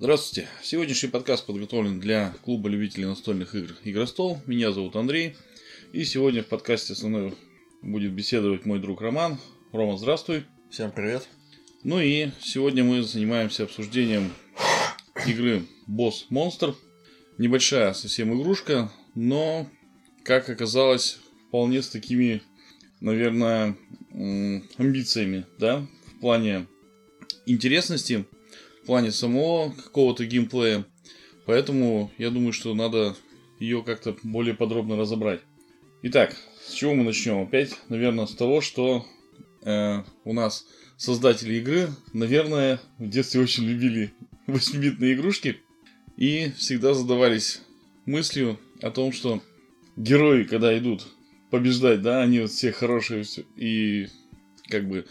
Здравствуйте. 0.00 0.48
Сегодняшний 0.62 1.08
подкаст 1.08 1.44
подготовлен 1.44 1.98
для 1.98 2.32
клуба 2.44 2.68
любителей 2.68 3.06
настольных 3.06 3.56
игр 3.56 3.74
«Игростол». 3.82 4.38
Меня 4.46 4.70
зовут 4.70 4.94
Андрей. 4.94 5.34
И 5.92 6.04
сегодня 6.04 6.44
в 6.44 6.46
подкасте 6.46 6.94
со 6.94 7.08
мной 7.08 7.34
будет 7.82 8.12
беседовать 8.12 8.64
мой 8.64 8.78
друг 8.78 9.00
Роман. 9.00 9.38
Рома, 9.72 9.98
здравствуй. 9.98 10.44
Всем 10.70 10.92
привет. 10.92 11.26
Ну 11.82 12.00
и 12.00 12.28
сегодня 12.40 12.84
мы 12.84 13.02
занимаемся 13.02 13.64
обсуждением 13.64 14.32
игры 15.26 15.64
Босс 15.88 16.26
Монстр. 16.30 16.76
Небольшая 17.36 17.92
совсем 17.92 18.32
игрушка, 18.40 18.92
но, 19.16 19.68
как 20.22 20.48
оказалось, 20.48 21.18
вполне 21.48 21.82
с 21.82 21.88
такими, 21.88 22.40
наверное, 23.00 23.76
амбициями, 24.12 25.44
да, 25.58 25.84
в 26.06 26.20
плане 26.20 26.68
интересности, 27.46 28.26
плане 28.88 29.12
самого 29.12 29.70
какого-то 29.72 30.24
геймплея. 30.24 30.86
Поэтому 31.44 32.10
я 32.16 32.30
думаю, 32.30 32.54
что 32.54 32.72
надо 32.74 33.14
ее 33.60 33.82
как-то 33.82 34.16
более 34.22 34.54
подробно 34.54 34.96
разобрать. 34.96 35.42
Итак, 36.04 36.34
с 36.66 36.72
чего 36.72 36.94
мы 36.94 37.04
начнем? 37.04 37.42
Опять, 37.42 37.76
наверное, 37.90 38.24
с 38.24 38.34
того, 38.34 38.62
что 38.62 39.04
э, 39.62 40.02
у 40.24 40.32
нас 40.32 40.66
создатели 40.96 41.56
игры, 41.56 41.90
наверное, 42.14 42.80
в 42.96 43.10
детстве 43.10 43.42
очень 43.42 43.64
любили 43.64 44.14
8-битные 44.46 45.12
игрушки 45.12 45.60
и 46.16 46.50
всегда 46.56 46.94
задавались 46.94 47.60
мыслью 48.06 48.58
о 48.80 48.90
том, 48.90 49.12
что 49.12 49.42
герои, 49.96 50.44
когда 50.44 50.76
идут 50.78 51.06
побеждать, 51.50 52.00
да, 52.00 52.22
они 52.22 52.40
вот 52.40 52.52
все 52.52 52.72
хорошие 52.72 53.26
и 53.54 54.08
как 54.70 54.88
бы 54.88 55.04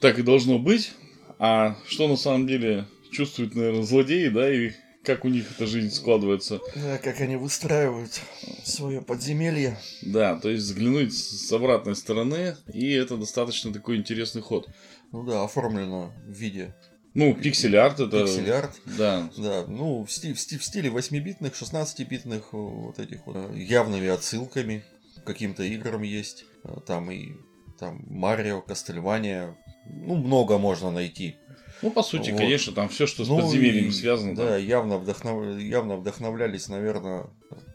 так 0.00 0.18
и 0.18 0.22
должно 0.22 0.58
быть. 0.58 0.90
А 1.38 1.78
что 1.86 2.08
на 2.08 2.16
самом 2.16 2.48
деле 2.48 2.88
чувствуют, 3.12 3.54
наверное, 3.54 3.82
злодеи, 3.82 4.28
да, 4.28 4.52
и 4.52 4.72
как 5.04 5.24
у 5.24 5.28
них 5.28 5.50
эта 5.50 5.66
жизнь 5.66 5.90
складывается. 5.90 6.60
Да, 6.76 6.98
как 6.98 7.20
они 7.20 7.36
выстраивают 7.36 8.20
свое 8.64 9.02
подземелье. 9.02 9.78
Да, 10.02 10.38
то 10.38 10.48
есть 10.48 10.64
взглянуть 10.64 11.14
с 11.14 11.52
обратной 11.52 11.96
стороны, 11.96 12.56
и 12.72 12.92
это 12.92 13.16
достаточно 13.16 13.72
такой 13.72 13.96
интересный 13.96 14.42
ход. 14.42 14.68
Ну 15.12 15.24
да, 15.24 15.44
оформлено 15.44 16.12
в 16.26 16.32
виде 16.32 16.74
ну, 17.14 17.34
пиксель-арт 17.34 18.00
это... 18.00 18.22
Пиксель-арт. 18.22 18.80
Да. 18.96 19.28
Да, 19.36 19.64
ну, 19.66 20.04
в, 20.04 20.10
стиле, 20.10 20.34
в, 20.34 20.40
стиле, 20.40 20.58
в 20.60 20.64
стиле 20.64 20.88
8-битных, 20.88 21.52
16-битных 21.52 22.42
вот 22.52 22.98
этих 22.98 23.26
вот 23.26 23.54
явными 23.54 24.08
отсылками 24.08 24.82
к 25.22 25.26
каким-то 25.26 25.62
играм 25.62 26.02
есть. 26.02 26.46
Там 26.86 27.10
и 27.10 27.32
там 27.78 28.02
Марио, 28.08 28.62
Кастельвания. 28.62 29.56
Ну, 29.86 30.16
много 30.16 30.56
можно 30.56 30.90
найти. 30.90 31.36
Ну, 31.82 31.90
по 31.90 32.02
сути, 32.02 32.30
вот. 32.30 32.38
конечно, 32.38 32.72
там 32.72 32.88
все, 32.88 33.06
что 33.06 33.24
с 33.24 33.28
ну, 33.28 33.40
подземельем 33.40 33.88
и, 33.88 33.90
связано. 33.90 34.34
Да, 34.34 34.50
там. 34.50 34.64
явно, 34.64 34.98
вдохнов... 34.98 35.58
явно 35.58 35.96
вдохновлялись, 35.96 36.68
наверное, 36.68 37.26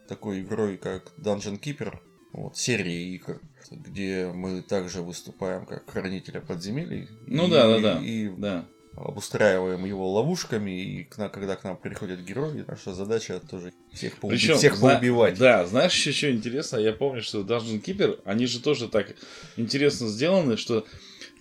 такой 0.08 0.40
игрой, 0.40 0.78
как 0.78 1.12
Dungeon 1.18 1.60
Keeper. 1.60 1.98
Вот, 2.32 2.56
серии 2.56 3.14
игр, 3.14 3.40
где 3.70 4.30
мы 4.34 4.62
также 4.62 5.02
выступаем 5.02 5.64
как 5.64 5.90
хранителя 5.90 6.40
подземелий. 6.40 7.08
Ну 7.26 7.46
и, 7.46 7.50
да, 7.50 7.66
да, 7.68 7.80
да. 7.80 8.00
И 8.02 8.28
да 8.28 8.66
обустраиваем 9.04 9.84
его 9.84 10.12
ловушками, 10.12 10.70
и 10.82 11.04
к 11.04 11.18
нам, 11.18 11.30
когда 11.30 11.56
к 11.56 11.64
нам 11.64 11.76
приходят 11.76 12.20
герои, 12.20 12.64
наша 12.66 12.94
задача 12.94 13.40
тоже 13.40 13.72
всех, 13.92 14.16
поуби... 14.18 14.36
Причем, 14.36 14.56
всех 14.56 14.76
зна... 14.76 14.94
поубивать. 14.94 15.38
Да, 15.38 15.66
знаешь, 15.66 15.94
еще 15.94 16.12
что 16.12 16.30
интересно? 16.30 16.78
Я 16.78 16.92
помню, 16.92 17.22
что 17.22 17.40
Dungeon 17.40 17.82
Keeper, 17.82 18.20
они 18.24 18.46
же 18.46 18.60
тоже 18.60 18.88
так 18.88 19.14
интересно 19.56 20.08
сделаны, 20.08 20.56
что 20.56 20.84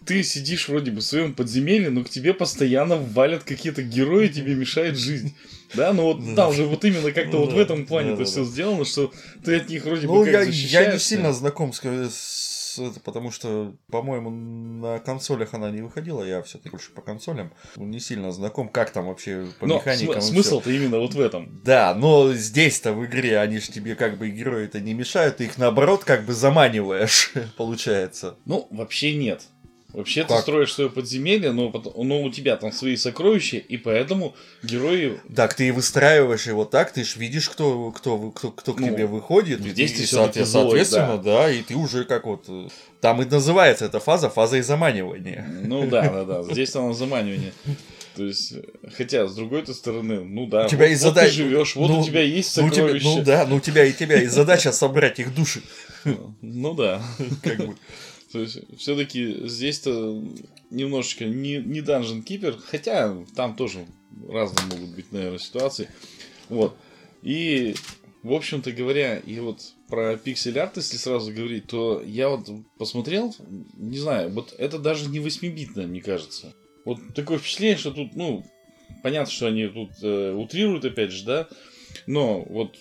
ты 0.08 0.24
сидишь 0.24 0.70
вроде 0.70 0.92
бы 0.92 1.02
в 1.02 1.04
своем 1.04 1.34
подземелье, 1.34 1.90
но 1.90 2.04
к 2.04 2.10
тебе 2.10 2.34
постоянно 2.34 2.96
валят 2.96 3.44
какие-то 3.44 3.84
герои, 3.84 4.28
тебе 4.30 4.56
мешает 4.56 4.98
жизнь. 4.98 5.36
Да, 5.74 5.94
ну 5.94 6.04
вот 6.04 6.36
там 6.36 6.54
же 6.54 6.66
вот 6.66 6.86
именно 6.86 7.12
как-то 7.12 7.38
ну, 7.38 7.46
вот 7.46 7.54
в 7.54 7.58
этом 7.58 7.86
плане 7.86 8.14
это 8.14 8.26
все 8.26 8.46
сделано, 8.46 8.86
что 8.86 9.12
ты 9.44 9.58
от 9.58 9.70
них 9.70 9.84
вроде 9.84 10.08
ну, 10.08 10.20
бы 10.20 10.32
как 10.32 10.48
я, 10.48 10.84
я 10.84 10.94
не 10.94 11.00
сильно 11.00 11.34
знаком 11.34 11.74
с, 11.74 11.82
с 11.82 12.58
это, 12.80 13.00
потому 13.00 13.32
что, 13.32 13.76
по-моему, 13.92 14.30
на 14.30 15.00
консолях 15.00 15.54
она 15.54 15.72
не 15.72 15.82
выходила, 15.82 16.24
я 16.24 16.42
все-таки 16.42 16.70
больше 16.70 16.92
по 16.92 17.02
консолям 17.02 17.52
не 17.76 18.00
сильно 18.00 18.32
знаком, 18.32 18.70
как 18.70 18.92
там 18.92 19.08
вообще 19.08 19.48
по 19.60 19.68
но 19.68 19.76
механикам. 19.76 20.22
См- 20.22 20.34
смысл-то 20.34 20.72
именно 20.72 21.00
вот 21.00 21.14
в 21.14 21.20
этом. 21.20 21.62
Да, 21.64 21.94
но 21.96 22.34
здесь-то 22.34 22.94
в 22.94 23.06
игре 23.06 23.40
они 23.40 23.60
же 23.60 23.72
тебе 23.72 23.96
как 23.96 24.18
бы 24.18 24.30
герои-то 24.30 24.80
не 24.80 24.94
мешают, 24.94 25.38
ты 25.38 25.46
их 25.46 25.58
наоборот 25.58 26.04
как 26.04 26.26
бы 26.26 26.34
заманиваешь, 26.34 27.34
получается. 27.58 28.38
Ну, 28.46 28.68
вообще 28.72 29.16
нет. 29.16 29.44
Вообще 29.94 30.24
как? 30.24 30.38
ты 30.38 30.42
строишь 30.42 30.74
свое 30.74 30.90
подземелье, 30.90 31.52
но, 31.54 31.72
но 31.96 32.22
у 32.22 32.30
тебя 32.30 32.58
там 32.58 32.72
свои 32.72 32.98
сокровища, 32.98 33.58
и 33.58 33.78
поэтому 33.78 34.36
герои... 34.62 35.20
Так 35.34 35.54
ты 35.54 35.70
и 35.70 35.72
выстраиваешь 35.72 36.46
его 36.46 36.66
так, 36.66 36.92
ты 36.92 37.06
же 37.06 37.18
видишь, 37.18 37.50
кто, 37.50 37.92
кто, 37.92 38.32
кто, 38.32 38.52
кто 38.52 38.74
к 38.74 38.80
ну, 38.80 38.88
тебе 38.88 39.06
выходит. 39.06 39.66
И, 39.66 39.70
здесь 39.70 39.98
и, 40.00 40.06
соответственно, 40.06 40.64
соответственно 40.64 41.18
да. 41.18 41.44
да, 41.44 41.52
и 41.52 41.62
ты 41.62 41.76
уже 41.76 42.04
как 42.04 42.26
вот... 42.26 42.46
Там 43.00 43.22
и 43.22 43.26
называется 43.26 43.86
эта 43.86 44.00
фаза 44.00 44.30
фазой 44.30 44.62
заманивания. 44.62 45.48
Ну 45.64 45.88
да, 45.88 46.10
да, 46.10 46.26
да, 46.26 46.44
здесь 46.52 46.76
она 46.76 46.94
заманивание. 46.94 47.54
То 48.18 48.26
есть, 48.26 48.56
хотя, 48.98 49.28
с 49.28 49.36
другой 49.36 49.66
стороны, 49.68 50.22
ну 50.24 50.48
да, 50.48 50.66
у 50.66 50.68
тебя 50.68 50.86
вот, 50.86 50.90
есть 50.90 51.04
вот 51.04 51.14
задач... 51.14 51.30
ты 51.30 51.36
живешь, 51.36 51.76
вот 51.76 51.88
ну, 51.88 52.00
у 52.00 52.04
тебя 52.04 52.24
есть 52.24 52.52
сокровища. 52.52 53.06
Ну, 53.06 53.14
тебя, 53.14 53.20
ну 53.20 53.24
да, 53.24 53.46
ну 53.48 53.56
у 53.58 53.60
тебя 53.60 53.86
и 53.86 53.94
тебя 53.94 54.20
есть 54.20 54.34
задача 54.34 54.72
собрать 54.72 55.20
их 55.20 55.36
души. 55.36 55.62
Ну 56.42 56.74
да. 56.74 57.02
Как 57.44 57.58
бы. 57.58 57.76
То 58.38 58.42
есть, 58.42 58.60
все-таки 58.78 59.48
здесь-то 59.48 60.24
немножечко 60.70 61.26
не, 61.26 61.58
не 61.58 61.80
Dungeon 61.80 62.24
Keeper, 62.24 62.56
хотя 62.64 63.18
там 63.36 63.56
тоже 63.56 63.88
разные 64.30 64.68
могут 64.68 64.96
быть, 64.96 65.12
наверное, 65.12 65.40
ситуации. 65.40 65.90
Вот. 66.48 66.78
И, 67.24 67.74
в 68.22 68.32
общем-то 68.32 68.72
говоря, 68.74 69.18
и 69.18 69.40
вот 69.40 69.74
про 69.90 70.18
пиксель-арт, 70.18 70.78
если 70.78 70.98
сразу 70.98 71.34
говорить, 71.34 71.66
то 71.66 72.00
я 72.06 72.30
вот 72.30 72.48
посмотрел, 72.78 73.36
не 73.74 73.98
знаю, 73.98 74.30
вот 74.30 74.54
это 74.56 74.78
даже 74.78 75.10
не 75.10 75.18
8-битное, 75.18 75.88
мне 75.88 76.02
кажется. 76.02 76.54
Вот 76.86 77.00
такое 77.16 77.40
впечатление, 77.40 77.78
что 77.78 77.90
тут, 77.90 78.16
ну, 78.16 78.46
понятно, 79.02 79.32
что 79.34 79.48
они 79.48 79.66
тут 79.66 79.94
э, 80.04 80.32
утрируют, 80.32 80.86
опять 80.86 81.12
же, 81.12 81.26
да, 81.26 81.48
но 82.06 82.42
вот, 82.42 82.78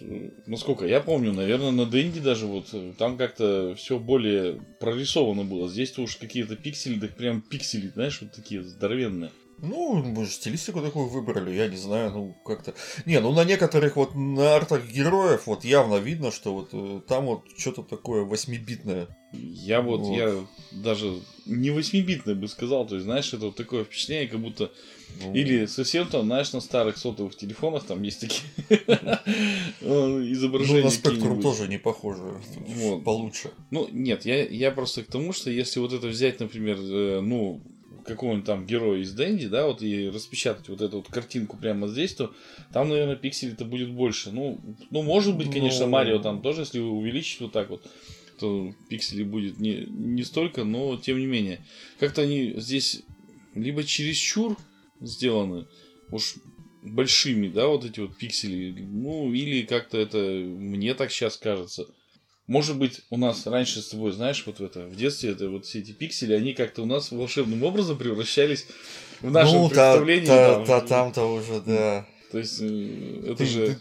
насколько 0.46 0.86
я 0.86 1.00
помню, 1.00 1.32
наверное, 1.32 1.70
на 1.70 1.86
Денди 1.86 2.20
даже 2.20 2.46
вот 2.46 2.68
э, 2.72 2.92
там 2.98 3.16
как-то 3.16 3.74
все 3.76 3.98
более 3.98 4.60
прорисовано 4.80 5.44
было. 5.44 5.68
Здесь-то 5.68 6.02
уж 6.02 6.16
какие-то 6.16 6.56
пиксели, 6.56 6.98
так 6.98 7.16
прям 7.16 7.40
пиксели, 7.40 7.88
знаешь, 7.88 8.20
вот 8.20 8.32
такие 8.32 8.62
здоровенные. 8.62 9.30
Ну, 9.58 9.94
мы 9.94 10.26
же 10.26 10.30
стилистику 10.30 10.82
такую 10.82 11.06
выбрали, 11.06 11.54
я 11.54 11.66
не 11.68 11.76
знаю, 11.76 12.10
ну 12.10 12.36
как-то. 12.44 12.74
Не, 13.06 13.20
ну 13.20 13.32
на 13.32 13.44
некоторых 13.44 13.96
вот 13.96 14.14
на 14.14 14.54
артах 14.54 14.86
героев 14.86 15.46
вот 15.46 15.64
явно 15.64 15.96
видно, 15.96 16.30
что 16.30 16.52
вот 16.52 16.68
э, 16.72 17.00
там 17.08 17.24
вот 17.26 17.44
что-то 17.56 17.82
такое 17.82 18.24
восьмибитное. 18.24 19.08
Я 19.54 19.80
вот, 19.80 20.00
вот, 20.00 20.16
я 20.16 20.46
даже 20.72 21.20
не 21.46 21.70
восьмибитное 21.70 22.34
бы 22.34 22.48
сказал, 22.48 22.86
то 22.86 22.94
есть, 22.94 23.04
знаешь, 23.04 23.32
это 23.32 23.46
вот 23.46 23.56
такое 23.56 23.84
впечатление, 23.84 24.28
как 24.28 24.40
будто 24.40 24.70
ну... 25.20 25.34
Или 25.34 25.66
совсем 25.66 26.06
там, 26.06 26.26
знаешь, 26.26 26.52
на 26.52 26.60
старых 26.60 26.98
сотовых 26.98 27.36
телефонах 27.36 27.84
там 27.84 28.02
есть 28.02 28.20
такие 28.20 28.44
изображения. 29.80 30.80
Ну, 30.80 30.84
на 30.84 30.90
спектру 30.90 31.40
тоже 31.40 31.68
не 31.68 31.78
похоже. 31.78 32.40
Получше. 33.04 33.50
Ну, 33.70 33.88
нет, 33.90 34.26
я, 34.26 34.70
просто 34.70 35.02
к 35.02 35.06
тому, 35.06 35.32
что 35.32 35.50
если 35.50 35.80
вот 35.80 35.92
это 35.92 36.08
взять, 36.08 36.40
например, 36.40 36.78
э, 36.78 37.20
ну, 37.20 37.62
какого-нибудь 38.04 38.44
там 38.44 38.66
героя 38.66 39.00
из 39.00 39.12
Дэнди, 39.12 39.48
да, 39.48 39.66
вот 39.66 39.82
и 39.82 40.08
распечатать 40.08 40.68
вот 40.68 40.80
эту 40.80 40.98
вот 40.98 41.08
картинку 41.08 41.56
прямо 41.56 41.88
здесь, 41.88 42.14
то 42.14 42.32
там, 42.72 42.88
наверное, 42.88 43.16
пикселей-то 43.16 43.64
будет 43.64 43.90
больше. 43.90 44.30
Ну, 44.30 44.60
ну 44.90 45.02
может 45.02 45.36
быть, 45.36 45.50
конечно, 45.50 45.86
ну. 45.86 45.92
Марио 45.92 46.18
там 46.18 46.42
тоже, 46.42 46.62
если 46.62 46.78
увеличить 46.78 47.40
вот 47.40 47.52
так 47.52 47.70
вот, 47.70 47.82
то 48.38 48.74
пикселей 48.88 49.24
будет 49.24 49.58
не, 49.58 49.86
не 49.88 50.24
столько, 50.24 50.64
но 50.64 50.96
тем 50.96 51.18
не 51.18 51.26
менее. 51.26 51.64
Как-то 51.98 52.22
они 52.22 52.54
здесь 52.56 53.02
либо 53.54 53.84
чересчур 53.84 54.56
сделаны 55.00 55.66
уж 56.10 56.36
большими, 56.82 57.48
да, 57.48 57.66
вот 57.66 57.84
эти 57.84 58.00
вот 58.00 58.16
пиксели. 58.16 58.70
Ну, 58.80 59.32
или 59.32 59.62
как-то 59.62 59.98
это 59.98 60.18
мне 60.18 60.94
так 60.94 61.10
сейчас 61.10 61.36
кажется. 61.36 61.86
Может 62.46 62.78
быть, 62.78 63.00
у 63.10 63.16
нас 63.16 63.44
раньше 63.46 63.82
с 63.82 63.88
тобой, 63.88 64.12
знаешь, 64.12 64.44
вот 64.46 64.60
в 64.60 64.64
это, 64.64 64.86
в 64.86 64.94
детстве, 64.94 65.30
это 65.30 65.48
вот 65.48 65.66
все 65.66 65.80
эти 65.80 65.90
пиксели, 65.90 66.32
они 66.32 66.54
как-то 66.54 66.82
у 66.82 66.86
нас 66.86 67.10
волшебным 67.10 67.64
образом 67.64 67.98
превращались 67.98 68.68
в 69.20 69.30
нашем 69.32 69.62
ну, 69.62 69.68
представлении. 69.68 70.26
Та, 70.26 70.64
та, 70.64 70.80
там, 70.80 70.86
там-то 70.86 71.32
уже, 71.32 71.60
да. 71.60 72.06
То 72.30 72.38
есть, 72.38 72.60
э, 72.60 73.22
это 73.24 73.36
ты, 73.36 73.46
же... 73.46 73.78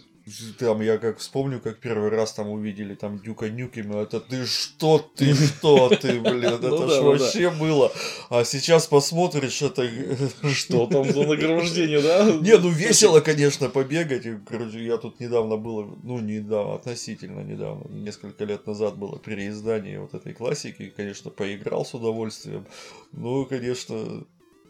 Там 0.57 0.81
я 0.81 0.98
как 0.98 1.19
вспомню, 1.19 1.60
как 1.60 1.77
первый 1.77 2.10
раз 2.10 2.33
там 2.33 2.50
увидели 2.50 2.95
там 2.95 3.19
Дюка 3.19 3.48
Нюкема, 3.48 4.01
это 4.01 4.19
ты 4.19 4.48
что, 4.48 4.98
ты 5.16 5.36
что, 5.36 5.89
ты, 5.89 6.19
блин, 6.19 6.45
это 6.45 6.69
ну 6.69 6.89
ж 6.89 7.00
вообще 7.01 7.51
было. 7.51 7.92
А 8.31 8.44
сейчас 8.44 8.88
посмотришь, 8.88 9.62
это... 9.62 9.88
Что 10.51 10.88
там 10.88 11.06
за 11.12 11.27
награждение, 11.27 12.01
да? 12.01 12.25
Не, 12.42 12.57
ну 12.57 12.69
весело, 12.69 13.19
конечно, 13.19 13.69
побегать. 13.69 14.25
Короче, 14.48 14.83
я 14.83 14.98
тут 14.98 15.19
недавно 15.19 15.57
было, 15.57 15.95
ну, 16.01 16.19
недавно, 16.19 16.74
относительно 16.74 17.42
недавно, 17.42 17.88
несколько 17.89 18.45
лет 18.45 18.66
назад 18.66 18.98
было 18.98 19.19
переиздание 19.19 20.00
вот 20.00 20.16
этой 20.16 20.33
классики, 20.33 20.92
конечно, 20.95 21.30
поиграл 21.30 21.86
с 21.86 21.94
удовольствием. 21.94 22.66
Ну, 23.12 23.45
конечно, 23.45 24.25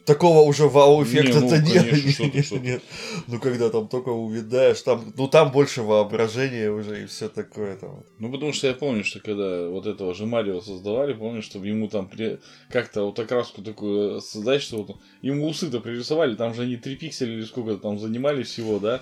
такого 0.06 0.42
уже 0.42 0.68
вау-эффекта-то 0.68 1.58
Не, 1.58 1.62
ну, 1.62 1.74
нет. 1.74 1.90
конечно, 1.90 2.12
что-то, 2.12 2.38
Нет, 2.38 2.46
что-то. 2.46 2.62
нет. 2.62 2.84
Ну, 3.28 3.40
когда 3.40 3.70
там 3.70 3.88
только 3.88 4.10
увидаешь, 4.10 4.82
там, 4.82 5.14
ну, 5.18 5.28
там 5.28 5.52
больше 5.52 5.82
воображения 5.82 6.70
уже 6.72 7.04
и 7.04 7.06
все 7.08 7.28
такое 7.30 7.76
там. 7.78 8.04
Ну, 8.20 8.32
потому 8.32 8.54
что 8.54 8.68
я 8.68 8.74
помню, 8.74 9.04
что 9.04 9.20
когда 9.20 9.68
вот 9.68 9.88
этого 9.88 10.14
же 10.14 10.26
Марио 10.26 10.62
создавали, 10.62 11.14
помню, 11.14 11.42
чтобы 11.42 11.68
ему 11.68 11.88
там 11.88 12.08
при... 12.08 12.40
как-то 12.70 13.04
вот 13.04 13.20
окраску 13.20 13.62
такую 13.62 14.22
создать, 14.22 14.62
что 14.62 14.78
вот 14.84 14.98
ему 15.22 15.48
усы-то 15.48 15.80
пририсовали, 15.80 16.36
там 16.36 16.54
же 16.54 16.62
они 16.64 16.78
3 16.78 16.96
пикселя 16.96 17.34
или 17.34 17.44
сколько 17.44 17.76
там 17.78 18.00
занимали 18.00 18.44
всего, 18.44 18.80
да? 18.80 19.02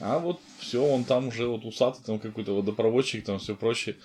А 0.00 0.18
вот 0.18 0.40
все, 0.58 0.82
он 0.84 1.04
там 1.04 1.28
уже 1.28 1.46
вот 1.46 1.64
усатый, 1.64 2.02
там 2.04 2.18
какой-то 2.18 2.54
водопроводчик, 2.56 3.24
там 3.24 3.38
все 3.38 3.54
прочее. 3.54 3.96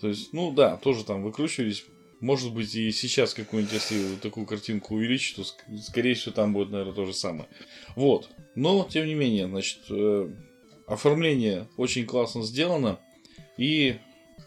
То 0.00 0.08
есть, 0.08 0.32
ну 0.32 0.52
да, 0.52 0.76
тоже 0.76 1.04
там 1.04 1.22
выкручивались. 1.22 1.84
Может 2.20 2.52
быть, 2.52 2.74
и 2.74 2.90
сейчас 2.90 3.32
какую-нибудь, 3.32 3.74
если 3.74 4.16
такую 4.16 4.44
картинку 4.44 4.94
увеличить, 4.96 5.36
то, 5.36 5.42
ск- 5.42 5.78
скорее 5.82 6.14
всего, 6.14 6.32
там 6.34 6.52
будет, 6.52 6.70
наверное, 6.70 6.94
то 6.94 7.04
же 7.04 7.12
самое. 7.12 7.48
Вот. 7.94 8.28
Но, 8.56 8.88
тем 8.90 9.06
не 9.06 9.14
менее, 9.14 9.46
значит, 9.46 9.78
э, 9.90 10.28
оформление 10.88 11.68
очень 11.76 12.06
классно 12.06 12.42
сделано. 12.42 12.98
И 13.56 13.98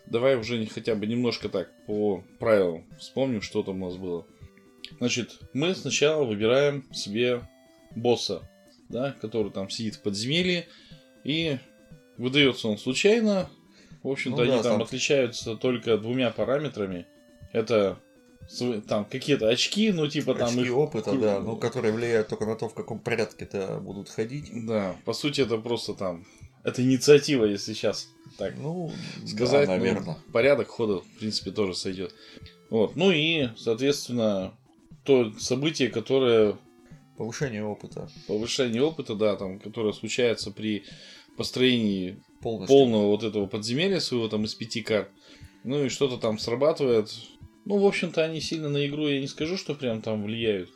давай 0.05 0.35
уже 0.35 0.65
хотя 0.65 0.95
бы 0.95 1.07
немножко 1.07 1.47
так 1.47 1.71
по 1.85 2.23
правилам 2.39 2.85
вспомним, 2.99 3.41
что 3.41 3.63
там 3.63 3.81
у 3.81 3.85
нас 3.87 3.97
было. 3.97 4.25
Значит, 4.99 5.39
мы 5.53 5.73
сначала 5.73 6.25
выбираем 6.25 6.83
себе 6.93 7.47
босса, 7.95 8.49
да, 8.89 9.15
который 9.21 9.51
там 9.51 9.69
сидит 9.69 9.95
в 9.95 10.01
подземелье, 10.01 10.67
и 11.23 11.57
выдается 12.17 12.67
он 12.67 12.77
случайно. 12.77 13.49
В 14.03 14.09
общем-то, 14.09 14.41
Ну 14.41 14.45
да, 14.47 14.53
они 14.55 14.63
там 14.63 14.73
там- 14.73 14.81
отличаются 14.81 15.55
только 15.55 15.97
двумя 15.97 16.31
параметрами. 16.31 17.05
Это 17.53 17.99
там 18.87 19.05
какие-то 19.05 19.47
очки, 19.49 19.91
ну 19.91 20.07
типа 20.07 20.33
там 20.33 20.49
Очки 20.49 20.61
их... 20.61 20.75
опыта, 20.75 21.13
да, 21.13 21.39
ну, 21.39 21.55
которые 21.55 21.93
влияют 21.93 22.27
только 22.27 22.45
на 22.45 22.55
то, 22.55 22.67
в 22.67 22.73
каком 22.73 22.99
порядке-то 22.99 23.79
будут 23.81 24.09
ходить. 24.09 24.51
Да, 24.65 24.95
по 25.05 25.13
сути 25.13 25.41
это 25.41 25.57
просто 25.57 25.93
там... 25.93 26.25
Это 26.63 26.83
инициатива, 26.83 27.45
если 27.45 27.73
сейчас 27.73 28.09
так 28.37 28.55
Ну, 28.57 28.91
сказать. 29.25 29.67
да, 29.67 29.77
ну, 29.77 29.79
наверное. 29.79 30.17
порядок 30.31 30.67
хода, 30.67 30.99
в 30.99 31.17
принципе, 31.19 31.51
тоже 31.51 31.73
сойдет. 31.75 32.13
Вот. 32.69 32.95
Ну 32.95 33.11
и, 33.11 33.49
соответственно, 33.57 34.53
то 35.03 35.31
событие, 35.39 35.89
которое 35.89 36.57
Повышение 37.17 37.63
опыта 37.63 38.09
повышение 38.27 38.81
опыта, 38.81 39.15
да, 39.15 39.35
там, 39.35 39.59
которое 39.59 39.93
случается 39.93 40.51
при 40.51 40.85
построении 41.37 42.21
полностью. 42.41 42.75
полного 42.75 43.07
вот 43.07 43.23
этого 43.23 43.45
подземелья 43.45 43.99
своего 43.99 44.27
там 44.27 44.45
из 44.45 44.55
пяти 44.55 44.81
карт. 44.81 45.09
Ну 45.63 45.85
и 45.85 45.89
что-то 45.89 46.17
там 46.17 46.39
срабатывает. 46.39 47.11
Ну, 47.65 47.77
в 47.77 47.85
общем-то, 47.85 48.23
они 48.23 48.41
сильно 48.41 48.69
на 48.69 48.85
игру, 48.87 49.07
я 49.07 49.19
не 49.19 49.27
скажу, 49.27 49.57
что 49.57 49.75
прям 49.75 50.01
там 50.01 50.23
влияют. 50.23 50.69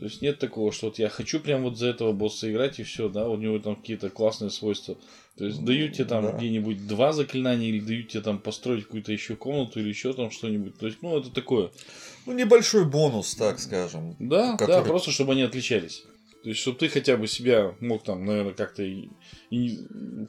То 0.00 0.06
есть 0.06 0.22
нет 0.22 0.38
такого, 0.38 0.72
что 0.72 0.86
вот 0.86 0.98
я 0.98 1.10
хочу 1.10 1.40
прям 1.40 1.62
вот 1.62 1.76
за 1.76 1.88
этого 1.88 2.12
босса 2.12 2.50
играть 2.50 2.80
и 2.80 2.84
все, 2.84 3.10
да, 3.10 3.28
у 3.28 3.36
него 3.36 3.58
там 3.58 3.76
какие-то 3.76 4.08
классные 4.08 4.50
свойства. 4.50 4.96
То 5.36 5.44
есть 5.44 5.62
дают 5.62 5.92
тебе 5.92 6.06
там 6.06 6.24
да. 6.24 6.32
где-нибудь 6.32 6.86
два 6.86 7.12
заклинания 7.12 7.68
или 7.68 7.80
дают 7.80 8.08
тебе 8.08 8.22
там 8.22 8.38
построить 8.38 8.84
какую-то 8.84 9.12
еще 9.12 9.36
комнату 9.36 9.78
или 9.78 9.90
еще 9.90 10.14
там 10.14 10.30
что-нибудь. 10.30 10.78
То 10.78 10.86
есть, 10.86 10.98
ну, 11.02 11.18
это 11.18 11.30
такое. 11.30 11.70
Ну, 12.24 12.32
небольшой 12.32 12.86
бонус, 12.86 13.34
так 13.34 13.58
скажем. 13.58 14.16
Да, 14.18 14.52
да, 14.52 14.56
Который- 14.56 14.86
просто 14.86 15.10
чтобы 15.10 15.32
они 15.32 15.42
отличались. 15.42 16.04
То 16.42 16.48
есть, 16.48 16.60
чтобы 16.60 16.78
ты 16.78 16.88
хотя 16.88 17.16
бы 17.18 17.26
себя 17.28 17.74
мог 17.80 18.02
там, 18.02 18.24
наверное, 18.24 18.54
как-то 18.54 18.82
и, 18.82 19.10
и 19.50 19.78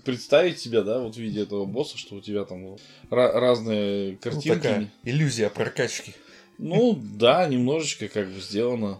представить 0.04 0.60
себя, 0.60 0.81
да, 0.81 1.00
вот 1.00 1.16
в 1.16 1.19
виде 1.19 1.42
этого 1.42 1.66
босса, 1.66 1.98
что 1.98 2.16
у 2.16 2.22
тебя 2.22 2.44
там 2.44 2.75
ра- 3.10 3.31
разные 3.31 4.12
Ну, 4.13 4.18
картинки. 4.18 4.48
такая 4.50 4.92
иллюзия 5.04 5.50
прокачки. 5.50 6.13
Ну, 6.58 7.00
да, 7.02 7.48
немножечко 7.48 8.08
как 8.10 8.28
бы 8.30 8.40
сделано. 8.42 9.00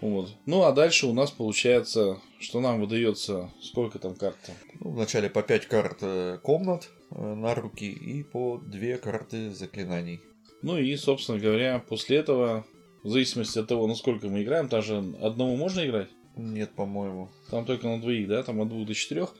Вот. 0.00 0.30
Ну, 0.46 0.62
а 0.62 0.72
дальше 0.72 1.06
у 1.06 1.12
нас 1.12 1.30
получается, 1.30 2.20
что 2.40 2.60
нам 2.60 2.80
выдается, 2.80 3.50
сколько 3.62 3.98
там 3.98 4.14
карт? 4.14 4.36
Ну, 4.80 4.90
вначале 4.90 5.28
по 5.30 5.42
5 5.42 5.66
карт 5.66 5.98
э, 6.02 6.38
комнат 6.42 6.88
э, 7.10 7.34
на 7.34 7.54
руки 7.54 7.90
и 7.90 8.22
по 8.22 8.58
2 8.58 8.96
карты 8.98 9.52
заклинаний. 9.52 10.20
Ну 10.62 10.78
и, 10.78 10.96
собственно 10.96 11.38
говоря, 11.38 11.78
после 11.86 12.16
этого, 12.18 12.66
в 13.02 13.10
зависимости 13.10 13.58
от 13.58 13.68
того, 13.68 13.86
насколько 13.86 14.26
мы 14.28 14.42
играем, 14.42 14.68
там 14.68 14.82
же 14.82 14.96
одному 15.20 15.56
можно 15.56 15.84
играть? 15.86 16.08
Нет, 16.36 16.74
по-моему. 16.74 17.30
Там 17.50 17.64
только 17.64 17.88
на 17.88 17.98
двоих, 17.98 18.28
да? 18.28 18.42
Там 18.42 18.60
от 18.60 18.68
двух 18.68 18.86
до 18.86 18.94
четырех? 18.94 19.34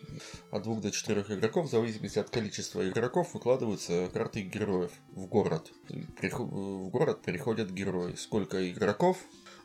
От 0.51 0.63
двух 0.63 0.81
до 0.81 0.91
четырех 0.91 1.31
игроков, 1.31 1.67
в 1.67 1.71
зависимости 1.71 2.19
от 2.19 2.31
количества 2.31 2.89
игроков, 2.89 3.35
выкладываются 3.35 4.09
карты 4.15 4.41
героев 4.41 4.93
в 5.11 5.27
город. 5.27 5.73
В 5.91 6.89
город 6.89 7.21
переходят 7.23 7.71
герои. 7.71 8.15
Сколько 8.15 8.71
игроков 8.71 9.19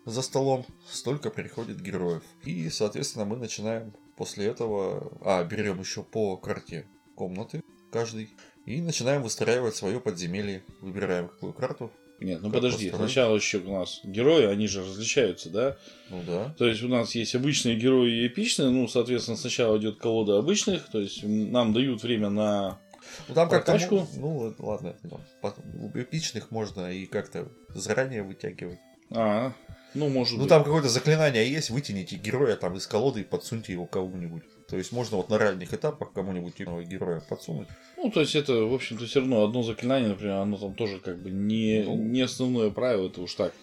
за 0.04 0.22
столом, 0.22 0.66
столько 0.90 1.30
приходит 1.30 1.82
героев. 1.82 2.24
И, 2.44 2.70
соответственно, 2.70 3.24
мы 3.24 3.38
начинаем 3.38 3.94
после 4.18 4.48
этого... 4.48 5.18
А, 5.22 5.42
берем 5.46 5.80
еще 5.80 6.04
по 6.04 6.36
карте 6.36 6.86
комнаты 7.16 7.64
каждый. 7.94 8.36
И 8.66 8.82
начинаем 8.82 9.24
выстраивать 9.24 9.76
свое 9.76 10.02
подземелье. 10.02 10.64
Выбираем 10.82 11.30
какую 11.30 11.54
карту. 11.54 11.92
Нет, 12.22 12.40
ну 12.42 12.50
Как 12.50 12.62
подожди, 12.62 12.90
построить? 12.90 13.12
сначала 13.12 13.36
еще 13.36 13.58
у 13.58 13.72
нас 13.80 14.00
герои, 14.04 14.46
они 14.46 14.68
же 14.68 14.82
различаются, 14.82 15.50
да? 15.50 15.78
Ну 16.10 16.22
да. 16.26 16.54
То 16.58 16.68
есть 16.68 16.84
у 16.84 16.88
нас 16.88 17.16
есть 17.16 17.34
обычные 17.36 17.76
герои 17.76 18.24
и 18.24 18.28
эпичные, 18.28 18.70
ну, 18.70 18.88
соответственно, 18.88 19.38
сначала 19.38 19.78
идет 19.78 19.98
колода 19.98 20.38
обычных, 20.38 20.88
то 20.90 21.00
есть 21.00 21.24
нам 21.24 21.74
дают 21.74 22.04
время 22.04 22.30
на... 22.30 22.80
Ну 23.28 23.34
там 23.36 23.50
как-то... 23.50 23.78
Ну 24.18 24.54
ладно, 24.60 24.96
там, 25.10 25.20
по- 25.42 25.56
у 25.74 25.90
эпичных 26.00 26.52
можно 26.52 26.92
и 26.94 27.08
как-то 27.08 27.48
заранее 27.74 28.22
вытягивать. 28.24 28.80
А, 29.10 29.52
ну, 29.96 30.08
может 30.08 30.36
Ну 30.36 30.42
быть. 30.42 30.50
там 30.50 30.64
какое-то 30.64 30.88
заклинание 30.90 31.52
есть, 31.52 31.72
вытяните 31.72 32.16
героя 32.18 32.56
там 32.56 32.78
из 32.78 32.86
колоды 32.88 33.22
и 33.22 33.24
подсуньте 33.24 33.74
его 33.74 33.86
кому-нибудь. 33.88 34.44
То 34.72 34.78
есть 34.78 34.94
можно 34.94 35.18
вот 35.18 35.30
на 35.30 35.38
ранних 35.38 35.74
этапах 35.74 36.14
кому-нибудь 36.14 36.54
иного 36.62 36.82
героя 36.82 37.20
подсунуть. 37.20 37.68
Ну, 37.98 38.10
то 38.10 38.22
есть 38.22 38.36
это, 38.36 38.54
в 38.54 38.74
общем-то, 38.74 39.06
все 39.06 39.20
равно 39.20 39.44
одно 39.44 39.64
заклинание, 39.64 40.08
например, 40.08 40.36
оно 40.36 40.56
там 40.58 40.74
тоже 40.76 41.00
как 41.00 41.22
бы 41.22 41.30
не, 41.30 41.84
Ну. 41.86 41.98
не 41.98 42.22
основное 42.22 42.70
правило, 42.72 43.08
это 43.08 43.22
уж 43.22 43.34
так. 43.36 43.54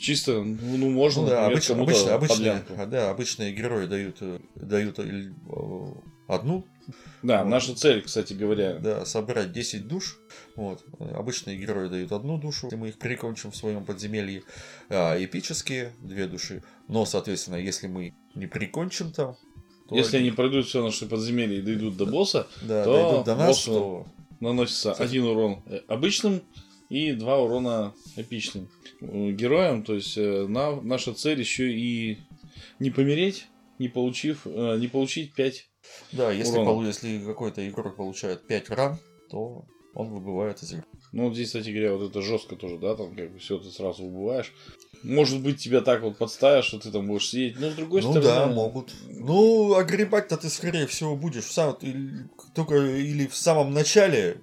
Чисто, 0.00 0.42
ну, 0.42 0.76
ну, 0.76 0.90
можно, 0.90 1.22
Ну 1.22 1.28
да, 1.28 1.48
например, 1.48 1.52
обычно, 1.52 1.82
обычно, 1.82 2.14
обычные, 2.14 2.62
а, 2.76 2.86
да, 2.86 3.10
обычные 3.10 3.52
герои 3.52 3.86
дают, 3.86 4.16
э, 4.20 4.40
дают 4.56 4.98
э, 4.98 5.30
одну, 6.26 6.66
Да, 7.22 7.42
Вот. 7.44 7.50
наша 7.50 7.74
цель, 7.76 8.02
кстати 8.02 8.32
говоря, 8.32 8.78
да, 8.80 9.04
собрать 9.04 9.52
10 9.52 9.86
душ. 9.86 10.18
Вот. 10.56 10.84
Э, 10.98 11.14
Обычные 11.14 11.56
герои 11.56 11.88
дают 11.88 12.10
одну 12.12 12.36
душу, 12.38 12.66
если 12.66 12.76
мы 12.76 12.88
их 12.88 12.98
прикончим 12.98 13.52
в 13.52 13.56
своем 13.56 13.84
подземелье. 13.84 14.42
А 14.88 15.16
эпические 15.22 15.92
две 16.00 16.26
души. 16.26 16.62
Но, 16.88 17.04
соответственно, 17.04 17.56
если 17.56 17.86
мы 17.86 18.14
не 18.34 18.46
прикончим 18.46 19.12
там, 19.12 19.36
то 19.88 19.96
если 19.96 20.18
они 20.18 20.30
пройдут 20.30 20.66
все 20.66 20.82
наши 20.82 21.06
подземелья 21.06 21.58
и 21.58 21.62
дойдут 21.62 21.96
до 21.96 22.04
босса, 22.04 22.46
да, 22.62 22.84
то 22.84 22.92
дойдут 22.92 23.24
до 23.24 23.36
нас, 23.36 23.48
боссу 23.48 23.72
то 23.72 24.06
наносится 24.40 24.92
Кстати. 24.92 25.08
один 25.08 25.24
урон 25.24 25.62
э, 25.66 25.80
обычным 25.88 26.42
и 26.88 27.12
два 27.12 27.38
урона 27.38 27.94
эпичным 28.16 28.68
э, 29.00 29.30
героям. 29.30 29.82
То 29.82 29.94
есть 29.94 30.16
э, 30.16 30.46
на, 30.46 30.80
наша 30.80 31.14
цель 31.14 31.40
еще 31.40 31.72
и 31.72 32.18
не 32.78 32.90
помереть, 32.90 33.46
не 33.78 33.88
получив, 33.88 34.44
не 34.46 34.88
получить 34.88 35.34
5. 35.34 35.66
Да, 36.12 36.32
если, 36.32 36.58
урона. 36.58 36.86
если 36.86 37.24
какой-то 37.24 37.66
игрок 37.68 37.96
получает 37.96 38.46
5 38.46 38.70
ран, 38.70 38.98
то 39.30 39.64
он 39.94 40.10
выбывает 40.10 40.62
из 40.62 40.72
игры. 40.72 40.84
Ну, 41.12 41.24
вот 41.26 41.34
здесь, 41.34 41.48
кстати 41.48 41.70
говоря, 41.70 41.94
вот 41.94 42.10
это 42.10 42.20
жестко 42.22 42.54
тоже, 42.56 42.78
да, 42.78 42.94
там 42.94 43.14
как 43.14 43.32
бы 43.32 43.38
все 43.38 43.58
ты 43.58 43.70
сразу 43.70 44.04
убываешь. 44.04 44.52
Может 45.02 45.40
быть, 45.42 45.58
тебя 45.62 45.80
так 45.80 46.02
вот 46.02 46.18
подставят, 46.18 46.64
что 46.64 46.78
ты 46.78 46.90
там 46.90 47.06
будешь 47.06 47.28
сидеть. 47.28 47.58
Но 47.58 47.70
с 47.70 47.74
другой 47.74 48.02
ну 48.02 48.10
стороны. 48.10 48.28
да, 48.28 48.46
могут. 48.46 48.92
Ну, 49.08 49.74
огребать-то 49.74 50.36
ты, 50.36 50.48
скорее 50.50 50.86
всего, 50.86 51.16
будешь 51.16 51.44
в 51.44 51.52
сам... 51.52 51.76
или- 51.80 52.28
только 52.54 52.74
или 52.76 53.26
в 53.26 53.36
самом 53.36 53.72
начале, 53.72 54.40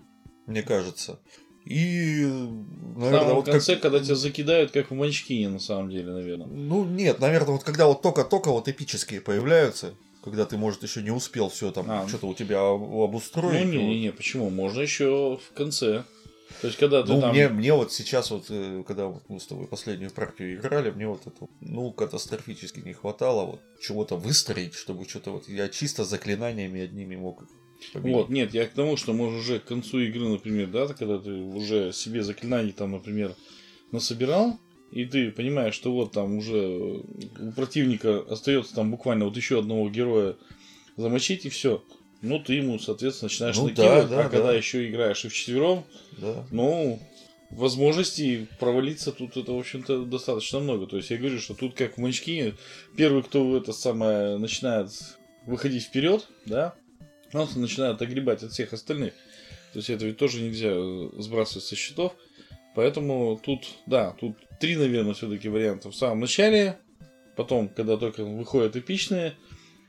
мне 0.48 0.64
кажется. 0.64 1.20
И, 1.66 2.24
В 2.26 2.98
наверное, 3.00 3.20
самом 3.22 3.36
вот 3.36 3.46
конце, 3.46 3.74
как... 3.74 3.82
когда 3.84 4.00
тебя 4.00 4.16
закидают, 4.16 4.72
как 4.72 4.92
в 4.92 4.94
манчкине, 4.94 5.50
на 5.50 5.60
самом 5.60 5.90
деле, 5.90 6.12
наверное. 6.14 6.48
Ну, 6.48 6.86
нет, 6.86 7.20
наверное, 7.20 7.54
вот 7.54 7.64
когда 7.64 7.88
вот 7.88 8.02
только-только 8.02 8.50
вот 8.52 8.68
эпические 8.68 9.20
появляются, 9.20 9.94
когда 10.24 10.46
ты, 10.46 10.58
может, 10.58 10.84
еще 10.84 11.02
не 11.02 11.12
успел 11.12 11.50
все 11.50 11.72
там, 11.72 11.86
А. 11.90 12.08
что-то 12.08 12.28
у 12.28 12.34
тебя 12.34 12.60
об- 12.62 12.84
обустроить. 13.02 13.66
Ну, 13.66 13.72
не-не-не, 13.72 14.12
почему? 14.12 14.50
Можно 14.50 14.82
еще 14.82 15.40
в 15.44 15.54
конце. 15.54 16.04
То 16.62 16.68
есть, 16.68 16.80
когда 16.80 17.04
ты 17.04 17.12
Ну, 17.12 17.22
там... 17.22 17.32
мне, 17.32 17.50
мне 17.50 17.74
вот 17.74 17.92
сейчас 17.92 18.32
вот, 18.32 18.46
э, 18.50 18.84
когда 18.88 19.08
вот 19.08 19.24
мы 19.30 19.40
с 19.40 19.46
тобой 19.46 19.68
последнюю 19.68 20.12
партию 20.12 20.56
играли, 20.56 20.92
мне 20.92 21.08
вот 21.08 21.22
это, 21.26 21.48
ну, 21.62 21.92
катастрофически 21.92 22.80
не 22.80 22.94
хватало 22.94 23.46
вот 23.46 23.62
чего-то 23.82 24.16
выстроить, 24.16 24.76
чтобы 24.76 25.08
что-то 25.08 25.32
вот, 25.32 25.48
я 25.48 25.70
чисто 25.70 26.04
заклинаниями 26.04 26.82
одними 26.82 27.16
мог 27.16 27.44
победить. 27.94 28.16
Вот, 28.16 28.30
нет, 28.30 28.54
я 28.54 28.68
к 28.68 28.74
тому, 28.74 28.96
что 28.98 29.14
может 29.14 29.42
уже 29.42 29.60
к 29.60 29.66
концу 29.66 30.00
игры, 30.00 30.28
например, 30.28 30.68
да, 30.68 30.88
когда 30.88 31.18
ты 31.18 31.32
уже 31.32 31.92
себе 31.92 32.24
заклинаний 32.24 32.72
там, 32.72 32.92
например, 32.92 33.36
насобирал, 33.92 34.60
и 34.92 35.06
ты 35.06 35.32
понимаешь, 35.32 35.74
что 35.74 35.92
вот 35.92 36.12
там 36.14 36.38
уже 36.38 36.58
у 36.58 37.52
противника 37.56 38.20
остается 38.30 38.76
там 38.76 38.92
буквально 38.92 39.26
вот 39.26 39.36
еще 39.36 39.60
одного 39.60 39.90
героя 39.90 40.38
замочить 40.96 41.46
и 41.46 41.50
все. 41.50 41.84
Ну, 42.28 42.40
ты 42.40 42.54
ему, 42.56 42.80
соответственно, 42.80 43.30
начинаешь 43.30 43.56
Ну 43.58 43.70
да, 43.70 43.70
накидывать, 43.70 44.10
да, 44.10 44.26
а 44.26 44.30
когда 44.30 44.48
да. 44.48 44.54
еще 44.54 44.90
играешь 44.90 45.24
и 45.26 45.30
вчетвером, 45.30 45.86
Да. 46.18 46.46
ну, 46.52 47.00
возможностей 47.50 48.48
провалиться 48.60 49.12
тут 49.12 49.38
это, 49.38 49.52
в 49.52 49.60
общем-то, 49.60 50.06
достаточно 50.06 50.60
много. 50.60 50.88
То 50.88 50.98
есть 50.98 51.10
я 51.10 51.18
говорю, 51.18 51.40
что 51.40 51.54
тут 51.54 51.76
как 51.76 51.98
в 51.98 52.02
мачки, 52.02 52.54
первый, 52.98 53.24
кто 53.24 53.58
это 53.58 53.72
самое 53.74 54.38
начинает 54.38 54.90
выходить 55.46 55.84
вперед, 55.84 56.28
да, 56.46 56.74
он 57.34 57.48
начинает 57.56 58.02
огребать 58.02 58.44
от 58.44 58.52
всех 58.52 58.74
остальных. 58.74 59.14
То 59.74 59.80
есть 59.80 59.90
это 59.90 60.06
ведь 60.06 60.18
тоже 60.18 60.42
нельзя 60.42 60.70
э, 60.72 61.10
сбрасывать 61.20 61.66
со 61.66 61.76
счетов. 61.76 62.16
Поэтому 62.76 63.40
тут, 63.42 63.68
да, 63.86 64.16
тут 64.20 64.38
три, 64.60 64.76
наверное, 64.76 65.14
все-таки 65.14 65.50
варианта. 65.50 65.92
В 65.92 65.96
самом 65.96 66.22
начале, 66.22 66.78
потом, 67.36 67.70
когда 67.70 67.98
только 67.98 68.24
выходят 68.24 68.76
эпичные, 68.76 69.34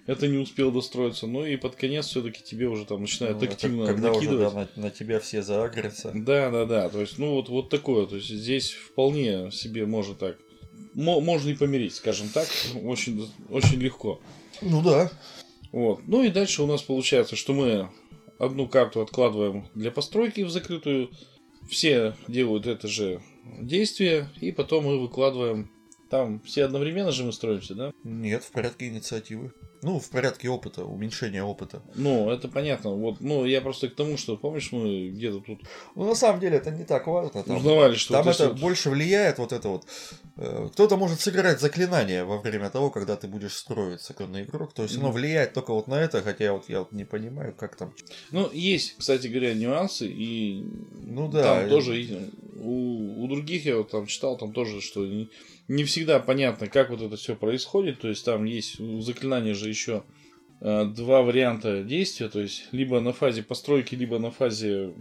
это 0.06 0.28
не 0.28 0.38
успел 0.38 0.70
достроиться. 0.70 1.26
Ну 1.26 1.44
и 1.44 1.56
под 1.56 1.76
конец 1.76 2.06
все-таки 2.06 2.42
тебе 2.42 2.68
уже 2.68 2.84
там 2.84 3.00
начинают 3.00 3.40
ну, 3.40 3.46
активно 3.46 3.86
когда 3.86 4.12
накидывать. 4.12 4.46
Уже, 4.46 4.54
да, 4.54 4.68
на, 4.76 4.82
на 4.82 4.90
тебя 4.90 5.20
все 5.20 5.42
заагрятся. 5.42 6.12
Да, 6.14 6.50
да, 6.50 6.64
да. 6.64 6.88
То 6.88 7.00
есть, 7.00 7.18
ну 7.18 7.34
вот, 7.34 7.48
вот 7.48 7.68
такое. 7.68 8.06
То 8.06 8.16
есть 8.16 8.28
здесь 8.28 8.72
вполне 8.72 9.50
себе 9.50 9.86
можно 9.86 10.14
так. 10.14 10.38
Можно 10.94 11.50
и 11.50 11.54
помирить, 11.54 11.94
скажем 11.94 12.28
так, 12.28 12.48
очень, 12.82 13.28
очень 13.50 13.78
легко. 13.78 14.20
Ну 14.62 14.82
да. 14.82 15.10
Вот. 15.72 16.00
Ну 16.06 16.22
и 16.22 16.30
дальше 16.30 16.62
у 16.62 16.66
нас 16.66 16.82
получается, 16.82 17.36
что 17.36 17.52
мы 17.52 17.90
одну 18.38 18.66
карту 18.66 19.02
откладываем 19.02 19.68
для 19.74 19.90
постройки 19.90 20.42
в 20.42 20.50
закрытую. 20.50 21.10
Все 21.68 22.14
делают 22.28 22.66
это 22.66 22.86
же 22.86 23.20
действие, 23.60 24.30
и 24.40 24.52
потом 24.52 24.84
мы 24.84 24.98
выкладываем. 24.98 25.70
Там 26.08 26.40
все 26.42 26.64
одновременно 26.64 27.10
же 27.10 27.24
мы 27.24 27.32
строимся, 27.32 27.74
да? 27.74 27.92
Нет, 28.04 28.44
в 28.44 28.52
порядке 28.52 28.86
инициативы. 28.86 29.52
Ну, 29.82 30.00
в 30.00 30.08
порядке 30.10 30.48
опыта, 30.48 30.84
уменьшения 30.84 31.42
опыта. 31.42 31.82
Ну, 31.94 32.30
это 32.30 32.48
понятно. 32.48 32.90
Вот, 32.90 33.20
ну, 33.20 33.44
я 33.44 33.60
просто 33.60 33.88
к 33.88 33.94
тому, 33.94 34.16
что, 34.16 34.36
помнишь, 34.36 34.72
мы 34.72 35.08
где-то 35.08 35.40
тут... 35.40 35.60
Ну, 35.94 36.06
на 36.06 36.14
самом 36.14 36.40
деле, 36.40 36.56
это 36.56 36.70
не 36.70 36.84
так 36.84 37.06
важно. 37.06 37.42
Там, 37.42 37.56
Узнавали, 37.56 37.94
что... 37.94 38.14
Там 38.14 38.28
это 38.28 38.48
вот... 38.48 38.60
больше 38.60 38.90
влияет, 38.90 39.38
вот 39.38 39.52
это 39.52 39.68
вот... 39.68 39.86
Э, 40.36 40.68
кто-то 40.72 40.96
может 40.96 41.20
сыграть 41.20 41.60
заклинание 41.60 42.24
во 42.24 42.38
время 42.38 42.70
того, 42.70 42.90
когда 42.90 43.16
ты 43.16 43.28
будешь 43.28 43.54
строиться 43.54 44.14
на 44.26 44.42
игрок. 44.42 44.72
То 44.72 44.82
есть, 44.82 44.96
оно 44.96 45.12
влияет 45.12 45.52
только 45.52 45.72
вот 45.72 45.88
на 45.88 46.00
это, 46.00 46.22
хотя 46.22 46.52
вот 46.52 46.68
я 46.68 46.80
вот 46.80 46.92
не 46.92 47.04
понимаю, 47.04 47.54
как 47.56 47.76
там... 47.76 47.94
Ну, 48.30 48.50
есть, 48.52 48.96
кстати 48.96 49.26
говоря, 49.26 49.54
нюансы, 49.54 50.06
и... 50.08 50.64
Ну, 51.04 51.28
да. 51.28 51.42
Там 51.42 51.66
и... 51.66 51.70
тоже... 51.70 52.30
У, 52.58 53.24
у 53.24 53.28
других 53.28 53.66
я 53.66 53.76
вот 53.76 53.90
там 53.90 54.06
читал, 54.06 54.38
там 54.38 54.52
тоже, 54.52 54.80
что 54.80 55.04
не 55.68 55.84
всегда 55.84 56.20
понятно, 56.20 56.68
как 56.68 56.90
вот 56.90 57.00
это 57.00 57.16
все 57.16 57.34
происходит. 57.34 58.00
То 58.00 58.08
есть 58.08 58.24
там 58.24 58.44
есть 58.44 58.80
у 58.80 59.00
заклинания 59.00 59.54
же 59.66 59.70
еще 59.70 60.04
э, 60.60 60.84
два 60.86 61.22
варианта 61.22 61.82
действия. 61.82 62.28
То 62.28 62.40
есть 62.40 62.68
либо 62.72 63.00
на 63.00 63.12
фазе 63.12 63.42
постройки, 63.42 63.94
либо 63.94 64.18
на 64.18 64.30
фазе 64.30 64.94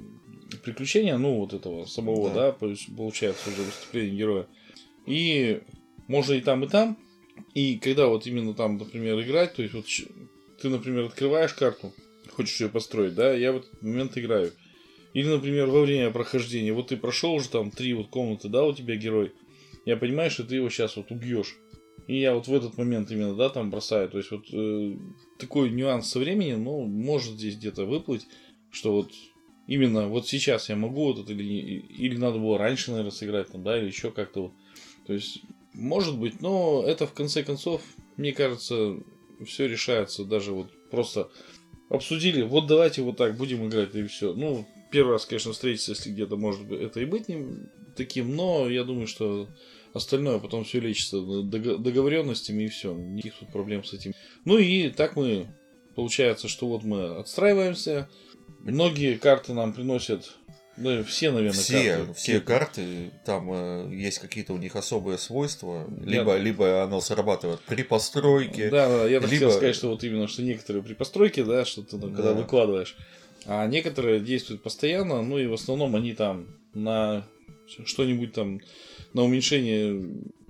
приключения, 0.64 1.18
ну 1.18 1.36
вот 1.36 1.54
этого 1.54 1.86
самого, 1.86 2.30
да, 2.30 2.52
да 2.52 2.68
получается 2.98 3.50
уже 3.50 3.62
выступление 3.62 4.18
героя. 4.18 4.48
И 5.06 5.62
можно 6.08 6.34
и 6.34 6.42
там, 6.42 6.64
и 6.64 6.68
там. 6.68 6.98
И 7.54 7.78
когда 7.78 8.08
вот 8.08 8.28
именно 8.28 8.54
там, 8.54 8.78
например, 8.78 9.20
играть, 9.22 9.56
то 9.56 9.62
есть 9.62 9.74
вот 9.74 9.86
ты, 10.62 10.70
например, 10.70 11.06
открываешь 11.06 11.54
карту, 11.54 11.94
хочешь 12.32 12.60
ее 12.62 12.70
построить, 12.70 13.14
да, 13.14 13.34
я 13.34 13.52
в 13.52 13.58
этот 13.58 13.82
момент 13.82 14.18
играю. 14.18 14.52
Или, 15.14 15.28
например, 15.28 15.68
во 15.68 15.82
время 15.82 16.12
прохождения, 16.12 16.74
вот 16.74 16.88
ты 16.88 16.98
прошел 16.98 17.34
уже 17.34 17.50
там 17.50 17.72
три 17.72 17.94
вот 17.94 18.08
комнаты, 18.08 18.50
да, 18.50 18.64
у 18.64 18.74
тебя 18.74 18.96
герой, 18.96 19.32
я 19.86 19.98
понимаю, 19.98 20.32
что 20.32 20.44
ты 20.44 20.56
его 20.56 20.70
сейчас 20.70 20.98
вот 20.98 21.12
убьешь. 21.12 21.56
И 22.08 22.20
я 22.20 22.36
вот 22.36 22.48
в 22.48 22.54
этот 22.54 22.78
момент 22.78 23.12
именно, 23.12 23.36
да, 23.36 23.50
там 23.50 23.72
бросаю. 23.72 24.10
То 24.10 24.18
есть 24.18 24.32
вот 24.32 24.46
э, 24.54 24.98
такой 25.40 25.72
нюанс 25.72 26.10
со 26.10 26.20
временем, 26.20 26.64
ну, 26.64 26.86
может 26.86 27.34
здесь 27.34 27.58
где-то 27.58 27.86
выплыть, 27.86 28.28
что 28.72 28.94
вот 28.94 29.12
именно 29.68 30.08
вот 30.08 30.28
сейчас 30.28 30.70
я 30.70 30.76
могу 30.76 31.06
вот 31.06 31.20
это 31.20 31.34
или, 31.34 31.80
или 31.80 32.18
надо 32.18 32.40
было 32.40 32.58
раньше, 32.58 32.92
наверное, 32.92 33.12
сыграть 33.12 33.52
там, 33.52 33.64
да, 33.64 33.78
или 33.80 33.88
еще 33.88 34.12
как-то 34.12 34.44
вот. 34.44 34.54
То 35.08 35.14
есть, 35.14 35.42
может 35.74 36.18
быть, 36.18 36.42
но 36.42 36.84
это 36.86 37.08
в 37.08 37.14
конце 37.14 37.44
концов, 37.44 37.82
мне 38.18 38.34
кажется, 38.34 38.98
все 39.46 39.68
решается 39.68 40.26
даже 40.26 40.52
вот 40.52 40.72
просто 40.90 41.30
обсудили, 41.90 42.42
вот 42.42 42.68
давайте 42.68 43.02
вот 43.02 43.18
так 43.18 43.38
будем 43.38 43.68
играть 43.68 43.94
и 43.96 44.06
все. 44.08 44.34
Ну, 44.34 44.68
первый 44.92 45.14
раз, 45.14 45.26
конечно, 45.26 45.52
встретиться, 45.52 45.92
если 45.92 46.12
где-то 46.12 46.38
может 46.38 46.72
это 46.72 47.00
и 47.00 47.06
быть 47.06 47.28
не 47.28 47.68
таким, 47.96 48.36
но 48.36 48.70
я 48.70 48.84
думаю, 48.84 49.08
что 49.08 49.48
Остальное 49.96 50.40
потом 50.40 50.66
все 50.66 50.82
лечится 50.82 51.22
договоренностями 51.22 52.64
и 52.64 52.68
все. 52.68 52.94
Никаких 52.94 53.40
тут 53.40 53.52
проблем 53.54 53.84
с 53.86 53.94
этим. 53.94 54.14
Ну 54.44 54.58
и 54.58 54.90
так 54.90 55.16
мы, 55.16 55.48
получается, 55.96 56.50
что 56.50 56.68
вот 56.68 56.84
мы 56.84 57.18
отстраиваемся. 57.18 58.10
Многие 58.60 59.16
карты 59.18 59.54
нам 59.54 59.74
приносят 59.74 60.36
да, 60.78 61.04
все, 61.04 61.32
наверное, 61.32 61.58
все, 61.58 61.96
карты. 61.96 62.14
Все 62.16 62.40
карты, 62.42 63.12
там 63.24 63.50
э, 63.54 63.96
есть 63.96 64.20
какие-то 64.20 64.52
у 64.52 64.58
них 64.58 64.76
особые 64.76 65.18
свойства, 65.18 65.90
либо, 66.02 66.34
да. 66.34 66.38
либо 66.38 66.84
оно 66.84 67.00
срабатывает 67.00 67.62
при 67.62 67.84
постройке. 67.84 68.70
Да, 68.70 68.90
да, 68.90 69.04
я 69.04 69.20
либо... 69.20 69.28
хотел 69.28 69.52
сказать, 69.52 69.76
что 69.76 69.88
вот 69.88 70.04
именно, 70.04 70.28
что 70.28 70.44
некоторые 70.44 70.84
при 70.84 70.94
постройке, 70.94 71.46
да, 71.46 71.64
что 71.64 71.82
ты, 71.84 71.96
ну, 71.96 72.08
когда 72.08 72.34
да. 72.34 72.42
выкладываешь, 72.42 72.98
а 73.46 73.66
некоторые 73.68 74.20
действуют 74.20 74.64
постоянно, 74.64 75.22
ну 75.22 75.38
и 75.38 75.46
в 75.46 75.54
основном 75.54 75.96
они 75.96 76.14
там 76.14 76.48
на 76.74 77.26
что-нибудь 77.86 78.34
там 78.34 78.60
на 79.16 79.24
уменьшение 79.24 79.98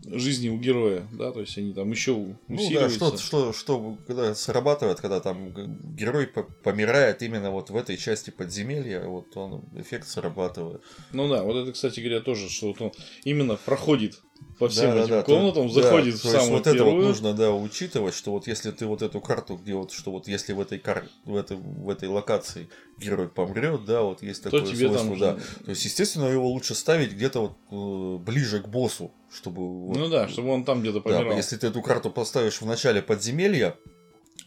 жизни 0.07 0.49
у 0.49 0.57
героя, 0.57 1.07
да, 1.11 1.31
то 1.31 1.41
есть 1.41 1.57
они 1.57 1.73
там 1.73 1.91
еще 1.91 2.11
усиливаются. 2.47 2.99
Ну 2.99 3.11
да, 3.11 3.17
что, 3.17 3.17
что, 3.17 3.53
что 3.53 3.97
когда 4.07 4.35
срабатывает, 4.35 4.99
когда 4.99 5.19
там 5.19 5.53
герой 5.95 6.27
помирает 6.27 7.21
именно 7.21 7.51
вот 7.51 7.69
в 7.69 7.75
этой 7.75 7.97
части 7.97 8.29
подземелья, 8.29 9.05
вот 9.05 9.35
он 9.37 9.63
эффект 9.75 10.07
срабатывает. 10.07 10.81
Ну 11.11 11.27
да, 11.27 11.43
вот 11.43 11.55
это, 11.55 11.71
кстати 11.71 11.99
говоря, 11.99 12.21
тоже, 12.21 12.49
что 12.49 12.67
вот 12.67 12.81
он 12.81 12.91
именно 13.23 13.55
проходит 13.55 14.21
по 14.59 14.69
всем 14.69 14.91
да, 14.91 15.01
этим 15.01 15.09
да, 15.09 15.23
комнатам, 15.23 15.67
то, 15.67 15.81
заходит 15.81 16.13
да, 16.15 16.19
в 16.19 16.31
самую 16.31 16.51
вот 16.51 16.63
первую. 16.63 16.81
это 16.81 16.95
вот 16.95 17.03
нужно, 17.03 17.33
да, 17.33 17.51
учитывать, 17.53 18.13
что 18.13 18.31
вот 18.31 18.47
если 18.47 18.71
ты 18.71 18.85
вот 18.85 19.01
эту 19.01 19.19
карту, 19.19 19.55
где 19.55 19.73
вот, 19.73 19.91
что 19.91 20.11
вот 20.11 20.27
если 20.27 20.53
в 20.53 20.61
этой 20.61 20.79
кар... 20.79 21.05
в 21.25 21.35
этой, 21.35 21.57
в 21.57 21.89
этой 21.89 22.07
локации 22.07 22.69
герой 22.97 23.27
помрет, 23.27 23.85
да, 23.85 24.01
вот 24.03 24.23
есть 24.23 24.43
такое 24.43 24.61
то 24.61 24.67
тебе 24.67 24.87
свойство, 24.87 25.09
там 25.09 25.19
да. 25.19 25.33
То 25.65 25.71
есть, 25.71 25.83
естественно, 25.83 26.25
его 26.25 26.47
лучше 26.47 26.73
ставить 26.73 27.13
где-то 27.13 27.41
вот 27.41 27.57
э, 27.71 28.23
ближе 28.23 28.61
к 28.61 28.67
боссу, 28.67 29.11
чтобы... 29.35 29.87
Вот, 29.87 29.97
ну 29.97 30.09
да, 30.09 30.27
чтобы 30.27 30.49
он 30.49 30.63
там 30.63 30.81
где-то 30.81 31.01
помирал. 31.01 31.29
Да, 31.29 31.35
если 31.35 31.57
ты 31.57 31.67
эту 31.67 31.81
карту 31.81 32.09
поставишь 32.09 32.61
в 32.61 32.65
начале 32.65 33.01
подземелья, 33.01 33.71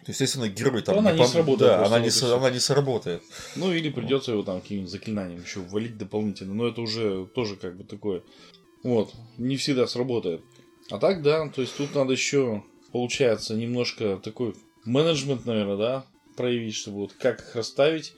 то, 0.05 0.13
естественно, 0.13 0.49
герой 0.49 0.83
там 0.83 0.99
она 0.99 1.13
не, 1.13 1.19
пом... 1.19 1.27
сработает. 1.27 1.71
Да, 1.71 1.87
она 1.87 2.01
не, 2.01 2.11
с... 2.11 2.23
она 2.23 2.51
не 2.51 2.59
сработает. 2.59 3.23
Ну, 3.57 3.73
или 3.73 3.91
придется 3.91 4.33
его 4.33 4.43
там 4.43 4.61
каким-нибудь 4.61 4.91
заклинанием 4.91 5.43
еще 5.43 5.61
ввалить 5.61 5.99
дополнительно. 5.99 6.55
Но 6.55 6.67
это 6.67 6.81
уже 6.81 7.27
тоже 7.35 7.57
как 7.57 7.77
бы 7.77 7.85
такое 7.85 8.23
вот, 8.83 9.13
не 9.37 9.57
всегда 9.57 9.87
сработает. 9.87 10.43
А 10.91 10.99
так, 10.99 11.23
да, 11.23 11.49
то 11.49 11.61
есть 11.61 11.77
тут 11.77 11.95
надо 11.95 12.13
еще, 12.13 12.63
получается, 12.93 13.55
немножко 13.55 14.19
такой 14.23 14.55
менеджмент, 14.85 15.45
наверное, 15.45 15.77
да, 15.77 16.07
проявить, 16.37 16.75
чтобы 16.75 16.99
вот 16.99 17.13
как 17.13 17.41
их 17.41 17.57
расставить. 17.57 18.15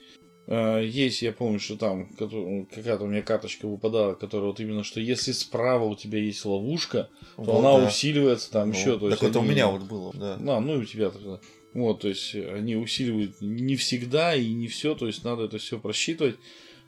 А, 0.47 0.79
есть, 0.79 1.21
я 1.21 1.31
помню, 1.31 1.59
что 1.59 1.77
там 1.77 2.07
какая-то 2.09 3.03
у 3.03 3.07
меня 3.07 3.21
карточка 3.21 3.67
выпадала, 3.67 4.15
которая 4.15 4.47
вот 4.49 4.59
именно, 4.59 4.83
что 4.83 4.99
если 4.99 5.31
справа 5.31 5.85
у 5.85 5.95
тебя 5.95 6.19
есть 6.19 6.43
ловушка, 6.45 7.09
то 7.35 7.43
вот, 7.43 7.59
она 7.59 7.77
да. 7.77 7.87
усиливается 7.87 8.51
там 8.51 8.69
ну, 8.69 8.75
еще. 8.75 8.99
То 8.99 9.09
так 9.09 9.23
это 9.23 9.39
они... 9.39 9.47
у 9.47 9.51
меня 9.51 9.67
вот 9.67 9.83
было, 9.83 10.11
да. 10.13 10.35
А, 10.35 10.59
ну 10.59 10.75
и 10.75 10.77
у 10.77 10.85
тебя 10.85 11.09
тогда. 11.09 11.39
Вот, 11.73 12.01
то 12.01 12.09
есть 12.09 12.35
они 12.35 12.75
усиливают 12.75 13.39
не 13.39 13.75
всегда 13.77 14.35
и 14.35 14.51
не 14.53 14.67
все, 14.67 14.93
то 14.93 15.07
есть 15.07 15.23
надо 15.23 15.45
это 15.45 15.57
все 15.57 15.79
просчитывать. 15.79 16.35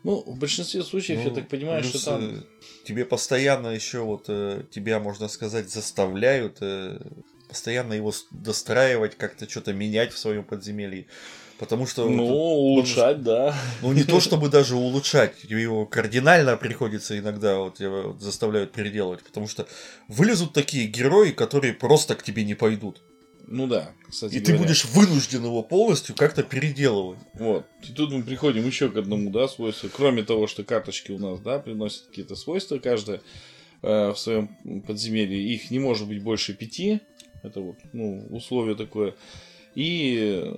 Ну, 0.04 0.22
в 0.22 0.38
большинстве 0.38 0.84
случаев, 0.84 1.20
ну, 1.24 1.30
я 1.30 1.34
так 1.34 1.48
понимаю, 1.48 1.82
плюс, 1.82 2.02
что 2.02 2.12
там... 2.12 2.22
Э, 2.22 2.44
тебе 2.86 3.06
постоянно 3.06 3.68
еще 3.68 4.00
вот, 4.00 4.26
э, 4.28 4.66
тебя, 4.70 5.00
можно 5.00 5.30
сказать, 5.30 5.72
заставляют 5.72 6.58
э, 6.60 7.00
постоянно 7.54 7.94
его 7.94 8.12
достраивать, 8.32 9.16
как-то 9.16 9.48
что-то 9.48 9.74
менять 9.74 10.12
в 10.12 10.18
своем 10.18 10.44
подземелье. 10.44 11.06
Потому 11.60 11.86
что... 11.86 12.10
Ну, 12.10 12.26
улучшать, 12.26 13.20
ну, 13.20 13.24
да. 13.24 13.56
Ну, 13.84 13.94
не 13.94 14.04
то 14.04 14.20
чтобы 14.20 14.50
даже 14.58 14.76
улучшать, 14.76 15.44
его 15.44 15.86
кардинально 15.86 16.58
приходится 16.58 17.18
иногда 17.18 17.60
вот, 17.60 17.78
тебя 17.78 18.12
заставляют 18.20 18.72
переделывать, 18.72 19.24
потому 19.24 19.48
что 19.48 19.68
вылезут 20.08 20.54
такие 20.54 20.88
герои, 20.88 21.30
которые 21.30 21.74
просто 21.74 22.16
к 22.16 22.24
тебе 22.24 22.44
не 22.44 22.56
пойдут. 22.56 23.04
Ну 23.46 23.68
да, 23.68 23.94
кстати. 24.10 24.34
И 24.34 24.40
говоря. 24.40 24.58
ты 24.58 24.64
будешь 24.64 24.86
вынужден 24.86 25.46
его 25.46 25.62
полностью 25.62 26.16
как-то 26.16 26.42
переделывать. 26.42 27.20
Вот. 27.36 27.68
И 27.88 27.92
тут 27.92 28.12
мы 28.12 28.24
приходим 28.24 28.66
еще 28.66 28.90
к 28.90 28.98
одному, 28.98 29.30
да, 29.30 29.48
свойству. 29.48 29.90
Кроме 29.96 30.24
того, 30.24 30.48
что 30.48 30.64
карточки 30.64 31.12
у 31.12 31.20
нас, 31.20 31.40
да, 31.40 31.60
приносят 31.60 32.08
какие-то 32.08 32.36
свойства 32.36 32.80
каждая 32.80 33.22
э, 33.84 34.10
в 34.10 34.18
своем 34.18 34.50
подземелье. 34.88 35.40
Их 35.54 35.72
не 35.72 35.80
может 35.80 36.08
быть 36.08 36.24
больше 36.24 36.54
пяти. 36.54 37.02
Это 37.44 37.60
вот, 37.60 37.78
ну, 37.92 38.26
условие 38.30 38.76
такое. 38.76 39.16
И 39.76 40.54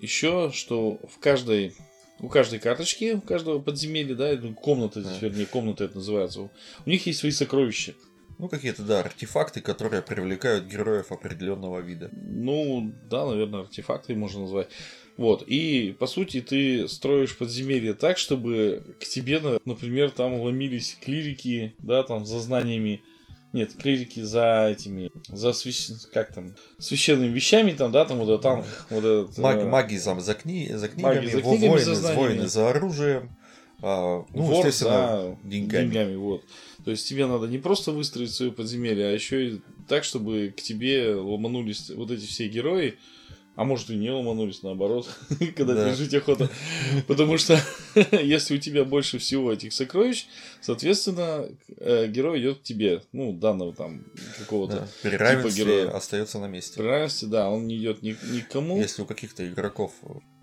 еще, 0.00 0.50
что 0.54 1.00
в 1.08 1.18
каждой 1.18 1.74
у 2.20 2.28
каждой 2.28 2.58
карточки, 2.58 3.12
у 3.12 3.20
каждого 3.20 3.60
подземелья, 3.60 4.14
да, 4.14 4.36
комната, 4.60 5.02
да. 5.02 5.16
вернее, 5.20 5.46
комната 5.46 5.84
это 5.84 5.96
называется, 5.96 6.40
у 6.40 6.50
них 6.90 7.06
есть 7.06 7.20
свои 7.20 7.30
сокровища. 7.30 7.94
Ну, 8.38 8.48
какие-то, 8.48 8.82
да, 8.82 9.00
артефакты, 9.00 9.60
которые 9.60 10.00
привлекают 10.00 10.66
героев 10.66 11.10
определенного 11.10 11.80
вида. 11.80 12.10
Ну, 12.12 12.92
да, 13.10 13.26
наверное, 13.26 13.60
артефакты 13.60 14.14
можно 14.14 14.42
назвать. 14.42 14.68
Вот, 15.16 15.42
и 15.44 15.96
по 15.98 16.06
сути 16.06 16.40
ты 16.40 16.86
строишь 16.86 17.36
подземелье 17.36 17.94
так, 17.94 18.18
чтобы 18.18 18.94
к 19.00 19.04
тебе, 19.04 19.40
например, 19.64 20.12
там 20.12 20.40
ломились 20.40 20.96
клирики, 21.00 21.74
да, 21.78 22.04
там 22.04 22.24
за 22.24 22.38
знаниями 22.38 23.02
нет, 23.52 23.74
клирики 23.74 24.20
за 24.20 24.68
этими, 24.70 25.10
за 25.28 25.52
свящ... 25.52 25.90
как 26.12 26.34
там, 26.34 26.54
священными 26.78 27.32
вещами, 27.32 27.72
там, 27.72 27.92
да, 27.92 28.04
там 28.04 28.18
вот 28.18 28.28
этот 28.28 28.42
танк, 28.42 28.66
вот 28.90 29.04
этот... 29.04 29.38
Маг, 29.38 29.64
маги 29.64 29.96
за, 29.96 30.18
за, 30.20 30.34
кни... 30.34 30.70
за 30.72 30.88
книгами, 30.88 31.14
маги 31.14 31.26
за 31.26 31.40
книгами 31.42 31.68
воины, 31.68 31.94
за 31.94 32.12
воины 32.14 32.46
за 32.46 32.70
оружием, 32.70 33.36
а, 33.80 34.24
ну, 34.34 34.42
Вор 34.42 34.66
естественно, 34.66 35.36
за 35.42 35.48
деньгами. 35.48 35.84
деньгами. 35.84 36.16
Вот. 36.16 36.42
То 36.84 36.90
есть 36.90 37.08
тебе 37.08 37.26
надо 37.26 37.46
не 37.46 37.58
просто 37.58 37.92
выстроить 37.92 38.32
свое 38.32 38.52
подземелье, 38.52 39.06
а 39.06 39.12
еще 39.12 39.48
и 39.48 39.60
так, 39.88 40.04
чтобы 40.04 40.52
к 40.56 40.60
тебе 40.60 41.14
ломанулись 41.14 41.90
вот 41.90 42.10
эти 42.10 42.26
все 42.26 42.48
герои, 42.48 42.98
а 43.58 43.64
может 43.64 43.90
и 43.90 43.96
не 43.96 44.08
ломанулись, 44.08 44.62
наоборот, 44.62 45.10
когда 45.56 45.74
да. 45.74 45.92
жить 45.92 46.14
охота. 46.14 46.48
Потому 47.08 47.38
что 47.38 47.60
если 48.12 48.54
у 48.54 48.58
тебя 48.58 48.84
больше 48.84 49.18
всего 49.18 49.52
этих 49.52 49.72
сокровищ, 49.72 50.28
соответственно, 50.60 51.48
э, 51.76 52.06
герой 52.06 52.40
идет 52.40 52.60
к 52.60 52.62
тебе. 52.62 53.02
Ну, 53.10 53.32
данного 53.32 53.74
там 53.74 54.04
какого-то 54.38 54.76
да. 54.76 54.88
При 55.02 55.10
типа 55.10 55.50
героя. 55.50 55.90
остается 55.90 56.38
на 56.38 56.46
месте. 56.46 56.78
При 56.78 56.86
равенстве, 56.86 57.26
да, 57.26 57.50
он 57.50 57.66
не 57.66 57.78
идет 57.78 58.00
ни, 58.00 58.16
ни 58.32 58.40
к 58.42 58.48
кому. 58.48 58.78
Если 58.78 59.02
у 59.02 59.06
каких-то 59.06 59.44
игроков 59.44 59.90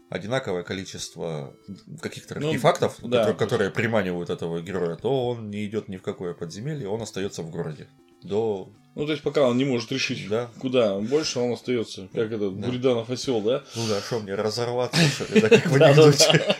одинаковое 0.10 0.64
количество 0.64 1.56
каких-то 2.02 2.38
ну, 2.38 2.50
артефактов, 2.50 2.98
да, 3.02 3.20
которые, 3.20 3.36
которые 3.38 3.72
приманивают 3.72 4.30
этого 4.30 4.62
героя, 4.62 4.98
то 4.98 5.30
он 5.30 5.50
не 5.50 5.66
идет 5.66 5.88
ни 5.88 5.96
в 5.96 6.02
какое 6.02 6.34
подземелье, 6.34 6.90
он 6.90 7.02
остается 7.02 7.44
в 7.44 7.50
городе 7.50 7.88
до 8.24 8.74
ну, 8.96 9.06
то 9.06 9.12
есть, 9.12 9.24
пока 9.24 9.48
он 9.48 9.58
не 9.58 9.66
может 9.66 9.92
решить, 9.92 10.28
да. 10.30 10.50
куда 10.60 10.98
больше, 11.00 11.40
он 11.40 11.52
остается. 11.52 12.08
Как 12.14 12.32
этот 12.32 12.60
да. 12.60 12.68
Буриданов 12.68 13.10
осел, 13.10 13.42
да? 13.42 13.62
Ну 13.76 13.88
да, 13.90 14.00
что 14.02 14.22
мне 14.22 14.36
разорваться, 14.36 15.02
что 15.02 15.34
ли, 15.34 15.42
да, 15.42 15.50
как 15.50 15.68
в 15.68 15.76
анекдоте. 15.76 16.56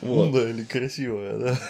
Вот. 0.00 0.32
да 0.32 0.48
или 0.48 0.64
красивая, 0.64 1.38
да? 1.38 1.60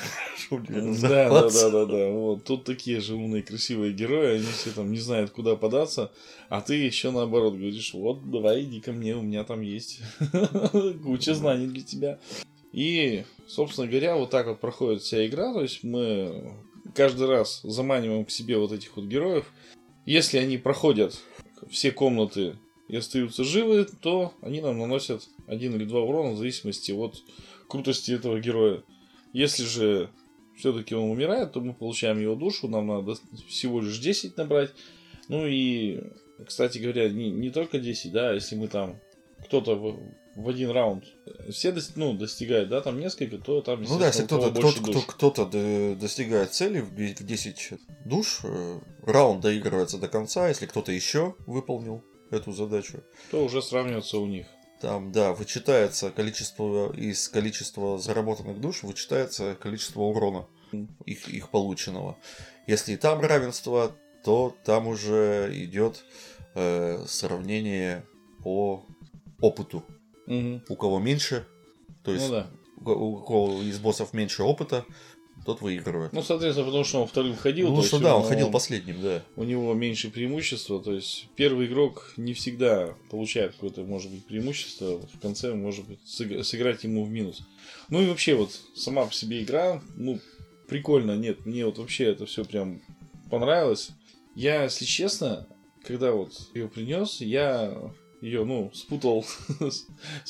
Да, 0.51 1.29
да, 1.29 1.51
да, 1.51 1.71
да, 1.71 1.87
да. 1.87 2.09
Вот 2.11 2.45
тут 2.45 2.65
такие 2.65 3.01
же 3.01 3.15
умные, 3.15 3.43
красивые 3.43 3.93
герои, 3.93 4.37
они 4.37 4.47
все 4.47 4.71
там 4.71 4.91
не 4.91 4.99
знают, 4.99 5.31
куда 5.31 5.57
податься, 5.57 6.11
а 6.49 6.61
ты 6.61 6.75
еще 6.75 7.11
наоборот 7.11 7.55
говоришь, 7.55 7.95
вот, 7.95 8.29
давай, 8.31 8.63
иди 8.63 8.81
ко 8.81 8.93
мне, 8.93 9.15
у 9.17 9.23
меня 9.23 9.45
там 9.45 9.61
есть 9.61 10.01
куча 11.05 11.35
знаний 11.35 11.67
для 11.67 11.83
тебя. 11.83 12.19
И, 12.73 13.25
собственно 13.49 13.87
говоря, 13.87 14.17
вот 14.17 14.31
так 14.31 14.47
вот 14.47 14.61
проходит 14.61 15.03
вся 15.03 15.27
игра, 15.27 15.53
то 15.53 15.63
есть 15.63 15.85
мы 15.85 16.55
каждый 16.95 17.27
раз 17.29 17.61
заманиваем 17.63 18.25
к 18.25 18.31
себе 18.31 18.59
вот 18.59 18.73
этих 18.73 18.97
вот 18.97 19.07
героев. 19.07 19.53
Если 20.07 20.39
они 20.39 20.59
проходят 20.59 21.19
все 21.71 21.93
комнаты 21.93 22.57
и 22.89 22.97
остаются 22.97 23.45
живы, 23.45 23.87
то 24.01 24.35
они 24.43 24.61
нам 24.61 24.79
наносят 24.79 25.29
один 25.47 25.75
или 25.77 25.85
два 25.85 26.01
урона 26.01 26.33
в 26.33 26.39
зависимости 26.39 26.93
от 26.93 27.23
крутости 27.69 28.13
этого 28.13 28.41
героя. 28.41 28.83
Если 29.33 29.65
же 29.65 30.11
все-таки 30.57 30.95
он 30.95 31.11
умирает, 31.11 31.53
то 31.53 31.61
мы 31.61 31.73
получаем 31.73 32.21
его 32.21 32.35
душу, 32.35 32.69
нам 32.69 32.87
надо 32.87 33.17
всего 33.49 33.81
лишь 33.81 33.99
10 33.99 34.37
набрать. 34.37 34.71
Ну 35.29 35.47
и, 35.47 36.01
кстати 36.47 36.79
говоря, 36.79 37.09
не, 37.09 37.31
не 37.31 37.51
только 37.51 37.79
10, 37.79 38.13
да, 38.13 38.33
если 38.33 38.57
мы 38.57 38.69
там 38.69 38.99
кто-то 39.45 39.99
в, 40.43 40.49
один 40.49 40.71
раунд 40.71 41.05
все 41.51 41.75
ну, 41.97 42.15
достигают, 42.15 42.69
да, 42.69 42.81
там 42.81 42.99
несколько, 42.99 43.39
то 43.39 43.61
там, 43.61 43.83
Ну 43.83 43.99
да, 43.99 44.07
если 44.09 44.25
кто-то 44.25 44.51
кто, 44.51 45.03
кто, 45.03 45.31
кто 45.31 45.95
достигает 45.95 46.53
цели 46.53 46.81
в 46.81 46.95
10 46.95 47.73
душ, 48.05 48.41
э, 48.45 48.81
раунд 49.03 49.41
доигрывается 49.41 49.99
до 49.99 50.09
конца, 50.09 50.49
если 50.49 50.67
кто-то 50.67 50.93
еще 50.93 51.35
выполнил 51.47 52.03
эту 52.31 52.53
задачу. 52.53 53.03
То 53.31 53.45
уже 53.45 53.63
сравнивается 53.63 54.19
у 54.19 54.27
них. 54.27 54.47
Там, 54.81 55.13
да, 55.13 55.35
вычитается 55.35 56.11
количество, 56.11 56.93
из 56.95 57.29
количества 57.29 57.99
заработанных 57.99 58.61
душ, 58.61 58.83
вычитается 58.83 59.55
количество 59.61 60.01
урона 60.01 60.47
их, 61.05 61.29
их 61.29 61.51
полученного. 61.51 62.17
Если 62.67 62.97
там 62.97 63.21
равенство, 63.21 63.93
то 64.25 64.57
там 64.65 64.87
уже 64.87 65.51
идет 65.53 66.05
э, 66.55 67.05
сравнение 67.07 68.05
по 68.43 68.87
опыту. 69.41 69.85
Угу. 70.31 70.63
У 70.69 70.77
кого 70.77 70.99
меньше, 71.01 71.47
то 72.05 72.13
есть 72.13 72.29
ну, 72.29 72.45
да. 72.85 72.93
у 72.93 73.17
кого 73.19 73.63
из 73.63 73.79
боссов 73.79 74.15
меньше 74.15 74.45
опыта, 74.45 74.87
тот 75.45 75.61
выигрывает. 75.61 76.13
Ну, 76.13 76.23
соответственно, 76.23 76.67
потому 76.67 76.85
что 76.85 77.03
он 77.03 77.09
вторым 77.09 77.37
ходил. 77.37 77.75
Ну, 77.75 77.83
что 77.83 77.99
да, 77.99 78.17
он 78.17 78.25
ходил 78.25 78.51
последним, 78.51 79.01
да. 79.03 79.23
У 79.37 79.45
него 79.45 79.73
меньше 79.75 80.11
преимущества, 80.11 80.81
то 80.81 80.93
есть 80.93 81.29
первый 81.35 81.67
игрок 81.67 82.13
не 82.17 82.35
всегда 82.35 82.95
получает 83.11 83.55
какое-то, 83.55 83.83
может 83.83 84.11
быть, 84.11 84.25
преимущество, 84.25 85.01
в 85.01 85.19
конце 85.21 85.55
может 85.55 85.87
быть 85.87 86.01
сыграть 86.07 86.85
ему 86.85 87.05
в 87.05 87.11
минус. 87.11 87.43
Ну 87.89 88.01
и 88.01 88.07
вообще 88.07 88.35
вот 88.35 88.51
сама 88.75 89.07
по 89.07 89.13
себе 89.13 89.43
игра, 89.43 89.83
ну, 89.97 90.21
прикольно, 90.69 91.17
нет, 91.17 91.45
мне 91.47 91.67
вот 91.67 91.79
вообще 91.79 92.05
это 92.05 92.27
все 92.27 92.45
прям 92.45 92.81
понравилось. 93.31 93.91
Я, 94.37 94.65
если 94.65 94.85
честно, 94.85 95.47
когда 95.85 96.13
вот 96.13 96.33
ее 96.55 96.69
принес, 96.69 97.21
я 97.21 97.93
ее, 98.21 98.45
ну, 98.45 98.71
спутал 98.75 99.25
с 99.61 99.87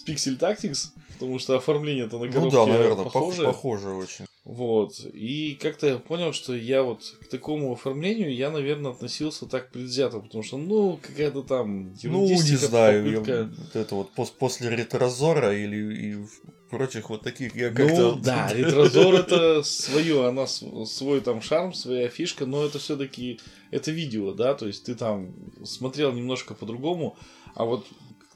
Pixel 0.06 0.38
Tactics, 0.38 0.88
потому 1.14 1.38
что 1.38 1.56
оформление-то 1.56 2.18
на 2.18 2.30
коробке 2.30 2.56
ну, 2.56 2.66
да, 2.66 2.72
наверное, 2.72 3.04
похоже. 3.04 3.44
похоже 3.44 3.90
очень. 3.90 4.26
Вот. 4.44 4.98
И 5.12 5.58
как-то 5.60 5.86
я 5.86 5.98
понял, 5.98 6.32
что 6.32 6.54
я 6.54 6.82
вот 6.82 7.02
к 7.20 7.28
такому 7.28 7.72
оформлению 7.72 8.34
я, 8.34 8.50
наверное, 8.50 8.92
относился 8.92 9.46
так 9.46 9.70
предвзято, 9.70 10.18
потому 10.18 10.42
что, 10.42 10.56
ну, 10.56 10.98
какая-то 11.00 11.42
там 11.42 11.94
Ну, 12.02 12.26
не 12.26 12.56
знаю, 12.56 13.04
попытка... 13.04 13.32
я, 13.32 13.44
вот 13.44 13.76
это 13.76 13.94
вот 13.94 14.10
пос 14.12 14.30
после 14.30 14.74
ретрозора 14.74 15.56
или 15.56 15.94
и 15.94 16.26
прочих 16.70 17.10
вот 17.10 17.22
таких 17.22 17.54
я 17.54 17.70
как-то... 17.70 18.14
Ну, 18.14 18.16
да, 18.24 18.50
ретрозор 18.54 19.14
это 19.16 19.62
свое, 19.62 20.26
она 20.26 20.46
свой 20.46 21.20
там 21.20 21.42
шарм, 21.42 21.74
своя 21.74 22.08
фишка, 22.08 22.46
но 22.46 22.64
это 22.64 22.78
все-таки 22.78 23.40
это 23.70 23.90
видео, 23.90 24.32
да, 24.32 24.54
то 24.54 24.66
есть 24.66 24.84
ты 24.84 24.94
там 24.94 25.34
смотрел 25.64 26.12
немножко 26.12 26.54
по-другому, 26.54 27.16
а 27.54 27.64
вот 27.64 27.86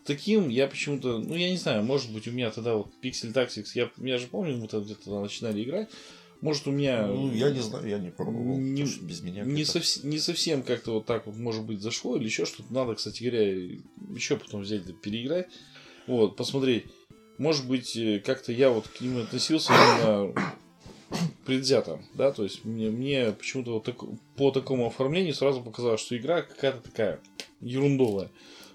таким 0.05 0.49
я 0.49 0.67
почему-то, 0.67 1.19
ну 1.19 1.35
я 1.35 1.51
не 1.51 1.57
знаю, 1.57 1.85
может 1.85 2.13
быть 2.13 2.29
у 2.29 2.31
меня 2.31 2.51
тогда 2.51 2.75
вот 2.75 2.89
Pixel 3.03 3.33
Tactics, 3.33 3.69
я, 3.75 3.91
я 3.99 4.19
же 4.19 4.27
помню, 4.27 4.57
мы 4.57 4.69
тогда 4.69 4.85
где-то 4.85 5.21
начинали 5.21 5.63
играть, 5.63 5.89
может 6.41 6.67
у 6.67 6.73
меня... 6.73 7.07
Ну, 7.07 7.33
я 7.33 7.51
не 7.51 7.61
знаю, 7.61 7.89
я 7.89 7.99
не 7.99 8.11
пробовал. 8.11 8.59
Не, 8.59 8.83
без 8.83 9.23
меня 9.23 9.45
не, 9.45 9.63
совс- 9.63 10.05
не 10.07 10.19
совсем 10.19 10.63
как-то 10.63 10.93
вот 10.93 11.07
так 11.07 11.27
вот, 11.27 11.37
может 11.37 11.65
быть, 11.65 11.81
зашло 11.81 12.17
или 12.17 12.25
еще 12.25 12.45
что-то. 12.45 12.71
Надо, 12.71 12.97
кстати 12.97 13.23
говоря, 13.23 13.51
еще 14.15 14.37
потом 14.37 14.61
взять, 14.61 14.83
переиграть. 15.01 15.47
Вот, 16.07 16.37
посмотреть. 16.37 16.85
Может 17.39 17.67
быть, 17.67 17.97
э, 17.97 18.21
как-то 18.21 18.53
я 18.53 18.69
вот 18.69 18.87
к 18.89 19.01
ним 19.01 19.23
относился 19.23 19.73
именно 19.73 20.35
предвзято, 21.47 22.03
да, 22.15 22.33
то 22.33 22.43
есть 22.43 22.65
мне, 22.65 22.91
мне 22.91 23.33
почему-то 23.33 23.73
вот 23.75 23.85
так, 23.85 23.97
по 24.37 24.51
такому 24.51 24.87
оформлению 24.87 25.35
сразу 25.35 25.63
показалось, 25.63 26.01
что 26.01 26.17
игра 26.17 26.43
какая-то 26.43 26.81
такая 26.81 27.21
ерундовая. 27.61 28.31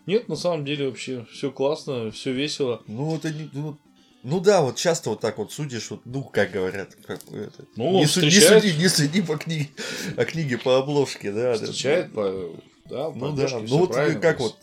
Нет, 0.09 0.27
на 0.27 0.35
самом 0.35 0.65
деле 0.65 0.87
вообще 0.87 1.27
все 1.31 1.51
классно, 1.51 2.09
все 2.09 2.31
весело. 2.31 2.81
Ну, 2.87 3.15
это 3.15 3.29
не. 3.29 3.47
Ну, 3.53 3.77
ну 4.23 4.39
да, 4.39 4.63
вот 4.63 4.75
часто 4.75 5.11
вот 5.11 5.21
так 5.21 5.37
вот 5.37 5.51
судишь, 5.51 5.91
вот, 5.91 6.01
ну, 6.05 6.23
как 6.23 6.49
говорят, 6.49 6.95
как 7.05 7.21
это. 7.31 7.65
Ну, 7.75 7.91
не, 7.91 8.07
встречает... 8.07 8.63
не 8.63 8.71
суди, 8.71 8.81
не 8.81 8.89
суди 8.89 9.21
по 9.21 9.37
книге, 9.37 9.69
о 10.17 10.25
книге 10.25 10.57
по 10.57 10.79
обложке, 10.79 11.31
да. 11.31 11.53
Встречает 11.53 12.07
да. 12.07 12.15
по. 12.15 12.55
Да, 12.89 13.11
ну 13.11 13.35
да. 13.35 13.47
Ну 13.67 13.77
вот 13.77 13.93
как 13.93 14.39
вот 14.39 14.57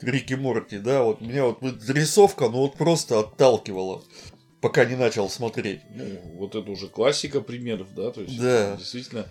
Рики 0.00 0.34
Морти, 0.34 0.78
да, 0.78 1.04
вот 1.04 1.20
меня 1.20 1.44
вот 1.44 1.62
рисовка, 1.88 2.48
ну 2.48 2.62
вот 2.62 2.74
просто 2.74 3.20
отталкивала 3.20 4.02
пока 4.60 4.84
не 4.84 4.96
начал 4.96 5.30
смотреть. 5.30 5.82
Ну, 5.94 6.04
вот 6.34 6.56
это 6.56 6.68
уже 6.68 6.88
классика 6.88 7.40
примеров, 7.40 7.94
да, 7.94 8.10
то 8.10 8.22
есть 8.22 8.36
да. 8.36 8.76
действительно 8.76 9.30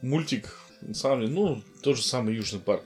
мультик 0.00 0.67
на 0.80 0.94
самом 0.94 1.20
деле, 1.20 1.32
ну, 1.32 1.62
тот 1.82 1.96
же 1.96 2.02
самый 2.02 2.34
Южный 2.34 2.60
парк. 2.60 2.84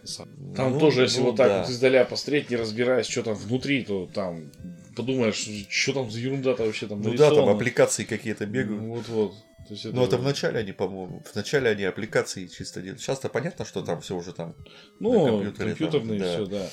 Там 0.57 0.72
ну, 0.72 0.81
тоже, 0.81 1.02
если 1.02 1.20
ну, 1.20 1.26
вот 1.26 1.37
так 1.37 1.48
да. 1.48 1.61
вот 1.62 1.70
издаля 1.70 2.05
посмотреть, 2.05 2.50
не 2.50 2.57
разбираясь, 2.57 3.07
что 3.07 3.22
там 3.22 3.35
внутри, 3.35 3.85
то 3.85 4.09
там 4.12 4.50
подумаешь, 4.96 5.48
что 5.68 5.92
там 5.92 6.11
за 6.11 6.18
ерунда-то 6.18 6.64
вообще 6.64 6.87
там 6.87 7.00
Ну 7.00 7.14
да, 7.14 7.31
там 7.35 7.48
аппликации 7.48 8.05
какие-то 8.05 8.46
бегают. 8.46 8.83
Ну, 8.83 8.94
вот-вот. 8.94 9.35
То 9.68 9.74
есть 9.74 9.87
это... 9.87 9.94
Ну, 9.94 10.05
это 10.05 10.18
вначале 10.18 10.59
они, 10.59 10.72
по-моему, 10.72 11.22
вначале 11.33 11.70
они 11.70 11.85
аппликации 11.85 12.46
чисто 12.46 12.83
делают. 12.83 13.00
Сейчас-то 13.00 13.28
понятно, 13.28 13.64
что 13.64 13.83
там 13.83 14.00
все 14.00 14.16
уже 14.16 14.33
там 14.33 14.55
ну, 14.98 15.12
на 15.12 15.31
компьютере. 15.31 15.68
компьютерные 15.68 16.20
там, 16.20 16.28
да. 16.28 16.35
все, 16.35 16.46
да. 16.46 16.70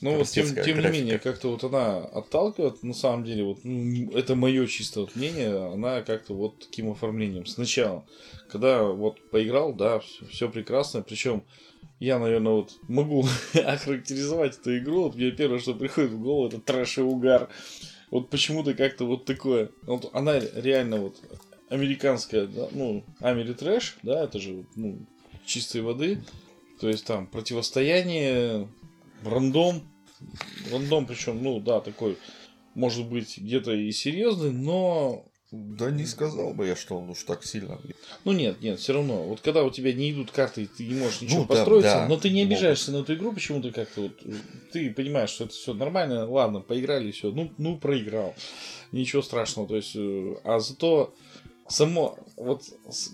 Но 0.00 0.16
вот 0.16 0.26
тем, 0.28 0.46
тем 0.46 0.80
не 0.80 0.88
менее, 0.88 1.18
как-то 1.18 1.50
вот 1.50 1.64
она 1.64 1.98
отталкивает, 1.98 2.82
на 2.82 2.92
самом 2.92 3.24
деле, 3.24 3.44
вот 3.44 3.60
ну, 3.64 4.10
это 4.12 4.34
мое 4.34 4.66
чисто 4.66 5.00
вот 5.00 5.16
мнение, 5.16 5.72
она 5.72 6.02
как-то 6.02 6.34
вот 6.34 6.58
таким 6.58 6.90
оформлением 6.90 7.46
сначала. 7.46 8.04
Когда 8.50 8.82
вот 8.82 9.30
поиграл, 9.30 9.72
да, 9.72 10.00
все, 10.00 10.26
все 10.26 10.48
прекрасно, 10.50 11.02
причем 11.02 11.44
я, 11.98 12.18
наверное, 12.18 12.52
вот 12.52 12.72
могу 12.88 13.26
охарактеризовать 13.54 14.58
эту 14.58 14.76
игру. 14.78 15.04
Вот 15.04 15.14
мне 15.14 15.30
первое, 15.30 15.58
что 15.58 15.74
приходит 15.74 16.10
в 16.10 16.20
голову, 16.20 16.48
это 16.48 16.60
трэш 16.60 16.98
и 16.98 17.00
угар. 17.00 17.48
Вот 18.10 18.28
почему-то 18.28 18.74
как-то 18.74 19.06
вот 19.06 19.24
такое. 19.24 19.70
Вот 19.82 20.10
она 20.12 20.38
реально 20.38 20.98
вот 20.98 21.16
американская, 21.68 22.46
да, 22.46 22.68
ну, 22.72 23.02
Амери 23.20 23.54
трэш, 23.54 23.96
да, 24.02 24.24
это 24.24 24.38
же 24.38 24.64
ну, 24.74 24.98
чистой 25.46 25.80
воды. 25.80 26.22
То 26.80 26.88
есть 26.88 27.06
там 27.06 27.26
противостояние, 27.26 28.68
рандом, 29.24 29.82
Рандом, 30.70 31.06
причем, 31.06 31.42
ну 31.42 31.60
да, 31.60 31.80
такой, 31.80 32.16
может 32.74 33.06
быть, 33.06 33.38
где-то 33.38 33.72
и 33.72 33.92
серьезный, 33.92 34.50
но 34.50 35.26
да 35.52 35.90
не 35.90 36.04
сказал 36.04 36.54
бы 36.54 36.66
я, 36.66 36.74
что 36.74 36.98
он 36.98 37.10
уж 37.10 37.22
так 37.22 37.44
сильно. 37.44 37.78
Ну 38.24 38.32
нет, 38.32 38.60
нет, 38.60 38.80
все 38.80 38.94
равно. 38.94 39.22
Вот 39.22 39.40
когда 39.40 39.62
у 39.62 39.70
тебя 39.70 39.92
не 39.92 40.10
идут 40.10 40.32
карты, 40.32 40.64
и 40.64 40.66
ты 40.66 40.86
не 40.86 40.94
можешь 40.94 41.20
ничего 41.20 41.42
ну, 41.42 41.46
построиться, 41.46 41.94
да, 41.94 42.00
да, 42.00 42.08
но 42.08 42.16
ты 42.16 42.30
не 42.30 42.42
обижаешься 42.42 42.90
могут. 42.90 43.08
на 43.08 43.12
эту 43.12 43.20
игру, 43.20 43.32
почему-то 43.32 43.70
как-то 43.70 44.02
вот 44.02 44.12
ты 44.72 44.90
понимаешь, 44.90 45.30
что 45.30 45.44
это 45.44 45.52
все 45.52 45.72
нормально, 45.72 46.28
ладно, 46.28 46.60
поиграли, 46.60 47.12
все, 47.12 47.30
ну, 47.30 47.52
ну 47.58 47.78
проиграл. 47.78 48.34
Ничего 48.90 49.22
страшного. 49.22 49.68
То 49.68 49.76
есть, 49.76 49.94
э, 49.94 50.34
а 50.44 50.58
зато 50.58 51.14
само, 51.68 52.18
вот 52.36 52.64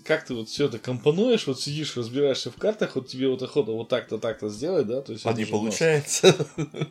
как 0.03 0.25
ты 0.25 0.33
вот 0.33 0.49
все 0.49 0.65
это 0.65 0.79
компонуешь, 0.79 1.47
вот 1.47 1.59
сидишь, 1.59 1.95
разбираешься 1.95 2.51
в 2.51 2.55
картах, 2.55 2.95
вот 2.95 3.07
тебе 3.07 3.29
вот 3.29 3.41
охота 3.41 3.71
вот 3.71 3.87
так-то, 3.87 4.17
так-то 4.17 4.49
сделать, 4.49 4.85
да, 4.85 5.01
то 5.01 5.13
есть... 5.13 5.25
А 5.25 5.33
не 5.33 5.45
получается? 5.45 6.35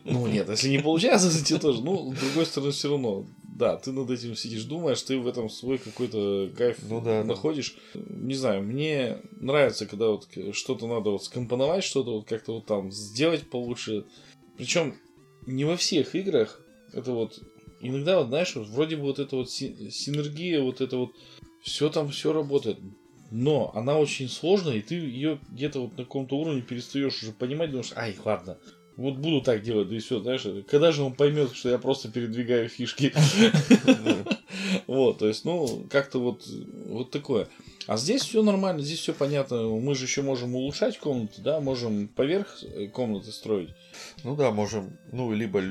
Ну 0.03 0.25
нет, 0.27 0.49
если 0.49 0.69
не 0.69 0.79
получается, 0.79 1.31
то 1.31 1.45
тебе 1.45 1.59
тоже, 1.59 1.83
ну, 1.83 2.13
с 2.13 2.19
другой 2.19 2.45
стороны, 2.45 2.71
все 2.71 2.89
равно, 2.89 3.25
да, 3.43 3.77
ты 3.77 3.91
над 3.91 4.09
этим 4.09 4.35
сидишь, 4.35 4.63
думаешь, 4.63 5.01
ты 5.03 5.19
в 5.19 5.27
этом 5.27 5.47
свой 5.49 5.77
какой-то 5.77 6.49
кайф 6.57 6.77
ну, 6.89 7.01
да, 7.01 7.23
находишь. 7.23 7.75
Да. 7.93 8.01
Не 8.09 8.33
знаю, 8.33 8.63
мне 8.63 9.19
нравится, 9.39 9.85
когда 9.85 10.07
вот 10.07 10.27
что-то 10.53 10.87
надо 10.87 11.11
вот 11.11 11.23
скомпоновать, 11.23 11.83
что-то 11.83 12.15
вот 12.15 12.27
как-то 12.27 12.55
вот 12.55 12.65
там 12.65 12.91
сделать 12.91 13.47
получше. 13.47 14.05
Причем 14.57 14.95
не 15.45 15.65
во 15.65 15.77
всех 15.77 16.15
играх 16.15 16.61
это 16.93 17.11
вот 17.11 17.39
иногда 17.79 18.19
вот 18.19 18.29
знаешь 18.29 18.55
вот 18.55 18.67
вроде 18.67 18.95
бы 18.95 19.03
вот 19.03 19.19
эта 19.19 19.35
вот 19.35 19.49
синергия 19.51 20.61
вот 20.61 20.81
это 20.81 20.97
вот 20.97 21.11
все 21.63 21.89
там 21.89 22.09
все 22.09 22.33
работает. 22.33 22.77
Но 23.31 23.71
она 23.73 23.97
очень 23.97 24.29
сложная, 24.29 24.75
и 24.75 24.81
ты 24.81 24.95
ее 24.95 25.39
где-то 25.49 25.79
вот 25.79 25.97
на 25.97 26.03
каком-то 26.03 26.37
уровне 26.37 26.61
перестаешь 26.61 27.23
уже 27.23 27.31
понимать, 27.31 27.71
думаешь, 27.71 27.93
ай, 27.95 28.15
ладно, 28.23 28.59
вот 28.95 29.15
буду 29.15 29.41
так 29.41 29.63
делать, 29.63 29.89
да 29.89 29.95
и 29.95 29.99
все, 29.99 30.19
знаешь, 30.19 30.45
когда 30.67 30.91
же 30.91 31.01
он 31.01 31.13
поймет, 31.13 31.55
что 31.55 31.69
я 31.69 31.79
просто 31.79 32.11
передвигаю 32.11 32.69
фишки. 32.69 33.11
Вот, 34.87 35.19
то 35.19 35.27
есть, 35.27 35.45
ну, 35.45 35.85
как-то 35.89 36.19
вот, 36.19 36.45
вот 36.87 37.11
такое. 37.11 37.47
А 37.87 37.97
здесь 37.97 38.21
все 38.21 38.43
нормально, 38.43 38.81
здесь 38.81 38.99
все 38.99 39.13
понятно. 39.13 39.63
Мы 39.63 39.95
же 39.95 40.05
еще 40.05 40.21
можем 40.21 40.55
улучшать 40.55 40.97
комнаты, 40.99 41.41
да, 41.41 41.59
можем 41.59 42.07
поверх 42.07 42.63
э, 42.63 42.87
комнаты 42.87 43.31
строить. 43.31 43.69
Ну 44.23 44.35
да, 44.35 44.51
можем, 44.51 44.97
ну, 45.11 45.31
либо 45.33 45.61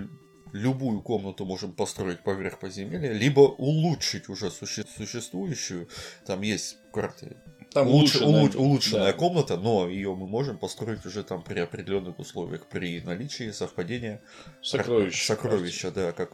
любую 0.52 1.00
комнату 1.00 1.44
можем 1.44 1.72
построить 1.72 2.20
поверх 2.22 2.58
подземелья, 2.58 3.12
либо 3.12 3.40
улучшить 3.40 4.28
уже 4.28 4.50
суще- 4.50 4.86
существующую. 4.96 5.88
Там 6.26 6.42
есть 6.42 6.78
карты. 6.92 7.36
Там 7.72 7.88
Улуч, 7.88 8.16
улучшенная, 8.16 8.40
улуч, 8.40 8.54
улучшенная 8.54 9.12
да. 9.12 9.18
комната, 9.18 9.56
но 9.56 9.88
ее 9.88 10.14
мы 10.14 10.26
можем 10.26 10.58
построить 10.58 11.06
уже 11.06 11.24
там 11.24 11.42
при 11.42 11.58
определенных 11.58 12.18
условиях, 12.18 12.66
при 12.66 13.00
наличии 13.00 13.50
совпадения 13.50 14.20
сокровищ. 14.62 15.24
Сокровища, 15.24 15.90
да, 15.90 16.12
как 16.12 16.32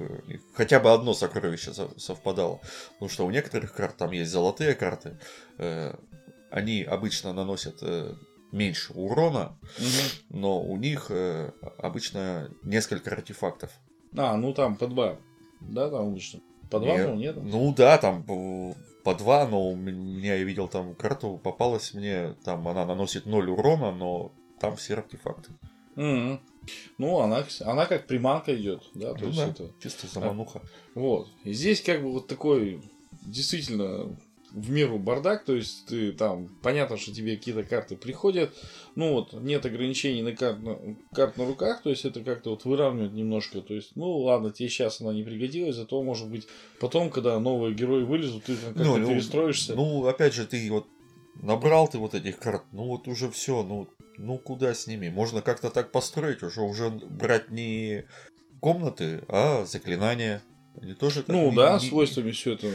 хотя 0.54 0.80
бы 0.80 0.92
одно 0.92 1.14
сокровище 1.14 1.72
совпадало. 1.96 2.60
Потому 2.94 3.08
что 3.08 3.24
у 3.24 3.30
некоторых 3.30 3.72
карт 3.72 3.96
там 3.96 4.10
есть 4.10 4.32
золотые 4.32 4.74
карты, 4.74 5.16
э, 5.58 5.94
они 6.50 6.82
обычно 6.82 7.32
наносят 7.32 7.78
э, 7.82 8.14
меньше 8.50 8.92
урона, 8.94 9.56
угу. 9.78 10.38
но 10.38 10.60
у 10.60 10.76
них 10.76 11.06
э, 11.10 11.52
обычно 11.78 12.50
несколько 12.62 13.12
артефактов. 13.12 13.70
А, 14.16 14.36
ну 14.36 14.52
там 14.52 14.76
по 14.76 14.86
два. 14.86 15.16
Да, 15.60 15.90
там 15.90 16.08
обычно. 16.08 16.40
По 16.70 16.80
два, 16.80 16.98
нет, 16.98 17.16
нет? 17.16 17.36
Ну 17.42 17.74
да, 17.74 17.98
там 17.98 18.22
по 18.22 19.14
два, 19.14 19.46
но 19.46 19.70
у 19.70 19.74
меня 19.74 20.34
я 20.34 20.44
видел 20.44 20.68
там 20.68 20.94
карту, 20.94 21.40
попалась 21.42 21.94
мне, 21.94 22.34
там 22.44 22.68
она 22.68 22.84
наносит 22.84 23.24
0 23.24 23.50
урона, 23.50 23.90
но 23.90 24.32
там 24.60 24.76
все 24.76 24.94
артефакты. 24.94 25.50
Mm-hmm. 25.96 26.38
Ну, 26.98 27.18
она, 27.20 27.44
она 27.62 27.86
как 27.86 28.06
приманка 28.06 28.54
идет, 28.54 28.82
да, 28.94 29.14
то 29.14 29.20
ну, 29.20 29.26
есть 29.28 29.38
да, 29.38 29.46
это. 29.46 29.70
Чисто 29.80 30.06
замануха. 30.06 30.60
А, 30.60 30.98
вот. 30.98 31.28
И 31.44 31.52
здесь 31.52 31.80
как 31.80 32.02
бы 32.02 32.12
вот 32.12 32.26
такой 32.26 32.82
действительно 33.22 34.14
в 34.52 34.70
меру 34.70 34.98
бардак, 34.98 35.44
то 35.44 35.54
есть 35.54 35.86
ты 35.86 36.12
там, 36.12 36.48
понятно, 36.62 36.96
что 36.96 37.12
тебе 37.12 37.36
какие-то 37.36 37.62
карты 37.62 37.96
приходят, 37.96 38.54
ну 38.94 39.12
вот, 39.12 39.32
нет 39.32 39.64
ограничений 39.66 40.22
на 40.22 40.34
карт 40.34 40.62
на, 40.62 40.78
карт 41.12 41.36
на 41.36 41.46
руках, 41.46 41.82
то 41.82 41.90
есть 41.90 42.04
это 42.04 42.22
как-то 42.22 42.50
вот 42.50 42.64
выравнивает 42.64 43.12
немножко, 43.12 43.60
то 43.60 43.74
есть, 43.74 43.92
ну 43.94 44.18
ладно, 44.18 44.50
тебе 44.50 44.68
сейчас 44.68 45.00
она 45.00 45.12
не 45.12 45.22
пригодилась, 45.22 45.76
зато 45.76 46.02
может 46.02 46.28
быть 46.28 46.46
потом, 46.80 47.10
когда 47.10 47.38
новые 47.38 47.74
герои 47.74 48.04
вылезут, 48.04 48.44
ты 48.44 48.56
как-то 48.56 48.82
ну, 48.82 48.96
ну, 48.96 49.08
перестроишься. 49.08 49.74
Ну, 49.74 50.06
опять 50.06 50.34
же, 50.34 50.46
ты 50.46 50.70
вот 50.70 50.86
набрал 51.42 51.88
ты 51.88 51.98
вот 51.98 52.14
этих 52.14 52.38
карт, 52.38 52.64
ну 52.72 52.84
вот 52.84 53.08
уже 53.08 53.30
все, 53.30 53.62
ну, 53.62 53.88
ну 54.16 54.38
куда 54.38 54.74
с 54.74 54.86
ними? 54.86 55.08
Можно 55.08 55.42
как-то 55.42 55.70
так 55.70 55.92
построить, 55.92 56.42
уже 56.42 56.62
уже 56.62 56.90
брать 56.90 57.50
не 57.50 58.04
комнаты, 58.60 59.22
а 59.28 59.64
заклинания. 59.64 60.42
Они 60.80 60.94
тоже 60.94 61.22
так, 61.22 61.28
Ну 61.28 61.50
не, 61.50 61.56
да, 61.56 61.78
не... 61.80 61.88
свойствами 61.88 62.30
все 62.30 62.52
это, 62.52 62.70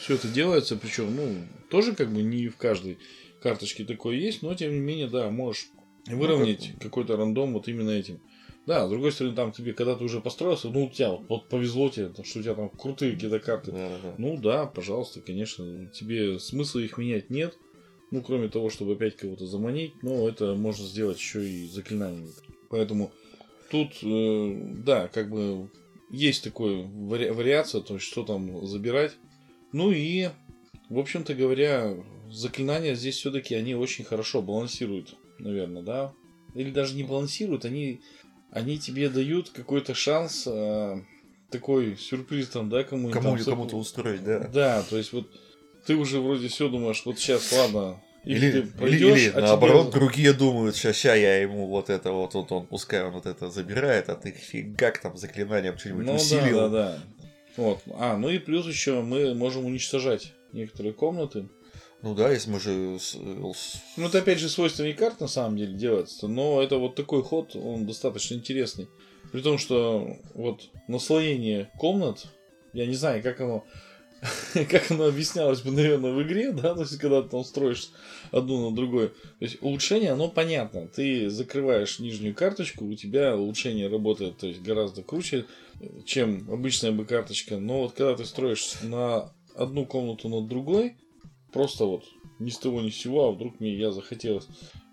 все 0.00 0.14
это 0.14 0.28
делается, 0.28 0.76
причем, 0.76 1.14
ну, 1.14 1.36
тоже 1.70 1.94
как 1.94 2.12
бы 2.12 2.22
не 2.22 2.48
в 2.48 2.56
каждой 2.56 2.98
карточке 3.42 3.84
такое 3.84 4.16
есть, 4.16 4.42
но 4.42 4.54
тем 4.54 4.72
не 4.72 4.80
менее, 4.80 5.08
да, 5.08 5.30
можешь 5.30 5.68
выровнять 6.06 6.68
ну, 6.68 6.72
как... 6.74 6.82
какой-то 6.84 7.16
рандом 7.16 7.52
вот 7.52 7.68
именно 7.68 7.90
этим. 7.90 8.20
Да, 8.64 8.86
с 8.86 8.90
другой 8.90 9.10
стороны, 9.10 9.34
там 9.34 9.50
тебе, 9.50 9.72
когда 9.72 9.96
ты 9.96 10.04
уже 10.04 10.20
построился, 10.20 10.68
ну, 10.68 10.84
у 10.84 10.90
тебя 10.90 11.10
вот, 11.10 11.22
вот 11.28 11.48
повезло 11.48 11.88
тебе, 11.88 12.12
что 12.22 12.38
у 12.38 12.42
тебя 12.42 12.54
там 12.54 12.70
крутые 12.70 13.14
какие-то 13.14 13.40
карты. 13.40 13.72
Да. 13.72 14.14
Ну 14.18 14.36
да, 14.36 14.66
пожалуйста, 14.66 15.20
конечно, 15.20 15.86
тебе 15.88 16.38
смысла 16.38 16.78
их 16.78 16.96
менять 16.96 17.28
нет. 17.28 17.58
Ну, 18.12 18.22
кроме 18.22 18.48
того, 18.48 18.70
чтобы 18.70 18.92
опять 18.92 19.16
кого-то 19.16 19.46
заманить, 19.46 20.02
но 20.02 20.28
это 20.28 20.54
можно 20.54 20.86
сделать 20.86 21.18
еще 21.18 21.48
и 21.48 21.66
заклинаниями. 21.66 22.30
Поэтому 22.68 23.10
тут, 23.70 23.94
э, 24.02 24.74
да, 24.84 25.08
как 25.08 25.30
бы 25.30 25.70
есть 26.12 26.44
такая 26.44 26.84
вари- 26.84 27.32
вариация, 27.32 27.80
то 27.80 27.94
есть 27.94 28.06
что 28.06 28.22
там 28.22 28.64
забирать. 28.66 29.12
Ну 29.72 29.90
и, 29.90 30.28
в 30.88 30.98
общем-то 30.98 31.34
говоря, 31.34 31.96
заклинания 32.30 32.94
здесь 32.94 33.16
все-таки 33.16 33.54
они 33.54 33.74
очень 33.74 34.04
хорошо 34.04 34.42
балансируют, 34.42 35.16
наверное, 35.38 35.82
да? 35.82 36.12
Или 36.54 36.70
даже 36.70 36.94
не 36.94 37.02
балансируют, 37.02 37.64
они, 37.64 38.02
они 38.50 38.78
тебе 38.78 39.08
дают 39.08 39.48
какой-то 39.50 39.94
шанс, 39.94 40.44
э, 40.46 41.02
такой 41.50 41.96
сюрприз 41.96 42.48
там, 42.48 42.68
да, 42.68 42.84
кому 42.84 43.10
Кому 43.10 43.36
кому-то 43.38 43.76
устроить, 43.76 44.22
да. 44.22 44.48
Да, 44.48 44.82
то 44.82 44.98
есть 44.98 45.12
вот 45.12 45.30
ты 45.86 45.96
уже 45.96 46.20
вроде 46.20 46.48
все 46.48 46.68
думаешь, 46.68 47.02
вот 47.06 47.18
сейчас, 47.18 47.50
ладно, 47.52 48.02
или, 48.24 48.70
или, 48.80 48.96
или 48.96 49.32
а 49.34 49.40
наоборот, 49.40 49.90
тебе... 49.90 50.00
другие 50.00 50.32
думают, 50.32 50.76
сейчас 50.76 50.96
ща 50.96 51.14
я 51.14 51.40
ему 51.40 51.66
вот 51.66 51.90
это 51.90 52.12
вот, 52.12 52.34
вот 52.34 52.52
он, 52.52 52.66
пускай 52.66 53.02
он 53.02 53.12
вот 53.12 53.26
это 53.26 53.50
забирает, 53.50 54.08
а 54.08 54.14
ты 54.14 54.30
фигак 54.30 54.98
там 54.98 55.16
заклинанием 55.16 55.76
что-нибудь 55.76 56.06
ну, 56.06 56.14
усилил. 56.14 56.56
Да, 56.56 56.68
да, 56.68 56.68
да. 56.68 56.98
Вот. 57.56 57.80
А, 57.98 58.16
ну 58.16 58.30
и 58.30 58.38
плюс 58.38 58.66
еще 58.66 59.02
мы 59.02 59.34
можем 59.34 59.66
уничтожать 59.66 60.32
некоторые 60.52 60.92
комнаты. 60.92 61.48
Ну 62.02 62.14
да, 62.14 62.30
если 62.30 62.50
мы 62.50 62.60
же... 62.60 62.98
Ну 63.96 64.06
это 64.06 64.18
опять 64.18 64.38
же 64.38 64.48
свойство 64.48 64.84
не 64.84 64.92
карт 64.92 65.20
на 65.20 65.28
самом 65.28 65.56
деле 65.56 65.74
делается, 65.74 66.28
но 66.28 66.62
это 66.62 66.78
вот 66.78 66.94
такой 66.94 67.22
ход, 67.22 67.54
он 67.54 67.86
достаточно 67.86 68.34
интересный. 68.34 68.88
При 69.30 69.40
том, 69.40 69.58
что 69.58 70.16
вот 70.34 70.68
наслоение 70.88 71.70
комнат, 71.78 72.26
я 72.72 72.86
не 72.86 72.94
знаю, 72.94 73.22
как 73.22 73.40
оно 73.40 73.64
как 74.70 74.90
оно 74.90 75.06
объяснялось 75.06 75.62
бы, 75.62 75.72
наверное, 75.72 76.12
в 76.12 76.22
игре, 76.22 76.52
да, 76.52 76.74
то 76.74 76.82
есть, 76.82 76.96
когда 76.98 77.22
ты 77.22 77.30
там 77.30 77.44
строишь 77.44 77.90
одну 78.30 78.70
на 78.70 78.76
другой. 78.76 79.08
То 79.08 79.14
есть, 79.40 79.58
улучшение, 79.60 80.12
оно 80.12 80.28
понятно. 80.28 80.86
Ты 80.86 81.28
закрываешь 81.28 81.98
нижнюю 81.98 82.34
карточку, 82.34 82.84
у 82.84 82.94
тебя 82.94 83.36
улучшение 83.36 83.88
работает, 83.88 84.38
то 84.38 84.46
есть, 84.46 84.62
гораздо 84.62 85.02
круче, 85.02 85.46
чем 86.04 86.48
обычная 86.50 86.92
бы 86.92 87.04
карточка. 87.04 87.58
Но 87.58 87.82
вот 87.82 87.92
когда 87.92 88.14
ты 88.14 88.24
строишь 88.24 88.74
на 88.82 89.32
одну 89.56 89.86
комнату 89.86 90.28
над 90.28 90.46
другой, 90.46 90.96
просто 91.52 91.84
вот 91.84 92.04
ни 92.38 92.50
с 92.50 92.58
того 92.58 92.80
ни 92.80 92.90
с 92.90 92.96
сего, 92.96 93.28
а 93.28 93.32
вдруг 93.32 93.58
мне 93.58 93.74
я 93.74 93.90
захотелось. 93.90 94.46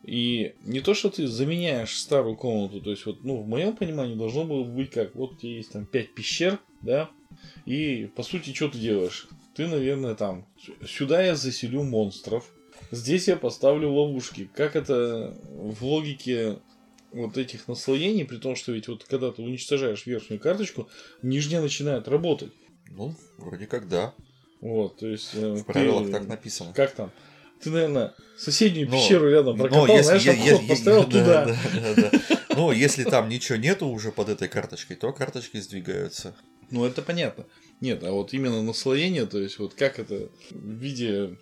И 0.03 0.55
не 0.63 0.79
то, 0.79 0.95
что 0.95 1.11
ты 1.11 1.27
заменяешь 1.27 1.99
старую 1.99 2.35
комнату, 2.35 2.81
то 2.81 2.89
есть 2.89 3.05
вот, 3.05 3.23
ну, 3.23 3.43
в 3.43 3.47
моем 3.47 3.75
понимании 3.75 4.15
должно 4.15 4.43
было 4.43 4.63
быть 4.63 4.89
как, 4.89 5.13
вот 5.13 5.33
у 5.33 5.35
тебя 5.35 5.53
есть 5.53 5.71
там 5.71 5.85
5 5.85 6.15
пещер, 6.15 6.59
да, 6.81 7.11
и, 7.69 8.07
по 8.07 8.23
сути, 8.23 8.51
что 8.51 8.67
ты 8.67 8.79
делаешь? 8.79 9.27
Ты, 9.53 9.67
наверное, 9.67 10.15
там, 10.15 10.47
сюда 10.87 11.21
я 11.21 11.35
заселю 11.35 11.83
монстров, 11.83 12.49
здесь 12.89 13.27
я 13.27 13.35
поставлю 13.35 13.91
ловушки. 13.91 14.49
Как 14.55 14.75
это 14.75 15.37
в 15.51 15.85
логике 15.85 16.57
вот 17.11 17.37
этих 17.37 17.67
наслоений, 17.67 18.25
при 18.25 18.37
том, 18.37 18.55
что 18.55 18.71
ведь 18.71 18.87
вот 18.87 19.03
когда 19.03 19.31
ты 19.31 19.43
уничтожаешь 19.43 20.07
верхнюю 20.07 20.41
карточку, 20.41 20.89
нижняя 21.21 21.61
начинает 21.61 22.07
работать. 22.07 22.51
Ну, 22.89 23.13
вроде 23.37 23.67
как 23.67 23.87
да. 23.87 24.15
Вот, 24.61 24.97
то 24.97 25.07
есть... 25.07 25.35
Э, 25.35 25.53
в 25.53 25.63
правилах 25.63 26.09
так 26.09 26.27
написано. 26.27 26.73
Как 26.73 26.95
там? 26.95 27.11
Ты, 27.61 27.69
наверное, 27.69 28.15
соседнюю 28.35 28.89
но, 28.89 28.95
пещеру 28.95 29.29
рядом 29.29 29.59
прокопал, 29.59 29.85
но 29.85 29.93
если, 29.93 30.17
знаешь, 30.17 30.23
я, 30.23 30.33
я, 30.33 30.57
поставил 30.67 31.01
я, 31.01 31.05
туда. 31.05 31.45
Да, 31.45 31.57
да, 31.75 31.93
да, 31.93 32.09
да. 32.09 32.55
Но 32.55 32.71
если 32.71 33.03
там 33.03 33.29
ничего 33.29 33.59
нету 33.59 33.85
уже 33.85 34.11
под 34.11 34.29
этой 34.29 34.47
карточкой, 34.47 34.95
то 34.95 35.13
карточки 35.13 35.57
сдвигаются. 35.57 36.33
Ну, 36.71 36.85
это 36.85 37.01
понятно. 37.01 37.45
Нет, 37.81 38.03
а 38.03 38.11
вот 38.11 38.33
именно 38.33 38.61
наслоение, 38.61 39.25
то 39.25 39.39
есть 39.39 39.57
вот 39.59 39.73
как 39.73 39.99
это 39.99 40.29
в 40.51 40.55
виде 40.55 41.37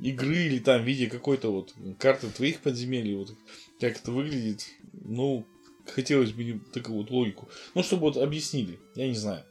игры 0.00 0.36
или 0.36 0.58
там 0.58 0.82
в 0.82 0.86
виде 0.86 1.08
какой-то 1.08 1.52
вот 1.52 1.74
карты 1.98 2.28
твоих 2.30 2.60
подземелий, 2.60 3.16
вот 3.16 3.34
как 3.80 3.96
это 3.96 4.12
выглядит, 4.12 4.66
ну, 4.92 5.46
хотелось 5.86 6.32
бы 6.32 6.60
такую 6.72 6.98
вот 6.98 7.10
логику. 7.10 7.48
Ну, 7.74 7.82
чтобы 7.82 8.02
вот 8.02 8.16
объяснили, 8.16 8.78
я 8.94 9.08
не 9.08 9.14
знаю. 9.14 9.44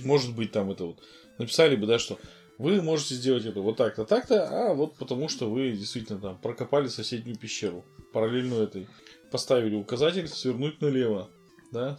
Может 0.00 0.34
быть, 0.34 0.52
там 0.52 0.70
это 0.70 0.84
вот 0.84 1.02
написали 1.38 1.76
бы, 1.76 1.86
да, 1.86 1.98
что 1.98 2.18
вы 2.58 2.80
можете 2.82 3.14
сделать 3.14 3.44
это 3.44 3.60
вот 3.60 3.76
так-то, 3.76 4.04
так-то, 4.04 4.48
а 4.48 4.74
вот 4.74 4.96
потому 4.96 5.28
что 5.28 5.50
вы 5.50 5.72
действительно 5.72 6.18
там 6.18 6.38
прокопали 6.38 6.88
соседнюю 6.88 7.36
пещеру, 7.36 7.84
параллельно 8.12 8.54
этой. 8.54 8.86
Поставили 9.30 9.74
указатель 9.74 10.28
свернуть 10.28 10.80
налево, 10.80 11.28
да, 11.72 11.98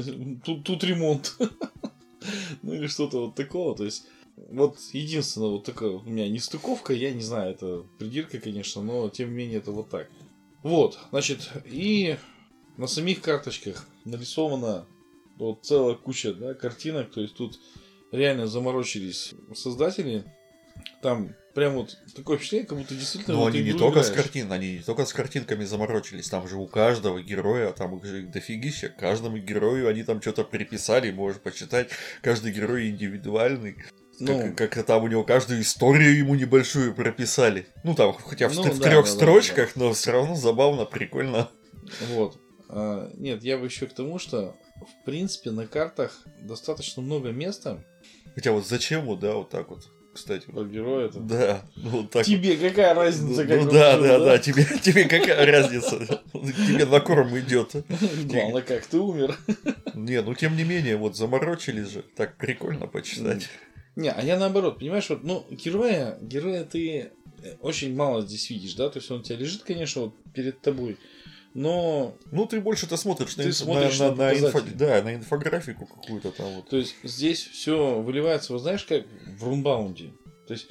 тут, 0.44 0.64
тут 0.64 0.84
ремонт. 0.84 1.36
Ну 2.62 2.74
или 2.74 2.86
что-то 2.86 3.26
вот 3.26 3.34
такого, 3.34 3.76
то 3.76 3.84
есть 3.84 4.06
вот 4.36 4.78
единственное 4.92 5.48
вот 5.48 5.64
такая 5.64 5.90
у 5.90 6.02
меня 6.02 6.28
нестыковка, 6.28 6.92
я 6.92 7.12
не 7.12 7.22
знаю, 7.22 7.52
это 7.52 7.84
придирка, 7.98 8.38
конечно, 8.38 8.82
но 8.82 9.08
тем 9.08 9.30
не 9.30 9.36
менее 9.36 9.58
это 9.58 9.72
вот 9.72 9.88
так. 9.88 10.08
Вот, 10.62 10.98
значит, 11.10 11.50
и 11.64 12.16
на 12.76 12.86
самих 12.86 13.22
карточках 13.22 13.86
нарисована 14.04 14.86
вот 15.38 15.64
целая 15.64 15.94
куча 15.94 16.34
да, 16.34 16.54
картинок, 16.54 17.10
то 17.10 17.20
есть 17.20 17.34
тут 17.34 17.58
реально 18.12 18.46
заморочились 18.46 19.34
создатели. 19.54 20.24
Там 21.02 21.34
прям 21.56 21.72
вот 21.72 21.96
такое 22.14 22.36
впечатление, 22.36 22.66
как 22.66 22.76
будто 22.76 22.94
действительно... 22.94 23.38
Но 23.38 23.44
в 23.44 23.46
они 23.46 23.62
не 23.62 23.72
только 23.72 24.02
с 24.02 24.10
играешь. 24.10 24.24
картин, 24.24 24.52
они 24.52 24.72
не 24.74 24.78
только 24.80 25.06
с 25.06 25.12
картинками 25.14 25.64
заморочились, 25.64 26.28
там 26.28 26.46
же 26.46 26.56
у 26.56 26.66
каждого 26.66 27.22
героя, 27.22 27.72
там 27.72 27.96
их 27.96 28.04
же 28.04 28.22
дофигища, 28.24 28.90
каждому 28.90 29.38
герою 29.38 29.88
они 29.88 30.02
там 30.02 30.20
что-то 30.20 30.44
приписали, 30.44 31.10
можешь 31.10 31.40
почитать, 31.40 31.88
каждый 32.20 32.52
герой 32.52 32.90
индивидуальный. 32.90 33.78
Ну, 34.18 34.52
Как, 34.54 34.70
как 34.70 34.86
там 34.86 35.04
у 35.04 35.08
него 35.08 35.24
каждую 35.24 35.62
историю 35.62 36.18
ему 36.18 36.34
небольшую 36.34 36.94
прописали. 36.94 37.66
Ну 37.84 37.94
там, 37.94 38.12
хотя 38.12 38.50
в, 38.50 38.54
Ну, 38.54 38.62
в 38.62 38.78
да, 38.78 38.90
трех 38.90 39.06
да, 39.06 39.10
да, 39.10 39.16
строчках, 39.16 39.76
но 39.76 39.94
все 39.94 40.12
равно 40.12 40.34
забавно, 40.34 40.84
прикольно. 40.84 41.50
Вот. 42.12 42.38
А, 42.68 43.10
нет, 43.14 43.42
я 43.42 43.56
бы 43.56 43.64
еще 43.64 43.86
к 43.86 43.94
тому, 43.94 44.18
что 44.18 44.54
в 44.76 45.06
принципе 45.06 45.52
на 45.52 45.66
картах 45.66 46.22
достаточно 46.42 47.00
много 47.00 47.30
места 47.30 47.82
Хотя 48.36 48.52
вот 48.52 48.66
зачем 48.66 49.06
вот, 49.06 49.20
да, 49.20 49.34
вот 49.34 49.48
так 49.48 49.70
вот, 49.70 49.88
кстати. 50.16 50.46
под 50.46 50.68
героя. 50.70 51.06
это. 51.06 51.20
Да, 51.20 51.62
ну 51.76 51.90
вот 51.90 52.10
так 52.10 52.26
вот. 52.26 52.26
Тебе 52.26 52.56
какая 52.56 52.94
разница, 52.94 53.42
Ну 53.42 53.48
как 53.48 53.60
он 53.60 53.68
да, 53.68 53.92
жил, 53.92 54.02
да, 54.02 54.18
да, 54.18 54.38
тебе, 54.38 54.64
тебе 54.82 55.04
какая 55.04 55.46
разница? 55.46 56.22
Тебе 56.32 56.86
на 56.86 57.00
корм 57.00 57.38
идет. 57.38 57.72
Главное, 58.24 58.62
как 58.62 58.86
ты 58.86 58.98
умер. 58.98 59.38
Не, 59.94 60.22
ну 60.22 60.34
тем 60.34 60.56
не 60.56 60.64
менее, 60.64 60.96
вот 60.96 61.16
заморочились 61.16 61.88
же. 61.88 62.04
Так 62.16 62.36
прикольно 62.36 62.86
почитать. 62.86 63.48
Не, 63.96 64.10
а 64.10 64.22
я 64.22 64.38
наоборот, 64.38 64.78
понимаешь, 64.78 65.08
вот, 65.08 65.24
ну, 65.24 65.46
героя, 65.50 66.18
героя 66.20 66.64
ты 66.64 67.12
э, 67.42 67.54
очень 67.62 67.96
мало 67.96 68.20
здесь 68.20 68.50
видишь, 68.50 68.74
да, 68.74 68.90
то 68.90 68.98
есть 68.98 69.10
он 69.10 69.20
у 69.20 69.22
тебя 69.22 69.38
лежит, 69.38 69.62
конечно, 69.62 70.02
вот 70.02 70.14
перед 70.34 70.60
тобой, 70.60 70.98
но, 71.56 72.14
Ну, 72.32 72.46
ты 72.46 72.60
больше-то 72.60 72.96
смотришь, 72.98 73.34
Ты 73.34 73.46
на, 73.46 73.52
смотришь 73.52 73.98
на, 73.98 74.10
на 74.10 74.16
на 74.16 74.32
инфо- 74.34 74.74
да, 74.74 75.02
на 75.02 75.14
инфографику 75.14 75.86
какую-то 75.86 76.30
там 76.30 76.46
вот. 76.54 76.68
то 76.68 76.76
есть 76.76 76.94
здесь 77.02 77.42
все 77.46 78.00
выливается, 78.00 78.52
вот 78.52 78.60
знаешь, 78.60 78.84
как 78.84 79.04
в 79.38 79.44
рунбаунде, 79.44 80.12
то 80.46 80.52
есть 80.52 80.68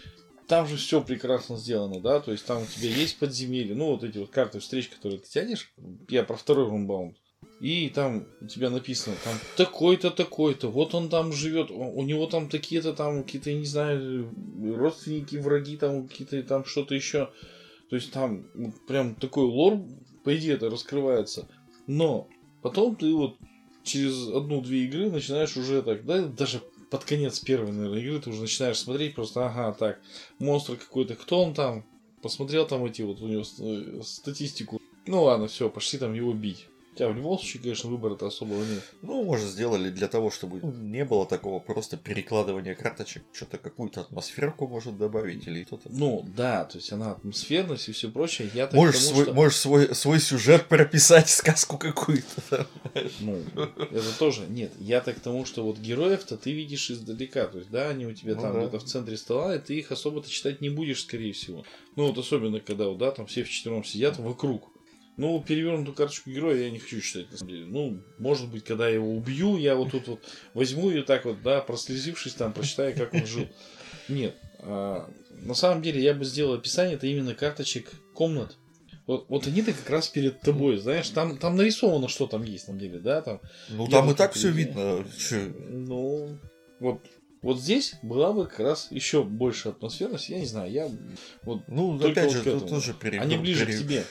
там 0.48 0.68
же 0.68 0.78
все 0.78 1.02
прекрасно 1.02 1.58
сделано, 1.58 2.00
да, 2.02 2.20
то 2.20 2.32
есть 2.32 2.46
там 2.46 2.62
у 2.62 2.66
тебя 2.68 2.90
есть 2.90 3.18
подземелье, 3.18 3.74
ну, 3.74 3.88
вот 3.88 4.04
эти 4.04 4.20
вот 4.20 4.30
карты 4.30 4.60
встреч, 4.60 4.90
которые 4.90 5.20
ты 5.20 5.28
тянешь, 5.28 5.74
я 6.08 6.24
про 6.24 6.36
второй 6.38 6.68
рунбаунд, 6.68 7.18
и 7.60 7.90
там 7.90 8.28
у 8.42 8.46
тебя 8.46 8.70
написано, 8.70 9.16
там 9.24 9.34
такой-то, 9.58 10.12
такой-то, 10.12 10.70
вот 10.70 10.94
он 10.94 11.10
там 11.10 11.34
живет, 11.34 11.72
у 11.72 12.02
него 12.04 12.28
там 12.28 12.48
такие-то 12.48 12.94
там 12.94 13.24
какие-то, 13.24 13.52
не 13.54 13.66
знаю, 13.66 14.30
родственники, 14.78 15.38
враги, 15.38 15.78
там 15.78 16.08
какие-то 16.08 16.44
там 16.44 16.64
что-то 16.66 16.94
еще. 16.94 17.32
То 17.90 17.96
есть 17.98 18.12
там 18.12 18.46
прям 18.88 19.14
такой 19.14 19.44
лор, 19.46 19.80
по 20.26 20.36
идее, 20.36 20.56
это 20.56 20.70
раскрывается. 20.70 21.48
Но 21.88 22.28
потом 22.62 22.96
ты 22.96 23.14
вот 23.14 23.38
через 23.84 24.28
одну-две 24.28 24.86
игры 24.86 25.10
начинаешь 25.10 25.56
уже 25.56 25.82
так, 25.84 26.04
да, 26.04 26.24
даже 26.24 26.62
под 26.90 27.06
конец 27.06 27.40
первой, 27.40 27.72
наверное, 27.72 28.00
игры 28.00 28.20
ты 28.20 28.32
уже 28.32 28.42
начинаешь 28.42 28.80
смотреть 28.80 29.16
просто, 29.16 29.46
ага, 29.46 29.72
так, 29.74 30.02
монстр 30.40 30.76
какой-то, 30.76 31.16
кто 31.16 31.44
он 31.44 31.54
там, 31.54 31.86
посмотрел 32.22 32.66
там 32.66 32.84
эти 32.86 33.04
вот 33.04 33.22
у 33.22 33.28
него 33.28 33.44
э, 33.60 34.02
статистику. 34.04 34.82
Ну 35.06 35.24
ладно, 35.24 35.48
все, 35.48 35.70
пошли 35.70 36.00
там 36.00 36.14
его 36.14 36.34
бить. 36.34 36.68
Тебя 36.96 37.10
в 37.10 37.16
любом 37.16 37.38
случае, 37.38 37.62
конечно, 37.62 37.90
выбора-то 37.90 38.26
особого 38.28 38.64
нет. 38.64 38.82
Ну, 39.02 39.24
может, 39.24 39.48
сделали 39.50 39.90
для 39.90 40.08
того, 40.08 40.32
чтобы 40.32 40.62
не 40.62 41.04
было 41.04 41.26
такого 41.26 41.60
просто 41.60 41.98
перекладывания 41.98 42.74
карточек. 42.74 43.24
Что-то 43.34 43.58
какую-то 43.58 44.02
атмосферку 44.02 44.68
может 44.68 44.98
добавить 44.98 45.46
или 45.48 45.64
что-то. 45.66 45.90
Ну, 45.92 46.26
да, 46.36 46.64
то 46.66 46.78
есть 46.78 46.92
она 46.94 47.12
атмосферность 47.12 47.90
и 47.90 47.92
все 47.92 48.10
прочее. 48.10 48.50
Я 48.54 48.70
Можешь, 48.72 48.96
тому, 49.02 49.14
свой, 49.14 49.24
что- 49.26 49.34
можешь 49.34 49.58
свой, 49.58 49.96
свой 49.96 50.20
сюжет 50.20 50.68
прописать, 50.68 51.30
сказку 51.36 51.78
какую-то. 51.78 52.68
Ну, 53.20 53.42
это 53.56 54.18
тоже, 54.18 54.46
нет, 54.48 54.72
я 54.80 55.02
так 55.02 55.18
к 55.18 55.20
тому, 55.20 55.46
что 55.46 55.64
вот 55.64 55.78
героев-то 55.78 56.38
ты 56.38 56.52
видишь 56.54 56.90
издалека, 56.92 57.48
то 57.48 57.58
есть, 57.58 57.70
да, 57.70 57.90
они 57.90 58.06
у 58.06 58.14
тебя 58.14 58.36
Ну 58.36 58.42
там 58.42 58.54
да. 58.54 58.60
где-то 58.62 58.80
в 58.80 58.84
центре 58.86 59.18
стола, 59.18 59.56
и 59.56 59.60
ты 59.60 59.78
их 59.78 59.92
особо-то 59.92 60.30
читать 60.30 60.62
не 60.62 60.70
будешь, 60.70 61.02
скорее 61.02 61.34
всего. 61.34 61.66
Ну, 61.96 62.08
вот 62.08 62.18
особенно, 62.18 62.60
когда, 62.62 62.88
вот, 62.88 62.98
да, 63.00 63.12
там 63.12 63.26
все 63.26 63.44
вчетвером 63.44 63.84
сидят 63.84 64.18
вокруг. 64.18 64.70
Ну, 65.18 65.42
перевернутую 65.42 65.96
карточку 65.96 66.30
героя 66.30 66.64
я 66.64 66.70
не 66.72 66.80
хочу 66.80 67.00
читать, 67.00 67.32
на 67.32 67.38
самом 67.38 67.52
деле. 67.52 67.66
Ну, 67.66 68.04
может 68.18 68.50
быть, 68.52 68.66
когда 68.66 68.88
я 68.90 68.96
его 68.96 69.16
убью, 69.16 69.58
я 69.58 69.76
вот 69.76 69.92
тут 69.92 70.08
вот 70.08 70.20
возьму 70.54 70.92
и 70.92 71.02
так 71.04 71.24
вот, 71.26 71.42
да, 71.42 71.62
прослезившись 71.62 72.34
там, 72.34 72.52
прочитаю, 72.54 72.96
как 72.96 73.14
он 73.14 73.26
жил. 73.26 73.48
Нет. 74.10 74.36
а, 74.60 75.10
на 75.30 75.54
самом 75.54 75.82
деле, 75.82 76.02
я 76.02 76.14
бы 76.14 76.26
сделал 76.26 76.54
описание, 76.54 76.96
это 76.96 77.08
именно 77.08 77.34
карточек 77.34 77.92
комнат. 78.14 78.58
Вот, 79.08 79.26
вот 79.30 79.46
они-то 79.48 79.72
как 79.72 79.90
раз 79.90 80.08
перед 80.08 80.42
тобой, 80.42 80.78
знаешь, 80.78 81.08
там, 81.10 81.38
там 81.38 81.56
нарисовано, 81.56 82.08
что 82.08 82.26
там 82.26 82.44
есть, 82.44 82.64
на 82.64 82.74
самом 82.74 82.80
деле, 82.80 83.00
да, 83.00 83.22
там 83.22 83.40
Ну, 83.70 83.88
там 83.88 84.06
и 84.06 84.08
вот 84.10 84.18
так 84.18 84.34
все 84.34 84.50
видно. 84.50 85.06
Ну, 85.70 86.40
вот, 86.80 87.02
вот 87.44 87.60
здесь 87.60 87.94
была 88.02 88.34
бы 88.34 88.48
как 88.48 88.60
раз 88.60 88.88
еще 88.90 89.24
больше 89.24 89.70
атмосферность. 89.70 90.30
Я 90.30 90.40
не 90.40 90.46
знаю, 90.48 90.72
я 90.72 90.90
вот 91.44 91.62
Ну, 91.68 91.96
опять 92.04 92.26
вот 92.26 92.34
же, 92.34 92.42
к 92.42 92.44
тут 92.46 92.68
тоже 92.70 92.94
пере- 92.96 93.20
они 93.20 93.38
ближе 93.38 93.66
пере- 93.68 93.78
к 93.78 93.82
тебе. 93.82 94.04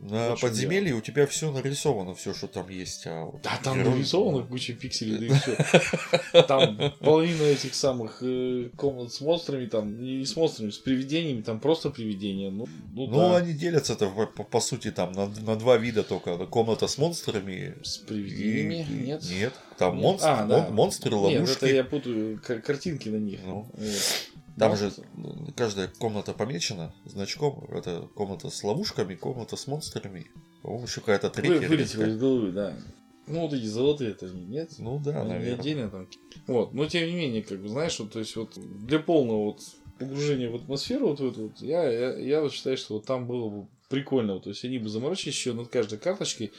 На 0.00 0.36
в 0.36 0.38
чём 0.38 0.50
подземелье 0.50 0.94
у 0.94 1.00
тебя 1.00 1.26
все 1.26 1.50
нарисовано, 1.50 2.14
все, 2.14 2.32
что 2.32 2.46
там 2.46 2.68
есть. 2.68 3.04
А 3.06 3.24
вот 3.24 3.42
Да, 3.42 3.58
там 3.64 3.78
герой- 3.78 3.94
нарисовано 3.94 4.46
куча 4.46 4.72
пикселей, 4.72 5.18
да 5.18 5.26
и 5.26 5.38
все. 5.38 6.42
Там 6.46 6.92
половина 7.00 7.42
этих 7.42 7.74
самых 7.74 8.18
э, 8.22 8.70
комнат 8.76 9.12
с 9.12 9.20
монстрами, 9.20 9.66
там, 9.66 10.00
не 10.00 10.24
с 10.24 10.36
монстрами, 10.36 10.70
с 10.70 10.78
привидениями, 10.78 11.42
там 11.42 11.58
просто 11.58 11.90
привидения. 11.90 12.50
Ну, 12.50 12.66
ну, 12.94 13.06
Ну, 13.08 13.16
да, 13.16 13.36
они 13.38 13.52
делятся-то, 13.52 14.08
по, 14.10 14.26
по- 14.26 14.44
по 14.44 14.60
сути, 14.60 14.92
там 14.92 15.12
на, 15.12 15.26
на 15.26 15.56
два 15.56 15.76
вида 15.76 16.04
только. 16.04 16.36
Комната 16.46 16.86
с 16.86 16.96
монстрами 16.98 17.74
с 17.82 17.98
привидениями, 17.98 18.86
и- 18.88 19.06
нет. 19.06 19.22
Нет, 19.28 19.52
там 19.78 19.94
Нет. 19.96 20.02
монстр, 20.04 20.28
А, 20.28 20.44
да. 20.46 20.60
мон- 20.66 20.74
монстры, 20.74 21.10
Нет, 21.10 21.20
ловушки. 21.20 21.56
это 21.56 21.66
я 21.74 21.82
путаю 21.84 22.40
картинки 22.64 23.08
на 23.08 23.16
них. 23.16 23.40
Ну. 23.44 23.66
Вот. 23.72 23.90
Там 24.58 24.72
Да. 24.72 24.76
же 24.76 24.92
каждая 25.56 25.88
комната 25.98 26.32
помечена 26.32 26.92
значком. 27.04 27.64
Это 27.70 28.08
комната 28.14 28.50
с 28.50 28.64
ловушками, 28.64 29.14
комната 29.14 29.56
с 29.56 29.66
монстрами. 29.66 30.26
По-моему, 30.62 30.86
еще 30.86 31.00
какая-то 31.00 31.28
Вы- 31.28 31.32
третья. 31.34 31.68
Вылетело 31.68 32.02
редкая. 32.02 32.08
из 32.08 32.18
головы, 32.18 32.52
да. 32.52 32.76
Ну, 33.26 33.40
вот 33.42 33.52
эти 33.52 33.66
золотые 33.66 34.12
это 34.12 34.26
нет. 34.26 34.70
Ну 34.78 34.98
да, 35.04 35.20
Они 35.20 35.28
наверное. 35.30 35.58
отдельно 35.60 35.90
там. 35.90 36.08
Вот, 36.46 36.72
но 36.72 36.86
тем 36.86 37.06
не 37.08 37.14
менее, 37.14 37.42
как 37.42 37.60
бы, 37.60 37.68
знаешь, 37.68 37.98
вот, 38.00 38.10
то 38.12 38.18
есть 38.18 38.34
вот 38.36 38.54
для 38.56 38.98
полного 39.00 39.44
вот 39.44 39.60
погружения 39.98 40.50
в 40.50 40.54
атмосферу 40.56 41.08
вот 41.08 41.20
в 41.20 41.26
эту 41.26 41.42
вот, 41.48 41.60
я, 41.60 41.84
я, 41.90 42.16
я 42.18 42.40
вот 42.40 42.52
считаю, 42.52 42.76
что 42.78 42.94
вот 42.94 43.04
там 43.04 43.26
было 43.26 43.48
бы 43.50 43.66
прикольно. 43.90 44.34
Вот, 44.34 44.44
то 44.44 44.48
есть 44.50 44.64
они 44.64 44.78
бы 44.78 44.88
заморочились 44.88 45.34
еще 45.34 45.52
над 45.52 45.68
каждой 45.68 45.98
карточкой. 45.98 46.52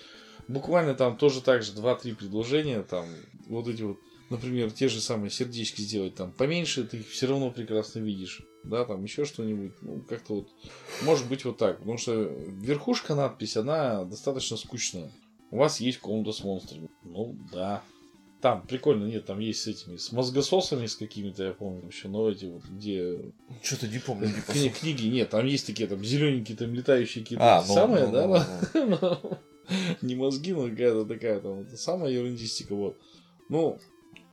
Буквально 0.47 0.93
там 0.95 1.17
тоже 1.17 1.41
так 1.41 1.63
же 1.63 1.73
2-3 1.73 2.15
предложения, 2.15 2.81
там 2.83 3.05
вот 3.47 3.67
эти 3.67 3.81
вот, 3.83 3.97
например, 4.29 4.71
те 4.71 4.87
же 4.87 5.01
самые 5.01 5.29
сердечки 5.31 5.81
сделать 5.81 6.15
там 6.15 6.31
поменьше, 6.31 6.83
ты 6.83 6.97
их 6.97 7.09
все 7.09 7.27
равно 7.27 7.51
прекрасно 7.51 7.99
видишь. 7.99 8.41
Да, 8.63 8.85
там 8.85 9.03
еще 9.03 9.25
что-нибудь, 9.25 9.73
ну, 9.81 10.01
как-то 10.01 10.35
вот, 10.35 10.49
может 11.03 11.27
быть 11.27 11.45
вот 11.45 11.57
так, 11.57 11.79
потому 11.79 11.97
что 11.97 12.13
верхушка 12.13 13.15
надпись, 13.15 13.57
она 13.57 14.03
достаточно 14.05 14.57
скучная. 14.57 15.11
У 15.51 15.57
вас 15.57 15.79
есть 15.79 15.99
комната 15.99 16.31
с 16.31 16.43
монстрами. 16.43 16.89
Ну, 17.03 17.35
да. 17.51 17.81
Там 18.41 18.65
прикольно, 18.65 19.05
нет, 19.05 19.25
там 19.25 19.39
есть 19.39 19.61
с 19.63 19.67
этими, 19.67 19.97
с 19.97 20.13
мозгососами 20.13 20.85
с 20.85 20.95
какими-то, 20.95 21.43
я 21.43 21.51
помню, 21.51 21.87
еще, 21.87 22.07
но 22.07 22.29
эти 22.29 22.45
вот, 22.45 22.63
где 22.63 23.19
Что-то 23.61 23.89
не 23.89 23.99
помню. 23.99 24.27
не 24.27 24.33
кни- 24.33 24.69
книги, 24.69 25.07
нет, 25.07 25.29
там 25.29 25.45
есть 25.45 25.65
такие 25.65 25.89
там 25.89 26.03
зелененькие, 26.05 26.55
там 26.55 26.73
летающие 26.73 27.23
какие-то 27.23 27.57
А, 27.57 27.65
ну, 27.67 27.73
самые, 27.73 28.05
ну, 28.07 28.11
да, 28.13 28.27
ну, 28.73 28.85
ну. 28.85 28.97
но 29.01 29.39
не 30.01 30.15
мозги, 30.15 30.53
но 30.53 30.69
какая-то 30.69 31.05
такая 31.05 31.41
там, 31.41 31.59
это 31.59 31.75
самая 31.75 32.11
ерундистика, 32.11 32.75
вот. 32.75 32.97
Ну, 33.49 33.77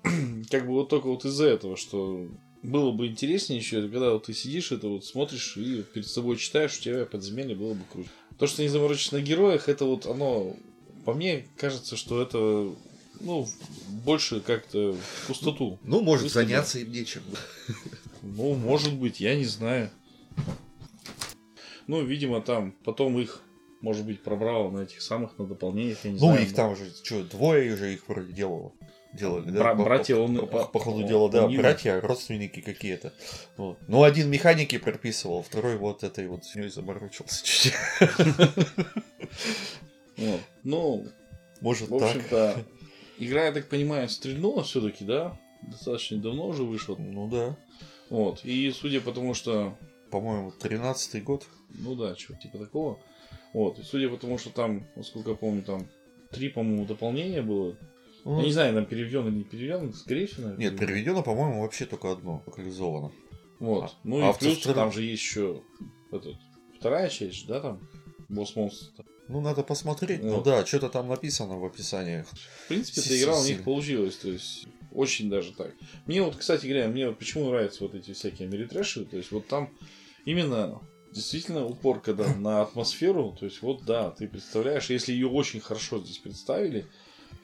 как 0.51 0.67
бы 0.67 0.73
вот 0.75 0.89
только 0.89 1.07
вот 1.07 1.25
из-за 1.25 1.47
этого, 1.47 1.77
что 1.77 2.29
было 2.63 2.93
бы 2.93 3.07
интереснее 3.07 3.59
еще, 3.59 3.81
когда 3.83 4.13
вот 4.13 4.25
ты 4.27 4.35
сидишь, 4.35 4.73
это 4.73 4.89
вот 4.89 5.05
смотришь 5.05 5.57
и 5.57 5.83
перед 5.83 6.07
собой 6.09 6.37
читаешь, 6.37 6.77
у 6.79 6.83
тебя 6.83 7.05
подземелье 7.07 7.55
было 7.57 7.75
бы 7.75 7.83
круто. 7.91 8.09
То, 8.39 8.47
что 8.47 8.63
не 8.63 8.69
заморочишь 8.69 9.13
на 9.13 9.21
героях, 9.21 9.69
это 9.69 9.85
вот 9.85 10.07
оно, 10.07 10.57
по 11.05 11.15
мне 11.15 11.47
кажется, 11.57 11.97
что 11.97 12.21
это, 12.21 12.71
ну, 13.21 13.49
больше 14.05 14.41
как-то 14.41 14.95
в 14.95 15.27
пустоту. 15.27 15.79
Ну, 15.85 16.01
может, 16.03 16.25
да. 16.27 16.41
заняться 16.41 16.79
им 16.79 16.91
нечем. 16.93 17.23
Ну, 18.23 18.55
может 18.55 18.95
быть, 18.95 19.21
я 19.21 19.37
не 19.37 19.45
знаю. 19.45 19.91
Ну, 21.87 22.03
видимо, 22.03 22.41
там 22.41 22.75
потом 22.85 23.19
их 23.19 23.43
может 23.81 24.05
быть, 24.05 24.23
пробрало 24.23 24.71
на 24.71 24.81
этих 24.81 25.01
самых, 25.01 25.39
на 25.39 25.47
дополнениях, 25.47 25.99
я 26.05 26.11
не 26.11 26.19
Ну, 26.19 26.33
знаю. 26.33 26.43
их 26.43 26.55
там 26.55 26.75
же, 26.75 26.93
что, 27.05 27.23
двое 27.23 27.77
же 27.77 27.93
их 27.95 28.09
вроде 28.09 28.33
делало. 28.33 28.73
Делали, 29.13 29.51
да? 29.51 29.61
Бра- 29.61 29.75
братья, 29.75 30.17
по, 30.17 30.21
он- 30.21 30.37
по, 30.37 30.47
по- 30.47 30.65
по 30.67 30.79
ходу 30.79 30.99
он- 30.99 31.07
дела, 31.07 31.31
да, 31.31 31.45
он 31.45 31.51
не- 31.51 31.57
братья, 31.59 32.01
родственники 32.01 32.61
какие-то. 32.61 33.13
Вот. 33.57 33.79
Ну, 33.89 34.03
один 34.03 34.29
механики 34.31 34.77
прописывал, 34.79 35.43
второй 35.43 35.77
вот 35.77 36.05
этой 36.05 36.27
вот 36.29 36.45
с 36.45 36.55
ней 36.55 36.69
заморочился 36.69 37.45
чуть. 37.45 37.73
Вот. 40.17 40.41
Ну, 40.65 41.07
Может 41.61 41.89
в 41.91 41.99
так. 41.99 42.09
общем-то, 42.17 42.65
игра, 43.19 43.47
я 43.47 43.53
так 43.53 43.69
понимаю, 43.69 44.09
стрельнула 44.09 44.63
все-таки, 44.63 45.05
да? 45.05 45.39
Достаточно 45.63 46.19
давно 46.19 46.47
уже 46.49 46.63
вышла. 46.63 46.97
Ну 46.99 47.29
да. 47.29 47.57
Вот. 48.09 48.45
И 48.45 48.71
судя 48.71 49.01
по 49.01 49.13
тому, 49.13 49.35
что 49.35 49.77
По-моему, 50.11 50.53
тринадцатый 50.53 51.21
год. 51.21 51.47
Ну 51.71 51.95
да, 51.95 52.17
что 52.17 52.35
типа 52.35 52.59
такого. 52.59 52.99
Вот. 53.53 53.79
И 53.79 53.83
судя 53.83 54.09
по 54.09 54.17
тому, 54.17 54.39
что 54.39 54.51
там, 54.51 54.87
насколько 54.97 55.31
я 55.31 55.37
помню, 55.37 55.63
там 55.63 55.87
три, 56.31 56.49
по-моему, 56.49 56.87
дополнения 56.87 57.43
было. 57.43 57.77
Ну, 58.27 58.41
Я 58.41 58.47
не 58.47 58.53
знаю, 58.53 58.75
там 58.75 58.87
переведен 58.87 59.29
или 59.29 59.37
не 59.37 59.45
переведен, 59.45 59.95
скорее 59.95 60.27
всего, 60.27 60.49
наверное, 60.49 60.71
Нет, 60.71 60.81
переведено, 60.81 61.23
по-моему, 61.23 61.63
вообще 61.63 61.87
только 61.87 62.11
одно 62.11 62.43
локализовано. 62.45 63.13
Вот. 63.61 63.85
А- 63.85 63.91
ну 64.03 64.27
а 64.27 64.31
и 64.31 64.33
в 64.33 64.39
плюс 64.39 64.59
втором- 64.59 64.75
там 64.75 64.93
же 64.93 65.03
есть 65.03 65.23
еще 65.23 65.63
этот, 66.11 66.35
вторая 66.77 67.09
часть, 67.09 67.47
да, 67.47 67.61
там? 67.61 67.89
Босс 68.29 68.57
монстр. 68.57 69.05
Ну, 69.29 69.41
надо 69.41 69.63
посмотреть. 69.63 70.25
Ну 70.25 70.37
Вот. 70.37 70.45
да, 70.45 70.67
что-то 70.67 70.89
там 70.89 71.07
написано 71.07 71.57
в 71.57 71.65
описании. 71.65 72.25
В 72.65 72.69
принципе, 72.69 73.01
эта 73.01 73.23
игра 73.23 73.39
у 73.39 73.45
них 73.45 73.63
получилась, 73.63 74.17
то 74.17 74.29
есть 74.29 74.67
очень 74.91 75.31
даже 75.31 75.53
так. 75.53 75.73
Мне 76.07 76.21
вот, 76.21 76.35
кстати 76.35 76.67
говоря, 76.67 76.89
мне 76.89 77.07
вот 77.07 77.19
почему 77.19 77.51
нравятся 77.51 77.85
вот 77.85 77.95
эти 77.95 78.13
всякие 78.13 78.49
америтрэши, 78.49 79.05
то 79.05 79.17
есть 79.17 79.31
вот 79.31 79.47
там 79.47 79.71
именно 80.25 80.81
действительно 81.13 81.65
упор, 81.65 82.01
когда 82.01 82.35
на 82.35 82.63
атмосферу, 82.63 83.37
то 83.39 83.45
есть 83.47 83.63
вот 83.63 83.85
да, 83.85 84.11
ты 84.11 84.27
представляешь, 84.27 84.91
если 84.91 85.13
ее 85.13 85.29
очень 85.29 85.61
хорошо 85.61 86.01
здесь 86.01 86.19
представили, 86.19 86.87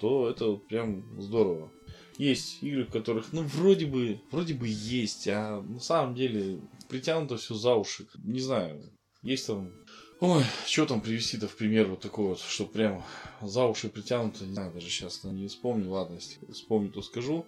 то 0.02 0.28
это 0.28 0.56
прям 0.56 1.04
здорово. 1.22 1.70
Есть 2.18 2.60
игры, 2.60 2.84
в 2.84 2.90
которых, 2.90 3.32
ну, 3.32 3.42
вроде 3.42 3.86
бы, 3.86 4.20
вроде 4.32 4.52
бы 4.52 4.66
есть, 4.68 5.28
а 5.28 5.62
на 5.62 5.78
самом 5.78 6.16
деле 6.16 6.60
притянуто 6.88 7.36
все 7.36 7.54
за 7.54 7.76
уши. 7.76 8.08
Не 8.24 8.40
знаю, 8.40 8.82
есть 9.22 9.46
там... 9.46 9.70
Ой, 10.18 10.42
что 10.66 10.86
там 10.86 11.00
привести-то 11.00 11.46
в 11.46 11.56
пример 11.56 11.86
вот 11.86 12.00
такой 12.00 12.26
вот, 12.26 12.40
что 12.40 12.66
прям 12.66 13.04
за 13.40 13.64
уши 13.64 13.88
притянуто, 13.88 14.44
не 14.44 14.54
знаю, 14.54 14.72
даже 14.72 14.88
сейчас 14.88 15.22
не 15.22 15.46
вспомню, 15.46 15.90
ладно, 15.90 16.16
если 16.16 16.38
вспомню, 16.52 16.90
то 16.90 17.00
скажу. 17.00 17.46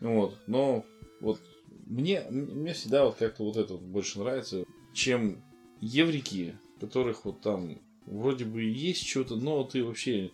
Вот, 0.00 0.36
но 0.46 0.84
вот 1.20 1.40
мне, 1.86 2.20
мне 2.28 2.74
всегда 2.74 3.06
вот 3.06 3.16
как-то 3.16 3.44
вот 3.44 3.56
это 3.56 3.74
вот 3.74 3.82
больше 3.82 4.18
нравится, 4.18 4.64
чем 4.92 5.42
еврики, 5.80 6.58
которых 6.80 7.24
вот 7.24 7.40
там 7.40 7.78
вроде 8.04 8.44
бы 8.44 8.62
есть 8.62 9.06
что-то, 9.06 9.36
но 9.36 9.64
ты 9.64 9.82
вообще 9.82 10.30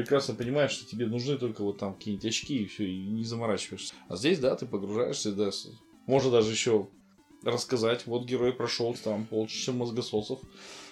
прекрасно 0.00 0.34
понимаешь, 0.34 0.70
что 0.70 0.86
тебе 0.86 1.06
нужны 1.06 1.36
только 1.36 1.62
вот 1.62 1.78
там 1.78 1.94
какие-нибудь 1.94 2.24
очки 2.24 2.62
и 2.62 2.66
все, 2.66 2.88
и 2.88 3.06
не 3.08 3.24
заморачиваешься. 3.24 3.94
А 4.08 4.16
здесь, 4.16 4.38
да, 4.38 4.56
ты 4.56 4.64
погружаешься, 4.66 5.32
да, 5.32 5.50
можно 6.06 6.30
даже 6.30 6.50
еще 6.50 6.88
рассказать, 7.44 8.06
вот 8.06 8.24
герой 8.24 8.52
прошел 8.54 8.94
там 8.94 9.26
полчища 9.26 9.72
мозгососов, 9.72 10.40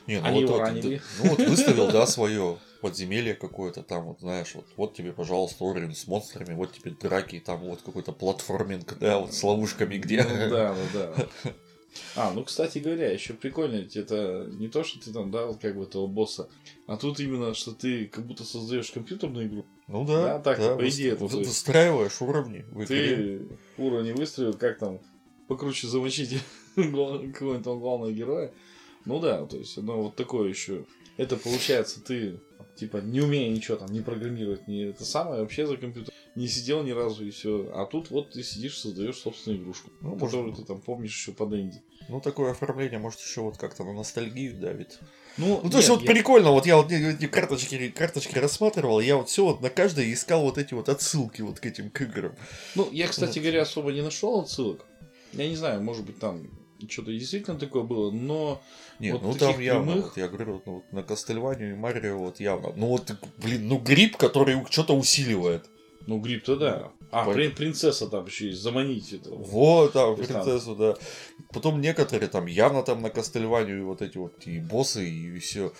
Не, 0.07 0.21
ну 0.21 0.27
Они 0.27 0.37
вот, 0.37 0.49
его 0.49 0.53
вот, 0.59 0.61
ранили. 0.61 0.97
да, 0.97 1.03
ну 1.23 1.31
вот 1.31 1.39
выставил, 1.39 1.91
да, 1.91 2.07
свое 2.07 2.59
подземелье 2.83 3.35
какое-то 3.35 3.83
там, 3.83 4.05
вот 4.05 4.21
знаешь, 4.21 4.55
вот, 4.55 4.67
вот 4.77 4.95
тебе, 4.95 5.13
пожалуйста, 5.13 5.65
уровень 5.65 5.95
с 5.95 6.07
монстрами, 6.07 6.55
вот 6.55 6.73
тебе 6.73 6.91
драки, 6.91 7.41
там 7.41 7.61
вот 7.61 7.81
какой-то 7.83 8.13
платформинг, 8.13 8.99
да, 8.99 9.19
вот 9.19 9.33
с 9.33 9.43
ловушками 9.43 9.97
где. 9.97 10.23
Ну, 10.23 10.51
да, 10.51 10.77
да, 10.93 11.15
да. 11.17 11.53
А, 12.17 12.33
ну, 12.33 12.45
кстати 12.45 12.79
говоря, 12.79 13.11
еще 13.11 13.33
прикольно, 13.33 13.77
ведь 13.77 13.97
это 13.97 14.47
не 14.53 14.69
то, 14.69 14.85
что 14.85 15.01
ты 15.01 15.13
там, 15.13 15.31
да, 15.31 15.47
вот 15.47 15.59
как 15.61 15.77
бы 15.77 15.85
этого 15.85 16.07
босса, 16.07 16.49
а 16.87 16.97
тут 16.97 17.19
именно, 17.21 17.55
что 17.55 17.73
ты 17.73 18.07
как 18.07 18.27
будто 18.27 18.45
создаешь 18.45 18.91
компьютерную 18.91 19.47
игру. 19.49 19.67
Ну 19.89 20.05
да, 20.05 20.23
Да, 20.23 20.39
так, 20.41 20.59
по 20.59 20.83
выс- 20.83 20.91
идее, 20.91 21.13
это 21.13 21.25
вы- 21.25 21.31
то 21.31 21.39
есть- 21.39 21.49
выстраиваешь 21.51 22.21
уровни 22.21 22.65
в 22.71 22.85
игре. 22.85 23.17
Ты 23.17 23.49
уровни 23.83 24.13
выстроил, 24.13 24.53
как 24.55 24.79
там 24.79 25.01
покруче 25.49 25.87
замочить 25.89 26.39
какого-нибудь 26.77 27.65
там 27.65 27.81
главного 27.81 28.13
героя. 28.13 28.53
Ну 29.05 29.21
да, 29.21 29.47
то 29.47 29.57
есть, 29.57 29.77
ну 29.79 30.03
вот 30.03 30.17
такое 30.17 30.49
еще. 30.51 30.85
Это 31.17 31.37
получается, 31.37 32.01
ты 32.05 32.39
типа 32.77 32.99
не 32.99 33.21
умея 33.21 33.51
ничего 33.51 33.77
там, 33.77 33.91
не 33.91 34.01
программировать, 34.03 34.69
не 34.69 34.83
это 34.91 35.05
самое, 35.05 35.41
вообще 35.41 35.67
за 35.67 35.77
компьютер 35.77 36.13
не 36.39 36.49
сидел 36.49 36.83
ни 36.83 36.91
разу 36.93 37.25
и 37.27 37.31
все. 37.31 37.71
А 37.75 37.85
тут 37.87 38.11
вот 38.11 38.31
ты 38.33 38.43
сидишь, 38.43 38.79
создаешь 38.79 39.17
собственную 39.17 39.61
игрушку, 39.63 39.91
Ну, 40.01 40.15
которую 40.15 40.45
может- 40.49 40.61
ты 40.61 40.67
там 40.67 40.81
помнишь 40.81 41.15
еще 41.15 41.33
под 41.33 41.53
инди. 41.53 41.83
Ну, 42.09 42.21
такое 42.21 42.53
оформление, 42.53 42.99
может, 42.99 43.21
еще 43.21 43.43
вот 43.43 43.57
как-то 43.59 43.85
на 43.85 43.93
ностальгию 43.93 44.55
давит. 44.59 44.99
Ну, 45.37 45.61
Ну, 45.63 45.71
то 45.71 45.77
есть, 45.77 45.89
вот 45.91 46.03
я- 46.03 46.07
прикольно, 46.11 46.51
вот 46.51 46.67
я 46.67 46.77
вот 46.77 46.91
эти 46.91 47.27
карточки, 47.27 47.89
карточки 47.91 48.39
рассматривал, 48.39 49.01
я 49.01 49.17
вот 49.17 49.29
все 49.29 49.45
вот 49.45 49.61
на 49.61 49.71
каждой 49.71 50.13
искал 50.13 50.43
вот 50.43 50.59
эти 50.59 50.75
вот 50.75 50.89
отсылки 50.89 51.43
вот 51.43 51.61
к 51.61 51.67
этим 51.67 51.91
к 51.91 52.01
играм. 52.01 52.35
Ну, 52.75 52.89
я, 52.93 53.07
кстати 53.09 53.39
говоря, 53.39 53.63
особо 53.63 53.93
не 53.93 54.03
нашел 54.03 54.41
отсылок. 54.41 54.85
Я 55.33 55.49
не 55.49 55.57
знаю, 55.57 55.83
может 55.83 56.05
быть, 56.07 56.19
там 56.19 56.49
что-то 56.89 57.13
действительно 57.13 57.59
такое 57.59 57.83
было, 57.83 58.11
но 58.11 58.63
Нет, 59.01 59.15
Вот 59.15 59.23
ну 59.23 59.35
там 59.35 59.61
явно, 59.61 59.93
прямых- 59.93 60.05
вот 60.07 60.17
я 60.17 60.29
говорю, 60.29 60.53
вот, 60.55 60.67
ну, 60.67 60.75
вот 60.77 60.93
на 60.93 61.03
Кастельванию 61.03 61.73
и 61.73 61.75
Марио 61.77 62.19
вот 62.19 62.41
явно. 62.41 62.73
Ну 62.77 62.87
вот, 62.87 63.11
блин, 63.37 63.69
ну 63.69 63.79
гриб, 63.79 64.17
который 64.17 64.65
что-то 64.71 64.97
усиливает. 64.97 65.67
Ну 66.09 66.19
гриб-то 66.21 66.57
да. 66.57 66.91
А, 67.11 67.27
Пон- 67.27 67.35
при- 67.35 67.49
принцесса 67.49 68.09
там 68.09 68.25
еще 68.27 68.47
есть, 68.49 68.61
заманить 68.63 69.13
это. 69.13 69.31
Вот, 69.31 69.93
там, 69.93 70.17
там- 70.17 70.25
принцессу, 70.27 70.75
да. 70.75 70.95
Потом 71.53 71.81
некоторые 71.81 72.29
там 72.29 72.47
явно 72.47 72.83
там 72.83 73.03
на 73.03 73.11
Кастельванию 73.11 73.87
вот 73.87 74.03
эти 74.03 74.17
вот 74.19 74.47
и 74.47 74.59
боссы, 74.59 75.09
и 75.09 75.39
все 75.39 75.73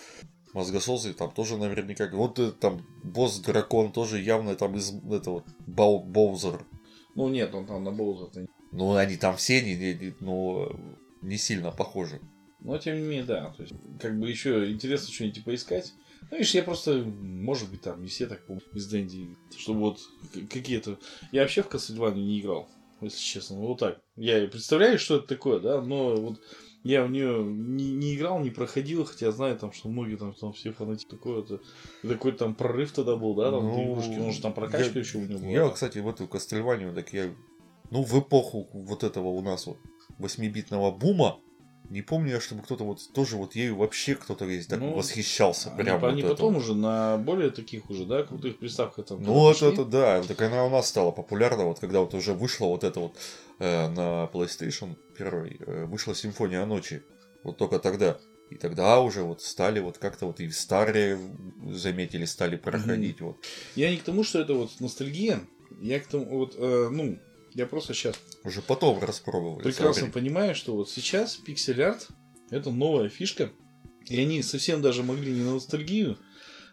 мозгососы 0.53 1.13
там 1.13 1.31
тоже 1.31 1.57
наверняка. 1.57 2.07
Вот 2.13 2.37
э, 2.39 2.51
там 2.51 2.85
босс-дракон 3.03 3.91
тоже 3.91 4.19
явно 4.19 4.55
там 4.55 4.75
из 4.75 4.91
этого 5.11 5.43
Бау- 5.67 6.03
Боузер. 6.03 6.63
Ну 7.15 7.27
нет, 7.29 7.53
он 7.55 7.65
там 7.65 7.83
на 7.83 7.89
не- 7.89 8.47
Ну, 8.71 8.95
они 8.95 9.17
там 9.17 9.35
все 9.35 9.61
не, 9.61 9.75
не- 9.75 9.93
не- 9.95 10.15
ну, 10.19 10.69
не 11.23 11.37
сильно 11.37 11.71
похожи. 11.71 12.21
Но 12.59 12.77
тем 12.77 12.95
не 12.95 13.01
менее, 13.01 13.23
да. 13.23 13.53
То 13.57 13.63
есть, 13.63 13.73
как 13.99 14.19
бы 14.19 14.29
еще 14.29 14.71
интересно 14.71 15.11
что-нибудь 15.11 15.43
поискать. 15.43 15.93
Ну, 16.31 16.37
видишь, 16.37 16.53
я 16.55 16.63
просто, 16.63 17.03
может 17.03 17.69
быть, 17.69 17.81
там 17.81 18.01
не 18.01 18.07
все 18.07 18.27
так 18.27 18.45
помню 18.45 18.61
из 18.73 18.87
Дэнди, 18.87 19.35
чтобы 19.57 19.79
вот 19.81 19.99
какие-то... 20.49 20.97
Я 21.31 21.41
вообще 21.41 21.63
в 21.63 21.67
Castlevania 21.69 22.15
не 22.15 22.39
играл, 22.39 22.69
если 23.01 23.19
честно. 23.19 23.55
Ну, 23.57 23.67
вот 23.67 23.79
так. 23.79 23.99
Я 24.15 24.47
представляю, 24.47 24.99
что 24.99 25.17
это 25.17 25.27
такое, 25.27 25.59
да, 25.59 25.81
но 25.81 26.15
вот 26.15 26.39
я 26.83 27.03
в 27.03 27.11
нее 27.11 27.43
не, 27.43 27.91
не 27.91 28.15
играл, 28.15 28.39
не 28.39 28.51
проходил, 28.51 29.03
хотя 29.05 29.31
знаю, 29.31 29.57
там, 29.57 29.71
что 29.73 29.89
многие 29.89 30.15
там, 30.17 30.33
там 30.33 30.53
все 30.53 30.71
фанаты 30.71 31.05
такое, 31.09 31.43
это 31.43 31.59
какой-то 32.03 32.37
там 32.39 32.55
прорыв 32.55 32.91
тогда 32.91 33.15
был, 33.15 33.33
да, 33.35 33.51
там 33.51 33.63
Ну, 33.67 33.93
игрушки, 33.93 34.19
он 34.19 34.31
же 34.31 34.41
там 34.41 34.53
прокачка 34.53 34.93
я- 34.93 34.99
еще 34.99 35.17
у 35.17 35.25
него 35.25 35.39
была. 35.39 35.49
Я, 35.51 35.69
кстати, 35.69 35.97
в 35.99 36.07
эту 36.07 36.27
Кастельванию, 36.27 36.93
так 36.93 37.11
я, 37.13 37.33
ну, 37.91 38.03
в 38.03 38.17
эпоху 38.19 38.69
вот 38.73 39.03
этого 39.03 39.27
у 39.27 39.41
нас 39.41 39.65
вот 39.67 39.77
8-битного 40.19 40.91
бума, 40.91 41.39
не 41.89 42.01
помню 42.01 42.33
я, 42.33 42.39
чтобы 42.39 42.61
кто-то 42.61 42.83
вот 42.83 42.99
тоже 43.13 43.35
вот 43.35 43.55
ею 43.55 43.75
вообще 43.75 44.15
кто-то 44.15 44.45
весь 44.45 44.67
так 44.67 44.79
Ну, 44.79 44.93
восхищался. 44.93 45.71
Они, 45.73 45.83
прям 45.83 46.05
они 46.05 46.21
вот 46.21 46.31
потом 46.31 46.55
это. 46.55 46.59
уже 46.59 46.75
на 46.75 47.17
более 47.17 47.49
таких 47.49 47.89
уже, 47.89 48.05
да, 48.05 48.23
крутых 48.23 48.57
приставках 48.57 49.05
там. 49.05 49.21
Ну, 49.23 49.33
вот 49.33 49.59
пошли. 49.59 49.73
это 49.73 49.85
да, 49.85 50.21
так 50.23 50.41
она 50.41 50.65
у 50.65 50.69
нас 50.69 50.87
стала 50.87 51.11
популярна, 51.11 51.65
вот 51.65 51.79
когда 51.79 51.99
вот 52.01 52.13
уже 52.13 52.33
вышла 52.33 52.67
вот 52.67 52.83
это 52.83 52.99
вот 52.99 53.15
э, 53.59 53.87
на 53.89 54.29
PlayStation 54.31 54.95
первой, 55.17 55.57
э, 55.59 55.85
вышла 55.85 56.13
Симфония 56.13 56.65
ночи, 56.65 57.03
вот 57.43 57.57
только 57.57 57.79
тогда. 57.79 58.17
И 58.49 58.55
тогда 58.55 58.99
уже 58.99 59.21
вот 59.23 59.41
стали 59.41 59.79
вот 59.79 59.97
как-то 59.99 60.25
вот 60.25 60.39
и 60.39 60.49
старые 60.49 61.19
заметили, 61.71 62.25
стали 62.25 62.55
проходить 62.55 63.21
вот. 63.21 63.37
Я 63.75 63.91
не 63.91 63.97
к 63.97 64.03
тому, 64.03 64.23
что 64.23 64.39
это 64.39 64.53
вот 64.53 64.71
ностальгия. 64.79 65.41
Я 65.79 65.99
к 65.99 66.07
тому, 66.07 66.25
вот, 66.25 66.55
э, 66.57 66.89
ну, 66.91 67.19
я 67.59 67.67
просто 67.67 67.93
сейчас 67.93 68.15
Уже 68.43 68.61
потом 68.61 68.99
распробовали. 68.99 69.63
прекрасно 69.63 70.09
понимаю, 70.09 70.55
что 70.55 70.75
вот 70.75 70.89
сейчас 70.89 71.35
пиксель-арт 71.35 72.07
это 72.49 72.71
новая 72.71 73.09
фишка. 73.09 73.51
И 74.07 74.19
они 74.19 74.41
совсем 74.41 74.81
даже 74.81 75.03
могли 75.03 75.31
не 75.31 75.43
на 75.43 75.53
ностальгию. 75.55 76.17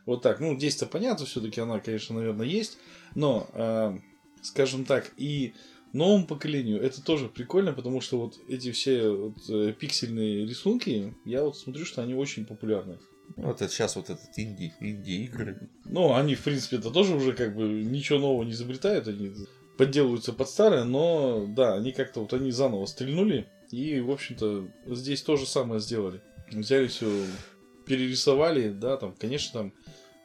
Вот 0.07 0.23
так. 0.23 0.41
Ну, 0.41 0.57
здесь-то 0.57 0.87
понятно, 0.87 1.27
все-таки 1.27 1.61
она, 1.61 1.81
конечно, 1.81 2.15
наверное, 2.15 2.47
есть. 2.47 2.79
Но, 3.15 3.49
э, 3.53 3.99
скажем 4.43 4.85
так, 4.85 5.13
и 5.17 5.55
новому 5.93 6.27
поколению 6.27 6.81
это 6.81 7.03
тоже 7.03 7.29
прикольно, 7.29 7.73
потому 7.73 8.01
что 8.01 8.19
вот 8.19 8.39
эти 8.49 8.71
все 8.71 9.11
вот, 9.11 9.39
э, 9.51 9.75
пиксельные 9.79 10.47
рисунки, 10.47 11.15
я 11.25 11.43
вот 11.43 11.59
смотрю, 11.59 11.85
что 11.85 12.03
они 12.03 12.15
очень 12.15 12.47
популярны. 12.47 12.99
Вот 13.35 13.61
это 13.61 13.73
сейчас 13.73 13.97
вот 13.97 14.09
этот 14.09 14.29
инди, 14.37 14.73
инди-игры. 14.81 15.69
Ну, 15.85 16.15
они, 16.15 16.37
в 16.37 16.43
принципе, 16.45 16.77
это 16.77 16.91
тоже 16.91 17.17
уже 17.17 17.33
как 17.33 17.57
бы 17.57 17.65
ничего 17.65 18.21
нового 18.21 18.45
не 18.45 18.53
изобретают, 18.53 19.09
они 19.09 19.33
подделываются 19.77 20.33
под 20.33 20.49
старое, 20.49 20.85
но 20.85 21.47
да, 21.49 21.75
они 21.75 21.93
как-то 21.93 22.21
вот 22.21 22.33
они 22.33 22.51
заново 22.51 22.87
стрельнули, 22.87 23.47
и, 23.71 24.01
в 24.01 24.11
общем-то, 24.11 24.69
здесь 24.95 25.23
то 25.23 25.37
же 25.37 25.47
самое 25.47 25.81
сделали. 25.81 26.21
Взяли 26.51 26.87
все, 26.87 27.11
перерисовали, 27.87 28.69
да, 28.71 28.97
там, 28.97 29.15
конечно, 29.19 29.61
там 29.61 29.73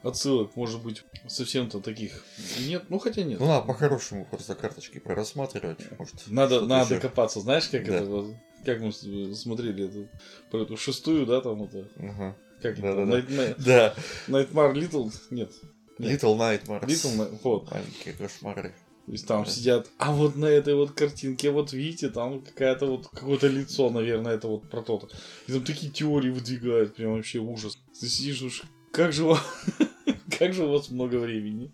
отсылок, 0.02 0.56
может 0.56 0.82
быть, 0.82 1.04
совсем-то 1.28 1.80
таких 1.80 2.24
нет, 2.66 2.84
ну 2.88 2.98
хотя 2.98 3.22
нет. 3.22 3.38
Ну, 3.40 3.46
надо 3.46 3.66
по-хорошему 3.66 4.26
просто 4.30 4.54
карточки 4.54 4.98
прорассматривать. 4.98 5.78
Может, 5.98 6.14
Надо, 6.28 6.60
надо 6.62 6.94
ещё. 6.94 7.02
копаться, 7.02 7.40
знаешь, 7.40 7.68
как 7.68 7.84
Да. 7.86 7.96
это, 7.96 8.36
как 8.64 8.80
мы 8.80 8.92
смотрели 8.92 9.86
эту, 9.88 10.08
про 10.50 10.62
эту 10.62 10.76
шестую, 10.76 11.26
да, 11.26 11.40
там 11.40 11.62
это, 11.62 11.88
Ага. 11.98 12.36
как 12.60 12.78
это? 12.78 12.82
Да-да-да. 12.82 13.18
Nightmare, 13.20 13.54
Да. 13.64 13.94
Nightmare 14.28 14.74
Little? 14.74 15.12
Нет. 15.30 15.52
Нет. 15.98 16.22
Little 16.22 16.36
Nightmares. 16.36 16.84
Little, 16.86 17.38
вот. 17.44 17.70
Маленькие 17.70 18.14
кошмары. 18.14 18.74
То 19.12 19.16
есть 19.16 19.26
там 19.26 19.44
сидят, 19.44 19.90
а 19.98 20.10
вот 20.10 20.36
на 20.36 20.46
этой 20.46 20.74
вот 20.74 20.92
картинке, 20.92 21.50
вот 21.50 21.74
видите, 21.74 22.08
там 22.08 22.40
какая-то 22.40 22.86
вот 22.86 23.08
какое-то 23.08 23.46
лицо, 23.46 23.90
наверное, 23.90 24.32
это 24.32 24.48
вот 24.48 24.70
про 24.70 24.80
то-то. 24.80 25.06
И 25.46 25.52
там 25.52 25.62
такие 25.64 25.92
теории 25.92 26.30
выдвигают, 26.30 26.94
прям 26.94 27.16
вообще 27.16 27.38
ужас. 27.38 27.76
Ты 28.00 28.06
сидишь, 28.06 28.38
думаешь, 28.38 28.62
как 28.90 29.12
же 29.12 29.24
у 29.24 29.28
вас, 29.28 29.42
как 30.38 30.54
же 30.54 30.64
у 30.64 30.70
вас 30.70 30.88
много 30.88 31.16
времени? 31.16 31.70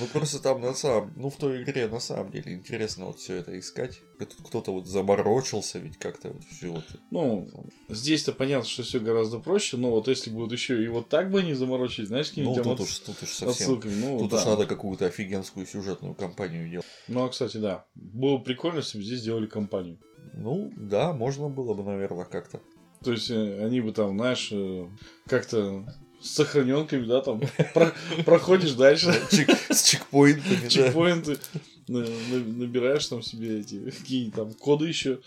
Ну 0.00 0.06
просто 0.06 0.40
там 0.42 0.60
на 0.60 0.74
самом, 0.74 1.12
ну 1.16 1.30
в 1.30 1.36
той 1.36 1.62
игре 1.62 1.86
на 1.88 2.00
самом 2.00 2.30
деле 2.30 2.52
интересно 2.54 3.06
вот 3.06 3.18
все 3.18 3.36
это 3.36 3.58
искать. 3.58 4.00
Тут 4.18 4.34
кто-то 4.44 4.72
вот 4.72 4.86
заморочился, 4.86 5.78
ведь 5.78 5.98
как-то 5.98 6.30
вот 6.30 6.42
все 6.44 6.68
вот. 6.72 6.84
Ну, 7.10 7.48
здесь-то 7.88 8.32
понятно, 8.32 8.68
что 8.68 8.82
все 8.82 8.98
гораздо 9.00 9.38
проще, 9.38 9.76
но 9.76 9.90
вот 9.90 10.08
если 10.08 10.30
будут 10.30 10.52
еще 10.52 10.82
и 10.82 10.88
вот 10.88 11.08
так 11.08 11.30
бы 11.30 11.40
они 11.40 11.54
заморочились, 11.54 12.08
знаешь, 12.08 12.26
Ну 12.36 12.54
какими-нибудь 12.54 12.62
там 12.64 12.76
тут 12.76 12.80
отс- 12.86 12.90
уж, 12.90 12.98
тут 13.00 13.22
уж 13.22 13.28
совсем. 13.28 13.50
отсылками, 13.50 13.94
ну, 13.94 14.18
Тут 14.18 14.30
да. 14.30 14.36
уж 14.38 14.44
надо 14.46 14.66
какую-то 14.66 15.06
офигенскую 15.06 15.66
сюжетную 15.66 16.14
кампанию 16.14 16.68
делать. 16.68 16.86
Ну, 17.06 17.24
а, 17.24 17.28
кстати, 17.28 17.56
да, 17.58 17.84
было 17.94 18.38
прикольно, 18.38 18.78
если 18.78 18.98
бы 18.98 19.04
здесь 19.04 19.20
сделали 19.20 19.46
компанию. 19.46 19.98
Ну, 20.34 20.72
да, 20.76 21.12
можно 21.12 21.48
было 21.48 21.74
бы, 21.74 21.82
наверное, 21.84 22.24
как-то. 22.24 22.60
То 23.04 23.12
есть 23.12 23.30
э, 23.30 23.64
они 23.64 23.80
бы 23.80 23.92
там, 23.92 24.16
знаешь, 24.18 24.48
э, 24.52 24.88
как-то 25.26 25.84
с 26.20 26.30
сохраненками, 26.30 27.04
да, 27.06 27.20
там 27.20 27.40
про- 27.74 27.94
проходишь 28.24 28.72
дальше. 28.72 29.06
Чек- 29.30 29.50
С 29.70 29.84
чекпоинтами, 29.84 30.68
чекпоинты, 30.68 31.38
на- 31.86 32.00
на- 32.00 32.44
набираешь 32.56 33.06
там 33.06 33.22
себе 33.22 33.60
эти 33.60 33.90
какие 33.90 34.30
там 34.30 34.52
коды 34.54 34.86
еще, 34.88 35.20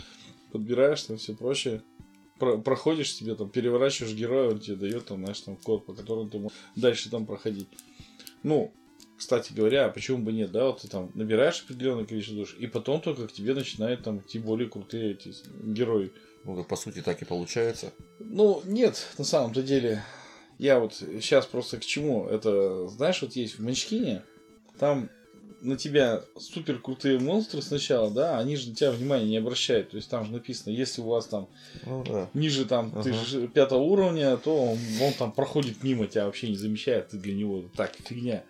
подбираешь 0.52 1.02
там 1.04 1.18
все 1.18 1.34
прочее. 1.34 1.82
Про- 2.40 2.58
проходишь 2.58 3.14
себе 3.14 3.36
там, 3.36 3.50
переворачиваешь 3.50 4.16
героя, 4.16 4.50
он 4.50 4.60
тебе 4.60 4.76
дает 4.76 5.06
там, 5.06 5.20
знаешь, 5.24 5.42
там 5.42 5.56
код, 5.58 5.86
по 5.86 5.94
которому 5.94 6.30
ты 6.30 6.40
можешь 6.40 6.58
дальше 6.76 7.10
там 7.10 7.26
проходить. 7.26 7.68
Ну, 8.44 8.74
кстати 9.18 9.54
говоря, 9.54 9.86
а 9.86 9.90
почему 9.90 10.18
бы 10.18 10.32
нет, 10.34 10.52
да, 10.52 10.66
вот 10.66 10.82
ты 10.82 10.88
там 10.88 11.12
набираешь 11.14 11.62
определенное 11.64 12.06
количество 12.06 12.38
душ, 12.40 12.56
и 12.58 12.66
потом 12.66 13.00
только 13.00 13.28
к 13.28 13.32
тебе 13.32 13.54
начинают 13.54 14.04
там 14.04 14.18
идти 14.20 14.40
более 14.40 14.68
крутые 14.68 15.12
эти 15.12 15.32
герои. 15.64 16.12
Ну, 16.44 16.64
по 16.64 16.76
сути, 16.76 17.04
так 17.04 17.22
и 17.22 17.26
получается. 17.26 17.94
Ну, 18.18 18.64
нет, 18.66 19.08
на 19.20 19.24
самом-то 19.24 19.62
деле. 19.62 20.04
Я 20.62 20.80
вот 20.80 20.94
сейчас 20.94 21.48
просто 21.48 21.80
к 21.80 21.86
чему? 21.86 22.28
Это, 22.28 22.88
знаешь, 22.88 23.24
вот 23.24 23.32
есть 23.36 23.58
в 23.58 23.64
Манчкине, 23.64 24.22
там 24.78 25.10
на 25.62 25.76
тебя 25.76 26.22
супер 26.38 26.78
крутые 26.78 27.18
монстры 27.18 27.64
сначала, 27.64 28.12
да, 28.12 28.38
они 28.38 28.56
же 28.56 28.70
на 28.70 28.76
тебя 28.76 28.92
внимания 28.92 29.26
не 29.26 29.38
обращают. 29.38 29.90
То 29.90 29.98
есть 29.98 30.08
там 30.08 30.24
же 30.24 30.34
написано, 30.34 30.72
если 30.72 31.02
у 31.02 31.06
вас 31.06 31.26
там 31.26 31.50
Ну, 31.84 32.04
да. 32.04 32.30
ниже 32.36 32.66
там 32.66 32.92
ты 32.92 33.10
Ага. 33.10 33.26
же 33.26 33.48
пятого 33.48 33.82
уровня, 33.82 34.38
то 34.38 34.56
он, 34.56 34.78
он 35.02 35.14
там 35.14 35.32
проходит 35.32 35.82
мимо 35.82 36.06
тебя, 36.06 36.28
вообще 36.28 36.50
не 36.50 36.58
замечает, 36.58 37.10
ты 37.10 37.18
для 37.18 37.34
него 37.34 37.64
так, 37.76 37.96
фигня. 37.96 38.44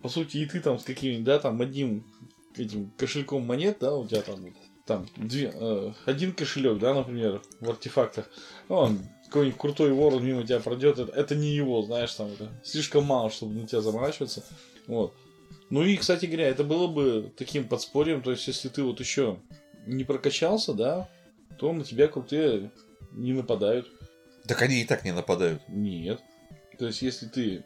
По 0.00 0.08
сути, 0.08 0.38
и 0.38 0.46
ты 0.46 0.58
там 0.58 0.80
с 0.80 0.82
каким-нибудь, 0.82 1.24
да, 1.24 1.38
там 1.38 1.60
одним 1.60 2.04
этим 2.56 2.90
кошельком 2.96 3.46
монет, 3.46 3.76
да, 3.80 3.94
у 3.94 4.04
тебя 4.04 4.22
там, 4.22 4.52
там 4.84 5.06
две, 5.16 5.52
э, 5.54 5.92
один 6.06 6.32
кошелек, 6.32 6.80
да, 6.80 6.92
например, 6.92 7.40
в 7.60 7.70
артефактах, 7.70 8.28
он 8.68 8.98
какой-нибудь 9.32 9.58
крутой 9.58 9.92
вор 9.92 10.20
мимо 10.20 10.44
тебя 10.44 10.60
пройдет, 10.60 10.98
это, 10.98 11.10
это 11.12 11.34
не 11.34 11.48
его, 11.48 11.82
знаешь, 11.82 12.12
там 12.14 12.28
это 12.32 12.50
слишком 12.62 13.04
мало, 13.04 13.30
чтобы 13.30 13.54
на 13.54 13.66
тебя 13.66 13.80
заморачиваться. 13.80 14.44
Вот. 14.86 15.14
Ну 15.70 15.82
и, 15.84 15.96
кстати 15.96 16.26
говоря, 16.26 16.48
это 16.48 16.64
было 16.64 16.86
бы 16.86 17.32
таким 17.36 17.66
подспорьем, 17.66 18.20
то 18.20 18.30
есть, 18.30 18.46
если 18.46 18.68
ты 18.68 18.82
вот 18.82 19.00
еще 19.00 19.38
не 19.86 20.04
прокачался, 20.04 20.74
да, 20.74 21.08
то 21.58 21.72
на 21.72 21.82
тебя 21.82 22.08
крутые 22.08 22.70
не 23.12 23.32
нападают. 23.32 23.88
Так 24.46 24.60
они 24.60 24.82
и 24.82 24.84
так 24.84 25.04
не 25.04 25.12
нападают. 25.12 25.62
Нет. 25.68 26.20
То 26.78 26.86
есть, 26.86 27.00
если 27.00 27.26
ты... 27.26 27.64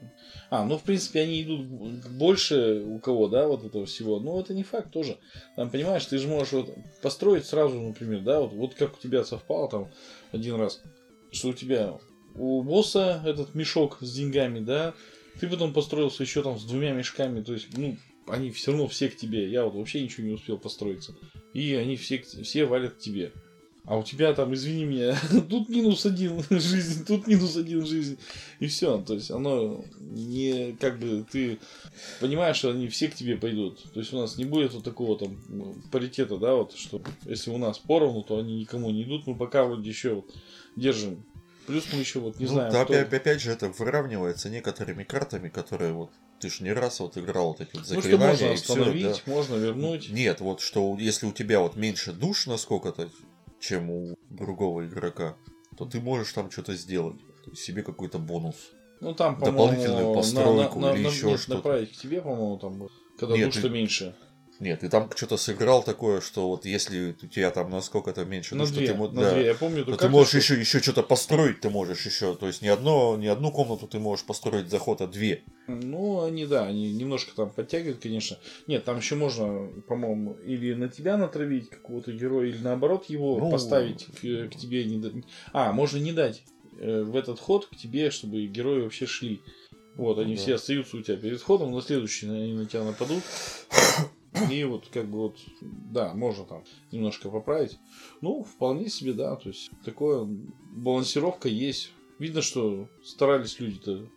А, 0.51 0.65
ну, 0.65 0.79
в 0.79 0.83
принципе, 0.83 1.23
они 1.23 1.43
идут 1.43 1.67
больше 2.11 2.83
у 2.85 2.99
кого, 2.99 3.29
да, 3.29 3.49
вот 3.49 3.65
этого 3.65 3.87
всего. 3.87 4.21
Но 4.21 4.39
это 4.39 4.55
не 4.55 4.63
факт 4.63 4.93
тоже. 4.93 5.19
Там, 5.57 5.71
понимаешь, 5.71 6.07
ты 6.07 6.19
же 6.19 6.29
можешь 6.29 6.53
вот 6.53 6.71
построить 7.03 7.47
сразу, 7.47 7.81
например, 7.81 8.21
да, 8.21 8.41
вот, 8.41 8.53
вот 8.53 8.75
как 8.75 8.97
у 8.97 9.01
тебя 9.01 9.25
совпало 9.25 9.69
там 9.69 9.89
один 10.33 10.57
раз, 10.57 10.83
что 11.37 11.49
у 11.49 11.53
тебя 11.53 11.99
у 12.35 12.63
босса 12.63 13.23
этот 13.25 13.55
мешок 13.55 13.99
с 14.01 14.13
деньгами, 14.13 14.61
да, 14.61 14.95
ты 15.41 15.49
потом 15.49 15.73
построился 15.73 16.23
еще 16.23 16.43
там 16.43 16.59
с 16.59 16.65
двумя 16.65 16.93
мешками, 16.93 17.43
то 17.43 17.53
есть, 17.53 17.77
ну, 17.77 17.97
они 18.27 18.51
все 18.51 18.73
равно 18.73 18.89
все 18.89 19.09
к 19.09 19.17
тебе. 19.17 19.49
Я 19.51 19.65
вот 19.65 19.75
вообще 19.75 20.03
ничего 20.03 20.27
не 20.27 20.33
успел 20.33 20.59
построиться. 20.59 21.15
И 21.53 21.75
они 21.75 21.97
все, 21.97 22.21
все 22.23 22.65
валят 22.65 22.95
к 22.95 22.99
тебе. 22.99 23.33
А 23.87 23.97
у 23.97 24.03
тебя 24.03 24.35
там, 24.35 24.53
извини 24.53 24.85
меня, 24.85 25.17
тут 25.49 25.69
минус 25.69 26.05
один 26.07 26.43
жизнь, 26.51 27.07
тут 27.07 27.27
минус 27.29 27.57
один 27.57 27.87
жизнь. 27.87 28.19
И 28.59 28.67
все. 28.67 28.99
То 28.99 29.15
есть 29.15 29.31
оно 29.31 29.85
не 30.01 30.77
как 30.81 30.99
бы 30.99 31.25
ты 31.31 31.59
понимаешь, 32.21 32.57
что 32.57 32.71
они 32.71 32.89
все 32.89 33.09
к 33.09 33.15
тебе 33.15 33.37
пойдут. 33.37 33.83
То 33.93 34.01
есть 34.01 34.13
у 34.13 34.19
нас 34.19 34.37
не 34.39 34.45
будет 34.45 34.75
вот 34.75 34.83
такого 34.83 35.17
там 35.17 35.37
ну, 35.49 35.77
паритета, 35.93 36.37
да, 36.37 36.55
вот, 36.55 36.75
что 36.77 37.01
если 37.27 37.51
у 37.51 37.59
нас 37.59 37.79
поровну, 37.79 38.23
то 38.23 38.39
они 38.39 38.59
никому 38.59 38.91
не 38.91 39.05
идут. 39.05 39.27
Мы 39.27 39.37
пока 39.37 39.65
вроде 39.65 39.89
еще 39.89 40.15
вот 40.15 40.35
держим. 40.75 41.25
Плюс 41.67 41.85
мы 41.93 41.99
еще 41.99 42.21
вот 42.21 42.39
не 42.39 42.47
Ну, 42.47 42.53
знаем, 42.53 42.73
да, 42.73 42.85
кто- 42.85 42.95
опять, 42.95 43.13
опять 43.13 43.41
же, 43.41 43.51
это 43.51 43.69
выравнивается 43.69 44.49
некоторыми 44.51 45.03
картами, 45.03 45.49
которые 45.49 45.93
вот 45.93 46.11
ты 46.39 46.49
ж 46.49 46.61
не 46.61 46.73
раз 46.73 47.01
вот 47.01 47.19
играл 47.19 47.49
вот 47.49 47.61
эти 47.61 47.71
вот 47.75 47.81
Ну, 47.81 47.85
что 47.85 47.95
заклинания 47.95 48.31
можно 48.31 48.53
остановить, 48.53 49.23
да. 49.27 49.33
можно 49.33 49.55
вернуть. 49.57 50.11
Нет, 50.11 50.41
вот 50.41 50.61
что 50.61 50.97
если 50.99 51.27
у 51.27 51.33
тебя 51.33 51.61
вот 51.61 51.75
меньше 51.77 52.13
душ 52.13 52.47
на 52.47 52.57
сколько-то, 52.57 53.09
чем 53.67 53.91
у 53.91 54.19
другого 54.31 54.87
игрока, 54.87 55.37
то 55.77 55.85
ты 55.85 56.01
можешь 56.01 56.33
там 56.33 56.51
что-то 56.51 56.75
сделать. 56.75 57.17
Себе 57.55 57.83
какой-то 57.83 58.19
бонус. 58.19 58.57
Ну 59.01 59.15
там, 59.15 59.39
по-моему, 59.39 59.59
дополнительную 59.59 60.15
постройку 60.15 60.81
или 60.81 61.07
еще 61.07 61.27
нет, 61.27 61.41
что-то. 61.41 61.57
направить 61.57 61.93
к 61.93 61.97
тебе, 61.97 62.21
по-моему, 62.21 62.59
там, 62.59 62.89
когда 63.19 63.37
Нет, 63.37 63.47
душ-то 63.47 63.63
ты- 63.63 63.71
меньше. 63.71 64.17
Нет, 64.59 64.81
ты 64.81 64.89
там 64.89 65.11
что-то 65.15 65.37
сыграл 65.37 65.83
такое, 65.83 66.21
что 66.21 66.49
вот 66.49 66.65
если 66.65 67.11
у 67.23 67.27
тебя 67.27 67.51
там 67.51 67.71
на 67.71 67.81
сколько-то 67.83 68.25
меньше 68.25 68.55
На 68.55 68.61
душ, 68.65 68.71
то 68.71 68.77
две, 68.79 68.87
ты, 68.89 68.95
мо- 68.95 69.09
на 69.11 69.21
да, 69.21 69.35
две. 69.35 69.45
Я 69.47 69.55
помню, 69.55 69.85
то 69.85 69.97
ты 69.97 70.09
можешь 70.09 70.29
что- 70.29 70.39
еще, 70.39 70.59
еще 70.61 70.81
что-то 70.81 71.03
построить, 71.03 71.61
ты 71.61 71.69
можешь 71.69 72.07
еще. 72.07 72.35
То 72.35 72.47
есть 72.47 72.63
не, 72.63 72.69
одно, 72.69 73.17
не 73.19 73.27
одну 73.27 73.51
комнату 73.53 73.87
ты 73.87 73.99
можешь 73.99 74.25
построить 74.25 74.71
заход, 74.71 75.01
а 75.03 75.07
две. 75.07 75.43
Ну, 75.69 76.23
они, 76.25 76.47
да, 76.47 76.65
они 76.65 76.93
немножко 76.95 77.35
там 77.37 77.51
подтягивают, 77.51 78.01
конечно. 78.01 78.39
Нет, 78.67 78.85
там 78.85 78.97
еще 78.97 79.15
можно, 79.15 79.69
по-моему, 79.89 80.35
или 80.35 80.73
на 80.75 80.89
тебя 80.89 81.17
натравить 81.19 81.69
какого-то 81.69 82.13
героя, 82.13 82.49
или 82.49 82.59
наоборот 82.59 83.07
его 83.11 83.39
Ну, 83.39 83.51
поставить 83.51 84.07
к, 84.07 84.21
к 84.51 84.57
тебе. 84.57 84.85
Не. 84.85 85.23
А, 85.53 85.73
можно 85.73 85.99
не 85.99 86.13
дать 86.13 86.43
э, 86.81 87.03
в 87.03 87.15
этот 87.17 87.39
ход 87.41 87.67
к 87.67 87.77
тебе, 87.77 88.11
чтобы 88.11 88.47
герои 88.47 88.81
вообще 88.83 89.07
шли. 89.07 89.43
Вот, 89.97 90.19
они 90.19 90.35
Да. 90.35 90.41
все 90.43 90.55
остаются 90.57 90.97
у 90.99 91.03
тебя 91.03 91.17
перед 91.17 91.41
ходом, 91.43 91.73
на 91.73 91.81
следующий 91.83 92.27
они 92.27 92.53
на 92.53 92.67
тебя 92.67 92.85
нападут. 92.85 93.23
И 94.51 94.65
вот, 94.65 94.89
как 94.89 95.07
бы 95.09 95.19
вот, 95.19 95.39
да, 95.61 96.15
можно 96.15 96.45
там 96.45 96.65
немножко 96.93 97.31
поправить. 97.31 97.79
Ну, 98.21 98.43
вполне 98.43 98.89
себе, 98.89 99.13
да, 99.13 99.37
то 99.37 99.49
есть, 99.49 99.71
такое, 99.85 100.27
балансировка 100.73 101.49
есть. 101.49 101.93
Видно, 102.19 102.43
что 102.43 102.89
старались 103.05 103.61
люди-то. 103.61 104.09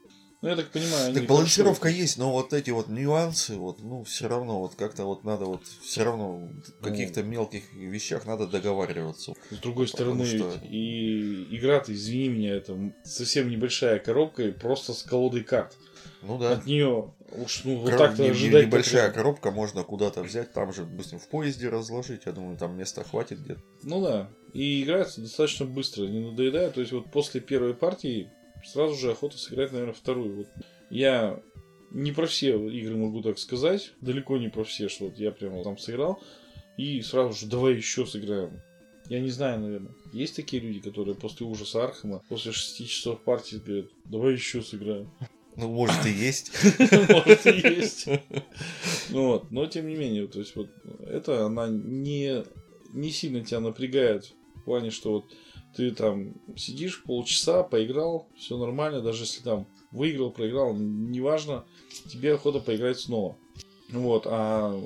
Ну, 0.41 0.47
я 0.49 0.55
так 0.55 0.69
понимаю, 0.69 1.07
они 1.07 1.15
Так 1.15 1.25
балансировка 1.27 1.81
хорошо- 1.83 1.97
есть, 1.99 2.17
но 2.17 2.31
вот 2.31 2.53
эти 2.53 2.69
вот 2.69 2.87
нюансы, 2.87 3.55
вот, 3.57 3.79
ну, 3.81 4.03
все 4.05 4.29
равно, 4.29 4.59
вот 4.61 4.75
как-то 4.75 5.03
вот 5.03 5.25
надо 5.25 5.43
вот, 5.45 5.63
все 5.83 6.03
равно 6.05 6.49
в 6.79 6.81
каких-то 6.83 7.23
мелких 7.23 7.73
вещах 7.73 8.25
надо 8.25 8.47
договариваться. 8.47 9.33
С 9.51 9.57
другой 9.57 9.89
стороны, 9.89 10.25
что- 10.25 10.53
и 10.63 11.43
игра-то, 11.57 11.93
извини 11.93 12.29
меня, 12.29 12.53
это 12.55 12.77
совсем 13.03 13.49
небольшая 13.49 13.99
коробка 13.99 14.43
и 14.43 14.51
просто 14.51 14.93
с 14.93 15.03
колодой 15.03 15.43
карт. 15.43 15.75
Ну 16.21 16.37
да. 16.37 16.53
От 16.53 16.65
нее 16.65 17.11
уж 17.31 17.61
ну, 17.65 17.75
вот 17.77 17.89
Кор- 17.89 17.99
так-то 17.99 18.23
не- 18.23 18.29
ожидать. 18.29 18.65
небольшая 18.67 19.11
коробка 19.11 19.51
можно 19.51 19.83
куда-то 19.83 20.23
взять, 20.23 20.53
там 20.53 20.71
же, 20.73 20.85
допустим, 20.85 21.19
в 21.19 21.27
поезде 21.27 21.67
разложить. 21.69 22.21
Я 22.25 22.31
думаю, 22.31 22.57
там 22.57 22.77
места 22.77 23.03
хватит 23.03 23.39
где-то. 23.41 23.61
Ну 23.83 24.01
да. 24.01 24.29
И 24.53 24.83
играется 24.83 25.19
достаточно 25.21 25.65
быстро, 25.65 26.03
не 26.07 26.19
надоедает. 26.19 26.73
То 26.75 26.79
есть 26.81 26.93
вот 26.93 27.11
после 27.11 27.41
первой 27.41 27.73
партии 27.73 28.29
сразу 28.65 28.95
же 28.95 29.11
охота 29.11 29.37
сыграть, 29.37 29.71
наверное, 29.71 29.93
вторую. 29.93 30.35
Вот 30.37 30.47
я 30.89 31.41
не 31.91 32.11
про 32.11 32.27
все 32.27 32.57
игры 32.69 32.95
могу 32.95 33.21
так 33.21 33.39
сказать, 33.39 33.93
далеко 34.01 34.37
не 34.37 34.49
про 34.49 34.63
все, 34.63 34.89
что 34.89 35.05
вот 35.05 35.17
я 35.17 35.31
прямо 35.31 35.63
там 35.63 35.77
сыграл, 35.77 36.21
и 36.77 37.01
сразу 37.01 37.37
же 37.37 37.47
давай 37.47 37.75
еще 37.75 38.05
сыграем. 38.05 38.61
Я 39.07 39.19
не 39.19 39.29
знаю, 39.29 39.59
наверное. 39.59 39.91
Есть 40.13 40.35
такие 40.35 40.61
люди, 40.61 40.79
которые 40.79 41.15
после 41.15 41.45
ужаса 41.45 41.83
Архама, 41.83 42.21
после 42.29 42.51
6 42.51 42.87
часов 42.87 43.23
партии 43.23 43.55
говорят, 43.55 43.87
давай 44.05 44.33
еще 44.33 44.61
сыграем. 44.61 45.09
Ну, 45.55 45.67
может 45.69 46.05
и 46.05 46.11
есть. 46.11 46.51
Может 47.09 47.45
и 47.47 47.67
есть. 47.67 48.07
Ну 49.09 49.27
вот, 49.27 49.51
но 49.51 49.65
тем 49.65 49.87
не 49.87 49.95
менее, 49.95 50.27
то 50.27 50.39
есть 50.39 50.55
вот 50.55 50.69
это 51.05 51.45
она 51.45 51.67
не, 51.67 52.45
не 52.93 53.11
сильно 53.11 53.43
тебя 53.43 53.59
напрягает 53.59 54.31
в 54.55 54.63
плане, 54.63 54.89
что 54.89 55.11
вот 55.11 55.25
ты 55.75 55.91
там 55.91 56.33
сидишь 56.55 57.03
полчаса, 57.03 57.63
поиграл, 57.63 58.27
все 58.37 58.57
нормально, 58.57 59.01
даже 59.01 59.23
если 59.23 59.41
там 59.41 59.67
выиграл, 59.91 60.31
проиграл, 60.31 60.75
неважно, 60.75 61.65
тебе 62.11 62.33
охота 62.33 62.59
поиграть 62.59 62.99
снова. 62.99 63.37
Вот, 63.91 64.23
а 64.27 64.79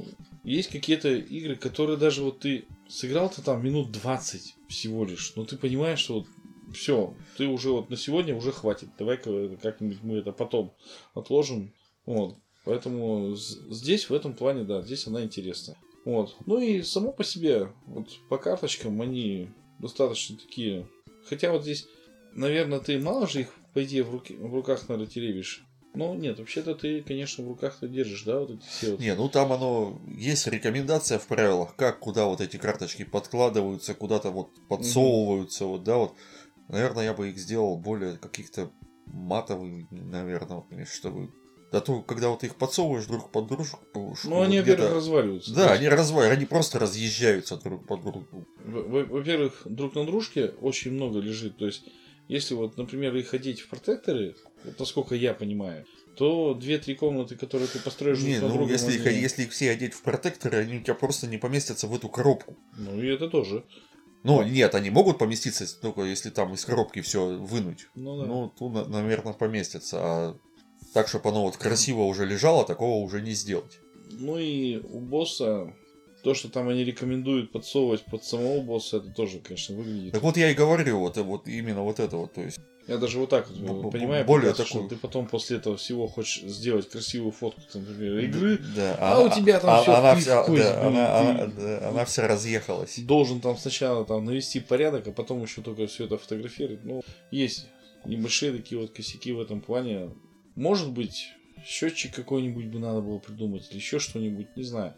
есть 0.43 0.69
какие-то 0.69 1.09
игры, 1.09 1.55
которые 1.55 1.97
даже 1.97 2.23
вот 2.23 2.39
ты 2.39 2.65
сыграл-то 2.87 3.43
там 3.43 3.63
минут 3.63 3.91
20 3.91 4.55
всего 4.69 5.05
лишь, 5.05 5.33
но 5.35 5.45
ты 5.45 5.57
понимаешь, 5.57 5.99
что 5.99 6.19
вот 6.19 6.27
все, 6.73 7.13
ты 7.37 7.47
уже 7.47 7.71
вот 7.71 7.89
на 7.89 7.97
сегодня 7.97 8.35
уже 8.35 8.51
хватит. 8.51 8.89
Давай-ка 8.97 9.57
как-нибудь 9.57 10.01
мы 10.01 10.17
это 10.17 10.31
потом 10.31 10.73
отложим. 11.13 11.73
Вот. 12.05 12.37
Поэтому 12.65 13.35
здесь, 13.35 14.09
в 14.09 14.13
этом 14.13 14.33
плане, 14.33 14.63
да, 14.63 14.81
здесь 14.81 15.07
она 15.07 15.23
интересная. 15.23 15.77
Вот. 16.05 16.35
Ну 16.45 16.59
и 16.59 16.81
само 16.81 17.11
по 17.11 17.23
себе, 17.23 17.71
вот 17.85 18.07
по 18.29 18.37
карточкам 18.37 19.01
они 19.01 19.49
достаточно 19.83 20.37
такие. 20.37 20.87
Хотя 21.29 21.51
вот 21.51 21.61
здесь, 21.61 21.87
наверное, 22.33 22.79
ты 22.79 22.99
мало 22.99 23.27
же 23.27 23.41
их, 23.41 23.53
по 23.73 23.83
идее, 23.83 24.03
в, 24.03 24.11
руки, 24.11 24.33
в 24.35 24.53
руках, 24.53 24.89
наверное, 24.89 25.11
теребишь. 25.11 25.63
Ну, 25.93 26.15
нет, 26.15 26.39
вообще-то 26.39 26.73
ты, 26.73 27.03
конечно, 27.03 27.43
в 27.43 27.49
руках-то 27.49 27.87
держишь, 27.87 28.23
да, 28.23 28.39
вот 28.39 28.49
эти 28.49 28.65
все 28.65 28.91
вот. 28.91 28.99
Не, 28.99 29.13
ну 29.13 29.29
там 29.29 29.53
оно, 29.53 30.01
есть 30.07 30.47
рекомендация 30.47 31.19
в 31.19 31.27
правилах, 31.27 31.75
как, 31.75 31.99
куда 31.99 32.25
вот 32.25 32.41
эти 32.41 32.57
карточки 32.57 33.03
подкладываются, 33.03 33.93
куда-то 33.93 34.31
вот 34.31 34.49
подсовываются, 34.67 35.65
угу. 35.65 35.73
вот, 35.73 35.83
да, 35.83 35.97
вот. 35.97 36.15
Наверное, 36.67 37.03
я 37.03 37.13
бы 37.13 37.29
их 37.29 37.37
сделал 37.37 37.77
более 37.77 38.17
каких-то 38.17 38.71
матовыми, 39.05 39.85
наверное, 39.91 40.63
чтобы 40.91 41.29
да 41.73 41.81
то, 41.81 42.01
когда 42.03 42.29
вот 42.29 42.43
их 42.43 42.55
подсовываешь 42.55 43.07
друг 43.07 43.31
под 43.31 43.47
дружку... 43.47 43.79
Ну, 44.25 44.41
они, 44.43 44.59
во-первых, 44.59 44.93
разваливаются. 44.93 45.55
Да, 45.55 45.71
они 45.71 45.89
разваливаются, 45.89 46.37
они 46.37 46.45
просто 46.45 46.77
разъезжаются 46.77 47.57
друг 47.57 47.87
под 47.87 48.03
другу. 48.03 48.47
Во-первых, 48.63 49.63
друг 49.65 49.95
на 49.95 50.05
дружке 50.05 50.53
очень 50.61 50.91
много 50.91 51.17
лежит. 51.17 51.57
То 51.57 51.65
есть, 51.65 51.83
если 52.27 52.53
вот, 52.53 52.77
например, 52.77 53.15
их 53.15 53.33
одеть 53.33 53.61
в 53.61 53.69
протекторы, 53.69 54.35
вот 54.63 54.79
насколько 54.79 55.15
я 55.15 55.33
понимаю, 55.33 55.87
то 56.15 56.53
две-три 56.53 56.93
комнаты, 56.93 57.35
которые 57.35 57.67
ты 57.67 57.79
построишь 57.79 58.19
не, 58.19 58.37
друг 58.37 58.49
ну, 58.51 58.55
другом, 58.57 58.71
если, 58.71 59.09
они... 59.09 59.19
если 59.19 59.41
их 59.41 59.51
все 59.51 59.71
одеть 59.71 59.95
в 59.95 60.03
протекторы, 60.03 60.59
они 60.59 60.77
у 60.77 60.81
тебя 60.81 60.93
просто 60.93 61.25
не 61.25 61.39
поместятся 61.39 61.87
в 61.87 61.95
эту 61.95 62.07
коробку. 62.07 62.55
Ну, 62.77 63.01
и 63.01 63.07
это 63.07 63.29
тоже. 63.29 63.65
Ну, 64.21 64.43
нет, 64.43 64.75
они 64.75 64.91
могут 64.91 65.17
поместиться, 65.17 65.65
только 65.81 66.03
если 66.03 66.29
там 66.29 66.53
из 66.53 66.63
коробки 66.65 67.01
все 67.01 67.35
вынуть. 67.35 67.87
Ну, 67.95 68.21
да. 68.21 68.27
ну 68.27 68.53
тут, 68.55 68.87
наверное, 68.89 69.33
поместятся. 69.33 69.97
А 69.99 70.37
так, 70.93 71.07
чтобы 71.07 71.29
оно 71.29 71.43
вот 71.43 71.57
красиво 71.57 72.01
уже 72.03 72.25
лежало, 72.25 72.65
такого 72.65 73.03
уже 73.03 73.21
не 73.21 73.31
сделать. 73.31 73.79
Ну 74.11 74.37
и 74.37 74.77
у 74.77 74.99
босса 74.99 75.73
то, 76.23 76.33
что 76.33 76.49
там 76.49 76.69
они 76.69 76.83
рекомендуют 76.85 77.51
подсовывать 77.51 78.05
под 78.05 78.23
самого 78.23 78.61
босса, 78.61 78.97
это 78.97 79.09
тоже, 79.09 79.39
конечно, 79.39 79.75
выглядит. 79.75 80.13
Так 80.13 80.23
вот 80.23 80.37
я 80.37 80.49
и 80.49 80.53
говорю, 80.53 80.99
вот, 80.99 81.17
вот 81.17 81.47
именно 81.47 81.83
вот 81.83 81.99
это 81.99 82.15
вот, 82.15 82.33
то 82.33 82.41
есть. 82.41 82.59
Я 82.87 82.97
даже 82.97 83.19
вот 83.19 83.29
так 83.29 83.49
вот 83.49 83.91
понимаю, 83.91 84.25
более 84.25 84.51
такой... 84.51 84.65
что 84.65 84.87
ты 84.87 84.95
потом 84.97 85.27
после 85.27 85.57
этого 85.57 85.77
всего 85.77 86.07
хочешь 86.07 86.43
сделать 86.43 86.89
красивую 86.89 87.31
фотку, 87.31 87.61
например, 87.73 88.19
игры, 88.19 88.59
да, 88.75 88.97
а 88.99 89.15
она, 89.15 89.25
у 89.25 89.29
тебя 89.29 89.59
там 89.59 89.69
а, 89.69 89.81
все 89.81 89.93
она, 89.93 90.15
вся, 90.15 90.47
да, 90.47 90.87
она, 90.87 91.19
она, 91.19 91.45
да, 91.47 91.89
она 91.89 92.05
вся 92.05 92.27
разъехалась. 92.27 92.99
Должен 92.99 93.39
там 93.39 93.57
сначала 93.57 94.03
там 94.05 94.25
навести 94.25 94.59
порядок, 94.59 95.07
а 95.07 95.11
потом 95.11 95.41
еще 95.43 95.61
только 95.61 95.87
все 95.87 96.05
это 96.05 96.17
фотографировать. 96.17 96.83
Ну, 96.83 97.03
есть 97.31 97.67
небольшие 98.05 98.51
такие 98.51 98.79
вот 98.79 98.91
косяки 98.91 99.31
в 99.31 99.39
этом 99.39 99.61
плане. 99.61 100.11
Может 100.55 100.91
быть, 100.91 101.29
счетчик 101.65 102.13
какой-нибудь 102.13 102.67
бы 102.67 102.79
надо 102.79 103.01
было 103.01 103.19
придумать, 103.19 103.67
или 103.69 103.77
еще 103.77 103.99
что-нибудь, 103.99 104.55
не 104.55 104.63
знаю. 104.63 104.93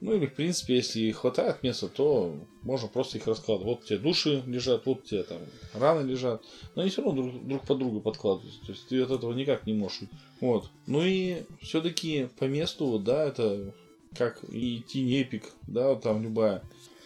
Ну 0.00 0.14
или, 0.14 0.26
в 0.26 0.34
принципе, 0.34 0.76
если 0.76 1.10
хватает 1.10 1.64
места, 1.64 1.88
то 1.88 2.36
можно 2.62 2.88
просто 2.88 3.18
их 3.18 3.26
раскладывать. 3.26 3.66
Вот 3.66 3.82
у 3.82 3.86
тебя 3.86 3.98
души 3.98 4.42
лежат, 4.46 4.86
вот 4.86 5.00
у 5.00 5.02
тебя 5.02 5.24
там 5.24 5.38
раны 5.74 6.08
лежат. 6.08 6.44
Но 6.76 6.82
они 6.82 6.90
все 6.90 7.02
равно 7.02 7.22
друг, 7.22 7.46
друг 7.46 7.66
под 7.66 7.78
друга 7.78 8.00
подкладываются. 8.00 8.60
То 8.64 8.72
есть 8.72 8.86
ты 8.88 9.02
от 9.02 9.10
этого 9.10 9.32
никак 9.32 9.66
не 9.66 9.72
можешь. 9.72 10.02
Вот. 10.40 10.70
Ну 10.86 11.02
и 11.04 11.42
все-таки 11.60 12.28
по 12.38 12.44
месту, 12.44 12.96
да, 13.00 13.24
это 13.24 13.74
как 14.16 14.44
и 14.52 14.84
Тинь 14.86 15.12
Эпик, 15.14 15.52
да, 15.66 15.88
вот 15.88 16.02
там 16.02 16.22
любая. 16.22 16.62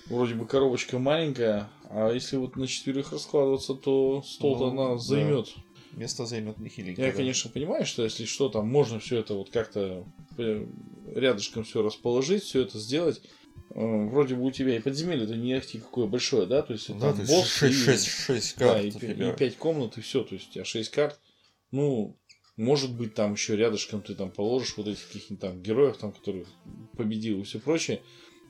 Вроде 0.07 0.35
бы 0.35 0.45
коробочка 0.45 0.99
маленькая, 0.99 1.71
а 1.89 2.13
если 2.13 2.37
вот 2.37 2.57
на 2.57 2.67
четверых 2.67 3.13
раскладываться, 3.13 3.75
то 3.75 4.23
стол-то 4.27 4.71
ну, 4.71 4.83
она 4.83 4.99
займет. 4.99 5.47
Да 5.55 5.63
место 5.97 6.27
займет 6.27 6.59
нехиленько. 6.59 7.03
Я, 7.03 7.11
да. 7.11 7.17
конечно, 7.17 7.51
понимаю, 7.51 7.85
что 7.85 8.05
если 8.05 8.25
что, 8.25 8.49
там 8.49 8.69
можно 8.69 8.99
все 8.99 9.19
это 9.19 9.35
вот 9.35 9.51
как-то 9.51 10.07
э, 10.39 10.67
рядышком 11.15 11.65
все 11.65 11.83
расположить, 11.83 12.43
все 12.43 12.63
это 12.63 12.79
сделать. 12.79 13.23
Э, 13.71 14.07
вроде 14.07 14.35
бы 14.35 14.43
у 14.43 14.51
тебя 14.51 14.77
и 14.77 14.81
подземелье 14.81 15.25
это 15.25 15.37
не 15.37 15.55
ахти 15.55 15.79
какое 15.79 16.07
большое, 16.07 16.47
да? 16.47 16.63
То 16.63 16.73
есть 16.73 16.89
да, 16.99 17.13
там 17.13 17.27
то 17.27 17.33
босс 17.33 17.49
6, 17.49 17.85
6, 17.85 18.07
6 18.07 18.53
карт. 18.55 18.99
Да, 19.01 19.07
и, 19.07 19.33
и 19.33 19.37
5 19.37 19.57
комнат, 19.57 19.99
и 19.99 20.01
все. 20.01 20.25
То 20.25 20.35
есть 20.35 20.51
у 20.51 20.53
тебя 20.53 20.65
6 20.65 20.91
карт. 20.91 21.21
Ну, 21.71 22.19
может 22.57 22.95
быть, 22.95 23.15
там 23.15 23.33
еще 23.33 23.57
рядышком 23.57 24.03
ты 24.03 24.15
там 24.15 24.31
положишь 24.31 24.77
вот 24.77 24.89
этих 24.89 25.07
каких-нибудь 25.07 25.41
там 25.41 25.63
героев, 25.63 25.97
там, 25.97 26.13
которые 26.13 26.47
победил 26.97 27.41
и 27.41 27.45
все 27.45 27.59
прочее. 27.59 28.03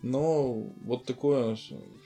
Но 0.02 0.52
вот 0.84 1.04
такое 1.04 1.56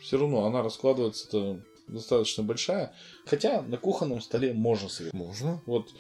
все 0.03 0.19
равно 0.19 0.45
она 0.45 0.63
раскладывается-то 0.63 1.63
достаточно 1.89 2.43
большая. 2.43 2.95
Хотя 3.25 3.63
на 3.63 3.77
кухонном 3.77 4.21
столе 4.21 4.53
можно 4.53 4.89
себе. 4.89 5.11
Можно. 5.13 5.63
Вот 5.67 5.91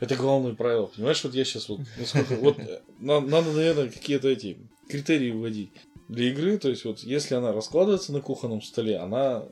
это 0.00 0.16
главное 0.16 0.54
правило. 0.54 0.86
Понимаешь, 0.86 1.22
вот 1.24 1.34
я 1.34 1.44
сейчас 1.44 1.68
вот 1.68 1.80
насколько. 1.98 2.34
Вот 2.36 2.58
надо, 2.98 3.52
наверное, 3.52 3.90
какие-то 3.90 4.28
эти 4.28 4.58
критерии 4.88 5.30
вводить 5.30 5.70
для 6.08 6.30
игры. 6.30 6.58
То 6.58 6.68
есть, 6.68 6.84
вот 6.84 7.00
если 7.00 7.34
она 7.34 7.52
раскладывается 7.52 8.12
на 8.12 8.20
кухонном 8.20 8.62
столе, 8.62 8.98
она, 8.98 9.44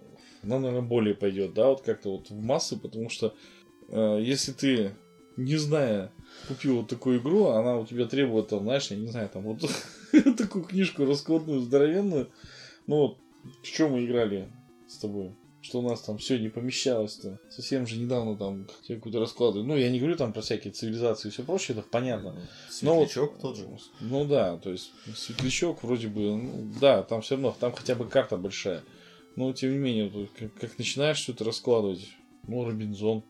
она 0.42 0.58
наверное, 0.58 0.86
более 0.86 1.14
пойдет, 1.14 1.54
да, 1.54 1.68
вот 1.68 1.82
как-то 1.82 2.12
вот 2.12 2.30
в 2.30 2.40
массы, 2.40 2.76
потому 2.76 3.08
что 3.08 3.34
э, 3.88 4.20
если 4.22 4.52
ты, 4.52 4.94
не 5.36 5.56
зная, 5.56 6.12
купил 6.48 6.78
вот 6.78 6.88
такую 6.88 7.20
игру, 7.20 7.46
она 7.46 7.78
у 7.78 7.86
тебя 7.86 8.06
требует, 8.06 8.48
там, 8.48 8.64
знаешь, 8.64 8.90
я 8.90 8.96
не 8.96 9.08
знаю, 9.08 9.28
там 9.28 9.42
вот 9.42 9.64
такую 10.36 10.64
книжку 10.64 11.04
раскладную, 11.04 11.60
здоровенную. 11.60 12.30
Ну 12.86 12.96
вот, 12.96 13.18
в 13.62 13.70
чем 13.70 13.92
мы 13.92 14.04
играли 14.04 14.48
с 14.88 14.98
тобой? 14.98 15.32
Что 15.62 15.78
у 15.78 15.88
нас 15.88 16.00
там 16.00 16.18
все 16.18 16.38
не 16.38 16.48
помещалось-то. 16.48 17.38
Совсем 17.48 17.86
же 17.86 17.96
недавно 17.96 18.36
там 18.36 18.66
какую-то 18.86 19.20
раскладывали. 19.20 19.66
Ну, 19.66 19.76
я 19.76 19.90
не 19.90 20.00
говорю 20.00 20.16
там 20.16 20.32
про 20.32 20.42
всякие 20.42 20.72
цивилизации 20.72 21.28
и 21.28 21.30
все 21.30 21.44
прочее, 21.44 21.78
это 21.78 21.86
понятно. 21.88 22.34
Светлячок 22.68 23.32
Но 23.32 23.38
вот, 23.38 23.40
тот 23.40 23.56
же. 23.56 23.68
Ну 24.00 24.24
да, 24.24 24.58
то 24.58 24.70
есть 24.70 24.90
светлячок 25.14 25.82
вроде 25.84 26.08
бы, 26.08 26.36
ну, 26.36 26.72
да, 26.80 27.02
там 27.04 27.22
все 27.22 27.36
равно, 27.36 27.56
там 27.58 27.72
хотя 27.72 27.94
бы 27.94 28.06
карта 28.06 28.36
большая. 28.36 28.82
Но 29.36 29.52
тем 29.52 29.72
не 29.72 29.78
менее, 29.78 30.08
вот, 30.08 30.30
как, 30.36 30.52
как 30.54 30.78
начинаешь 30.78 31.18
все 31.18 31.32
это 31.32 31.44
раскладывать, 31.44 32.08
ну, 32.46 32.64
Робинзон, 32.64 33.22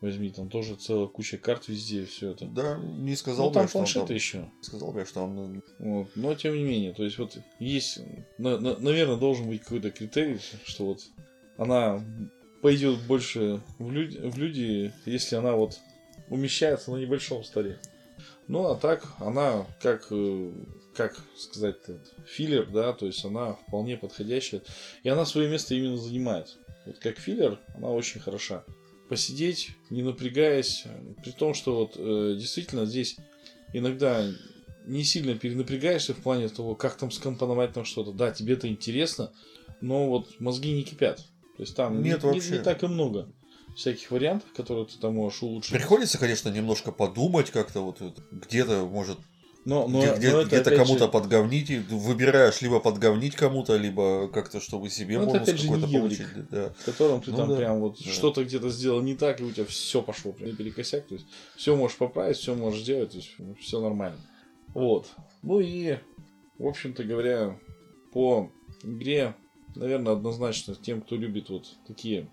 возьми, 0.00 0.30
там 0.30 0.48
тоже 0.48 0.74
целая 0.74 1.06
куча 1.06 1.38
карт 1.38 1.68
везде, 1.68 2.04
все 2.04 2.32
это. 2.32 2.46
Да, 2.46 2.78
не 2.78 3.14
сказал 3.14 3.48
ну, 3.48 3.52
там 3.54 3.66
бы, 3.66 3.72
планшеты 3.72 4.00
он 4.00 4.06
там... 4.08 4.16
еще. 4.16 4.50
Сказал 4.60 4.92
бы, 4.92 5.04
что 5.04 5.22
он... 5.22 5.62
Вот. 5.78 6.08
Но 6.16 6.34
тем 6.34 6.56
не 6.56 6.64
менее, 6.64 6.92
то 6.92 7.04
есть 7.04 7.16
вот 7.18 7.38
есть, 7.60 8.00
на, 8.38 8.58
на, 8.58 8.76
наверное, 8.78 9.16
должен 9.16 9.48
быть 9.48 9.62
какой-то 9.62 9.90
критерий, 9.90 10.40
что 10.64 10.86
вот 10.86 11.00
она 11.56 12.02
пойдет 12.62 13.00
больше 13.06 13.60
в 13.78 13.90
люди, 13.90 14.18
в 14.18 14.38
люди, 14.38 14.92
если 15.04 15.36
она 15.36 15.52
вот 15.52 15.78
умещается 16.28 16.90
на 16.90 16.96
небольшом 16.96 17.44
столе. 17.44 17.78
Ну, 18.48 18.66
а 18.68 18.76
так, 18.76 19.04
она 19.18 19.66
как, 19.80 20.06
э, 20.10 20.52
как 20.94 21.20
сказать, 21.36 21.76
филлер, 22.26 22.66
да, 22.66 22.92
то 22.92 23.06
есть 23.06 23.24
она 23.24 23.54
вполне 23.54 23.96
подходящая. 23.96 24.62
И 25.02 25.08
она 25.08 25.26
свое 25.26 25.48
место 25.48 25.74
именно 25.74 25.96
занимает. 25.96 26.56
Вот 26.84 26.98
как 26.98 27.18
филлер, 27.18 27.58
она 27.74 27.90
очень 27.90 28.20
хороша. 28.20 28.64
Посидеть, 29.08 29.70
не 29.90 30.02
напрягаясь, 30.02 30.84
при 31.22 31.32
том, 31.32 31.54
что 31.54 31.76
вот 31.76 31.94
э, 31.96 32.36
действительно 32.38 32.86
здесь 32.86 33.16
иногда 33.72 34.24
не 34.84 35.04
сильно 35.04 35.36
перенапрягаешься 35.36 36.14
в 36.14 36.22
плане 36.22 36.48
того, 36.48 36.76
как 36.76 36.96
там 36.96 37.10
скомпоновать 37.10 37.72
там 37.72 37.84
что-то. 37.84 38.12
Да, 38.12 38.30
тебе 38.30 38.54
это 38.54 38.68
интересно, 38.68 39.32
но 39.80 40.08
вот 40.08 40.40
мозги 40.40 40.72
не 40.72 40.84
кипят. 40.84 41.24
То 41.56 41.62
есть 41.62 41.74
там 41.74 42.02
Нет, 42.02 42.22
не, 42.22 42.30
вообще. 42.30 42.50
Не, 42.50 42.58
не 42.58 42.64
так 42.64 42.82
и 42.82 42.86
много 42.86 43.28
всяких 43.76 44.10
вариантов, 44.10 44.48
которые 44.54 44.86
ты 44.86 44.98
там 44.98 45.14
можешь 45.14 45.42
улучшить. 45.42 45.72
Приходится, 45.72 46.18
конечно, 46.18 46.48
немножко 46.48 46.92
подумать 46.92 47.50
как-то 47.50 47.80
вот 47.80 48.00
где-то, 48.30 48.86
может, 48.86 49.18
но, 49.66 49.88
но, 49.88 50.00
где, 50.16 50.32
но 50.32 50.44
где-то 50.44 50.74
кому-то 50.76 51.06
же... 51.06 51.10
подговнить, 51.10 51.70
выбираешь 51.90 52.62
либо 52.62 52.80
подговнить 52.80 53.34
кому-то, 53.34 53.76
либо 53.76 54.28
как-то, 54.28 54.60
чтобы 54.60 54.88
себе 54.88 55.18
ну, 55.18 55.26
бонус 55.26 55.48
какой-то 55.48 55.88
получить. 55.88 56.48
Да. 56.50 56.72
В 56.78 56.84
котором 56.84 57.20
ты 57.20 57.32
ну, 57.32 57.36
там 57.36 57.48
да. 57.50 57.56
прям 57.56 57.80
вот 57.80 57.98
да. 57.98 58.10
что-то 58.10 58.44
где-то 58.44 58.70
сделал 58.70 59.02
не 59.02 59.14
так, 59.14 59.40
и 59.40 59.44
у 59.44 59.50
тебя 59.50 59.66
все 59.66 60.02
пошло 60.02 60.32
прям 60.32 60.54
перекосяк. 60.56 61.06
То 61.06 61.14
есть 61.14 61.26
все 61.56 61.74
можешь 61.74 61.98
поправить, 61.98 62.36
все 62.36 62.54
можешь 62.54 62.82
сделать, 62.82 63.10
то 63.10 63.16
есть 63.16 63.30
все 63.60 63.80
нормально. 63.80 64.20
Вот. 64.72 65.08
Ну 65.42 65.60
и, 65.60 65.98
в 66.58 66.66
общем-то 66.66 67.02
говоря, 67.02 67.58
по 68.12 68.52
игре 68.84 69.34
наверное, 69.76 70.14
однозначно 70.14 70.74
тем, 70.74 71.02
кто 71.02 71.16
любит 71.16 71.48
вот 71.50 71.76
такие 71.86 72.28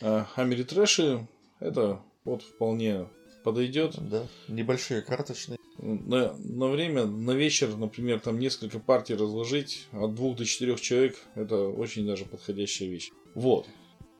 э, 0.00 0.24
Амери 0.34 0.62
трэши, 0.62 1.26
это 1.60 2.02
вот 2.24 2.42
вполне 2.42 3.06
подойдет. 3.44 3.96
Да, 4.10 4.26
небольшие 4.48 5.02
карточные. 5.02 5.58
На, 5.78 6.34
на 6.38 6.68
время, 6.68 7.06
на 7.06 7.32
вечер, 7.32 7.76
например, 7.76 8.20
там 8.20 8.38
несколько 8.38 8.80
партий 8.80 9.14
разложить 9.14 9.86
от 9.92 10.14
двух 10.14 10.36
до 10.36 10.44
четырех 10.44 10.80
человек, 10.80 11.16
это 11.34 11.68
очень 11.68 12.06
даже 12.06 12.24
подходящая 12.24 12.88
вещь. 12.88 13.10
Вот. 13.34 13.68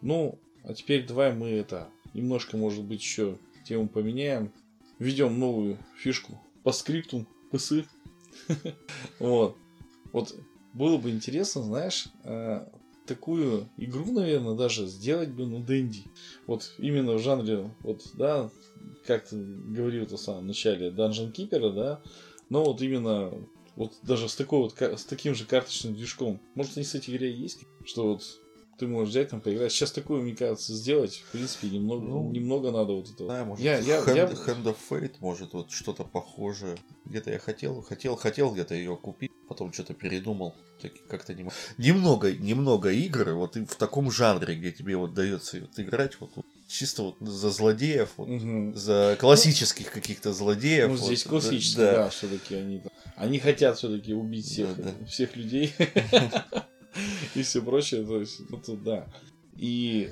Ну, 0.00 0.38
а 0.62 0.74
теперь 0.74 1.06
давай 1.06 1.32
мы 1.32 1.50
это 1.50 1.88
немножко, 2.14 2.56
может 2.56 2.84
быть, 2.84 3.00
еще 3.02 3.38
тему 3.66 3.88
поменяем. 3.88 4.52
Введем 4.98 5.38
новую 5.38 5.78
фишку 5.98 6.40
по 6.62 6.72
скрипту, 6.72 7.26
пысы. 7.50 7.86
Вот. 9.18 9.56
Вот 10.12 10.34
было 10.76 10.98
бы 10.98 11.10
интересно, 11.10 11.62
знаешь, 11.62 12.08
э, 12.24 12.66
такую 13.06 13.68
игру, 13.78 14.12
наверное, 14.12 14.54
даже 14.54 14.86
сделать 14.86 15.30
бы, 15.30 15.46
ну, 15.46 15.60
Дэнди. 15.60 16.04
Вот 16.46 16.74
именно 16.78 17.14
в 17.14 17.18
жанре, 17.18 17.70
вот, 17.80 18.02
да, 18.14 18.50
как 19.06 19.26
ты 19.26 19.36
говорил 19.36 20.04
в 20.04 20.16
самом 20.16 20.48
начале, 20.48 20.90
Dungeon 20.90 21.32
Keeper, 21.32 21.72
да, 21.72 22.02
но 22.50 22.64
вот 22.64 22.82
именно 22.82 23.32
вот 23.74 23.94
даже 24.02 24.28
с, 24.28 24.36
такой 24.36 24.60
вот, 24.60 24.74
с 24.78 25.04
таким 25.04 25.34
же 25.34 25.46
карточным 25.46 25.94
движком. 25.94 26.40
Может, 26.54 26.76
они, 26.76 26.84
кстати 26.84 27.10
говоря, 27.10 27.28
есть, 27.28 27.60
что 27.84 28.08
вот 28.08 28.22
ты 28.78 28.86
можешь 28.86 29.10
взять 29.10 29.30
там 29.30 29.40
поиграть. 29.40 29.72
Сейчас 29.72 29.92
такое, 29.92 30.20
мне 30.20 30.34
кажется, 30.34 30.74
сделать, 30.74 31.22
в 31.28 31.32
принципе, 31.32 31.68
немного, 31.68 32.04
ну, 32.04 32.30
немного 32.30 32.70
надо 32.70 32.92
вот 32.92 33.10
этого. 33.10 33.32
Да, 33.32 33.44
может, 33.44 33.64
я, 33.64 33.78
я, 33.78 34.00
Hand, 34.00 34.16
я... 34.16 34.24
Hand 34.26 34.64
of 34.64 34.76
Fate, 34.90 35.14
может, 35.20 35.52
вот 35.54 35.70
что-то 35.70 36.04
похожее. 36.04 36.76
Где-то 37.04 37.30
я 37.30 37.38
хотел, 37.38 37.82
хотел, 37.82 38.16
хотел 38.16 38.52
где-то 38.52 38.74
ее 38.74 38.96
купить, 38.96 39.32
потом 39.48 39.72
что-то 39.72 39.94
передумал. 39.94 40.54
Как-то 41.08 41.34
не 41.34 41.48
Немного, 41.78 42.32
немного 42.32 42.90
игр, 42.92 43.32
вот 43.32 43.56
в 43.56 43.76
таком 43.76 44.10
жанре, 44.10 44.56
где 44.56 44.72
тебе 44.72 44.96
вот 44.96 45.14
дается 45.14 45.60
вот 45.60 45.78
играть, 45.78 46.20
вот 46.20 46.30
чисто 46.68 47.02
вот 47.02 47.16
за 47.20 47.50
злодеев, 47.50 48.10
вот, 48.16 48.28
угу. 48.28 48.74
за 48.74 49.16
классических 49.18 49.90
каких-то 49.90 50.32
злодеев. 50.32 50.90
Ну, 50.90 50.96
здесь 50.96 51.24
вот, 51.24 51.30
классические, 51.30 51.86
да, 51.86 51.92
да 51.92 52.08
все-таки 52.10 52.56
они, 52.56 52.82
они 53.16 53.38
хотят 53.38 53.78
все-таки 53.78 54.12
убить 54.12 54.46
всех, 54.46 54.76
да, 54.76 54.92
да. 54.98 55.06
всех 55.06 55.34
людей. 55.36 55.72
и 57.34 57.42
все 57.42 57.62
прочее. 57.62 58.04
То 58.04 58.20
есть, 58.20 58.40
ну 58.48 58.58
тут 58.58 58.82
да. 58.82 59.06
И 59.56 60.10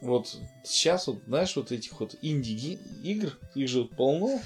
вот 0.00 0.36
сейчас 0.64 1.06
вот, 1.06 1.22
знаешь, 1.26 1.54
вот 1.56 1.72
этих 1.72 1.98
вот 2.00 2.16
инди-игр, 2.22 3.38
их 3.54 3.68
же 3.68 3.84
полно. 3.84 4.40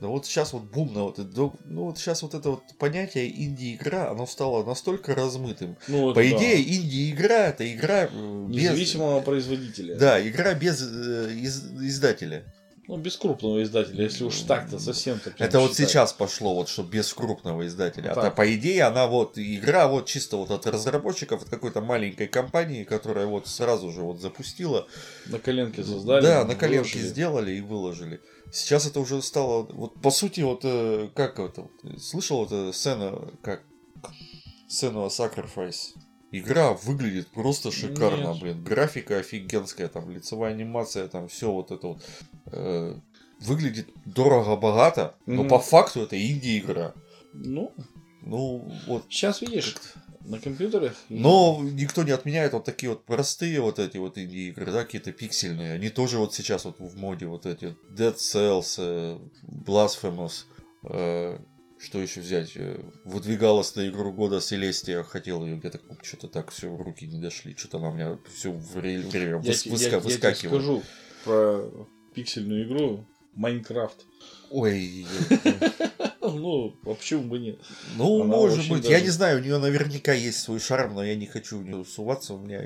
Да 0.00 0.08
вот 0.08 0.26
сейчас 0.26 0.52
вот 0.52 0.64
бум 0.64 0.92
на 0.92 1.04
вот 1.04 1.18
это, 1.18 1.52
ну 1.64 1.84
вот 1.84 1.98
сейчас 1.98 2.20
вот 2.22 2.34
это 2.34 2.50
вот 2.50 2.62
понятие 2.78 3.30
инди-игра, 3.30 4.10
оно 4.10 4.26
стало 4.26 4.62
настолько 4.62 5.14
размытым. 5.14 5.76
Ну, 5.88 6.12
По 6.12 6.20
идее, 6.28 6.56
да. 6.56 6.74
инди-игра 6.74 7.46
это 7.46 7.72
игра 7.72 8.10
э, 8.12 8.46
без... 8.48 8.64
Независимого 8.64 9.20
производителя. 9.22 9.96
Да, 9.96 10.28
игра 10.28 10.52
без 10.52 10.82
э, 10.82 11.32
из, 11.32 11.64
издателя. 11.80 12.44
Ну, 12.88 12.96
без 12.98 13.16
крупного 13.16 13.62
издателя, 13.64 14.04
если 14.04 14.22
уж 14.22 14.38
так-то 14.40 14.78
совсем 14.78 15.18
так. 15.18 15.34
Это 15.40 15.58
вот 15.58 15.72
считать. 15.72 15.90
сейчас 15.90 16.12
пошло, 16.12 16.54
вот 16.54 16.68
что 16.68 16.84
без 16.84 17.12
крупного 17.12 17.66
издателя. 17.66 18.14
Так. 18.14 18.24
А 18.24 18.30
по 18.30 18.54
идее 18.54 18.84
она 18.84 19.08
вот 19.08 19.36
игра 19.36 19.88
вот 19.88 20.06
чисто 20.06 20.36
вот 20.36 20.52
от 20.52 20.66
разработчиков, 20.66 21.42
от 21.42 21.48
какой-то 21.48 21.80
маленькой 21.80 22.28
компании, 22.28 22.84
которая 22.84 23.26
вот 23.26 23.48
сразу 23.48 23.90
же 23.90 24.02
вот 24.02 24.20
запустила. 24.20 24.86
На 25.26 25.40
коленке 25.40 25.82
создали. 25.82 26.22
Да, 26.22 26.44
на 26.44 26.54
коленке 26.54 26.90
выложили. 26.90 27.08
сделали 27.08 27.52
и 27.52 27.60
выложили. 27.60 28.20
Сейчас 28.52 28.86
это 28.86 29.00
уже 29.00 29.20
стало, 29.20 29.64
вот 29.64 30.00
по 30.00 30.10
сути, 30.10 30.42
вот 30.42 30.60
э, 30.62 31.10
как 31.14 31.40
это, 31.40 31.68
слышал 31.98 32.46
это 32.46 32.72
сцена, 32.72 33.32
как 33.42 33.62
сцену 34.68 35.06
Sacrifice? 35.06 35.94
Игра 36.38 36.72
выглядит 36.72 37.28
просто 37.28 37.70
шикарно, 37.70 38.32
Нет. 38.32 38.40
блин. 38.40 38.64
Графика 38.64 39.18
офигенская, 39.18 39.88
там 39.88 40.10
лицевая 40.10 40.52
анимация, 40.52 41.08
там 41.08 41.28
все 41.28 41.50
вот 41.50 41.70
это 41.70 41.86
вот. 41.88 42.02
Э, 42.46 42.94
выглядит 43.40 43.88
дорого-богато, 44.04 45.14
но 45.26 45.44
mm. 45.44 45.48
по 45.48 45.58
факту 45.58 46.00
это 46.00 46.16
инди-игра. 46.16 46.94
Ну, 47.32 47.72
ну 48.22 48.72
вот. 48.86 49.04
Сейчас 49.10 49.42
видишь, 49.42 49.74
на 50.26 50.38
компьютерах. 50.38 50.94
Но 51.08 51.60
никто 51.62 52.02
не 52.02 52.10
отменяет 52.10 52.52
вот 52.52 52.64
такие 52.64 52.90
вот 52.90 53.04
простые 53.04 53.60
вот 53.60 53.78
эти 53.78 53.96
вот 53.96 54.18
инди-игры, 54.18 54.72
да, 54.72 54.84
какие-то 54.84 55.12
пиксельные. 55.12 55.72
Они 55.72 55.88
тоже 55.88 56.18
вот 56.18 56.34
сейчас 56.34 56.64
вот 56.64 56.76
в 56.78 56.96
моде 56.96 57.26
вот 57.26 57.46
эти 57.46 57.76
Dead 57.90 58.16
Cells, 58.16 58.76
э, 58.78 59.18
Blasphemous, 59.44 60.44
э, 60.84 61.38
что 61.78 62.00
еще 62.00 62.20
взять? 62.20 62.52
Э, 62.56 62.80
выдвигалась 63.04 63.74
на 63.76 63.88
игру 63.88 64.12
года 64.12 64.40
Селестия, 64.40 65.02
хотел 65.02 65.44
ее 65.44 65.56
где-то 65.56 65.80
что-то 66.02 66.28
так 66.28 66.50
все 66.50 66.68
в 66.70 66.80
руки 66.80 67.06
не 67.06 67.20
дошли, 67.20 67.54
что-то 67.56 67.78
она 67.78 67.90
у 67.90 67.94
меня 67.94 68.18
все 68.34 68.50
время 68.52 69.08
я, 69.12 69.38
выска- 69.38 69.68
я, 69.68 69.98
выскакивает. 69.98 70.24
Я 70.24 70.34
тебе 70.34 70.48
скажу 70.48 70.82
про 71.24 71.88
пиксельную 72.14 72.66
игру 72.66 73.06
Майнкрафт. 73.34 74.04
Ой. 74.50 75.06
Ну, 76.28 76.76
вообще 76.82 77.18
бы 77.18 77.38
нет. 77.38 77.60
Ну, 77.96 78.24
может 78.24 78.68
быть. 78.68 78.88
Я 78.88 79.00
не 79.00 79.10
знаю, 79.10 79.38
у 79.38 79.42
нее 79.42 79.58
наверняка 79.58 80.12
есть 80.12 80.40
свой 80.40 80.58
шарм, 80.58 80.94
но 80.94 81.04
я 81.04 81.14
не 81.14 81.26
хочу 81.26 81.58
в 81.58 81.64
нее 81.64 81.84
суваться. 81.84 82.34
У 82.34 82.38
меня 82.38 82.62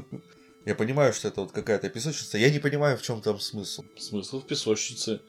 я 0.64 0.74
понимаю, 0.74 1.12
что 1.12 1.28
это 1.28 1.42
вот 1.42 1.52
какая-то 1.52 1.90
песочница. 1.90 2.38
Я 2.38 2.50
не 2.50 2.60
понимаю, 2.60 2.96
в 2.96 3.02
чем 3.02 3.20
там 3.20 3.38
смысл. 3.40 3.84
Смысл 3.98 4.40
в 4.40 4.46
песочнице. 4.46 5.20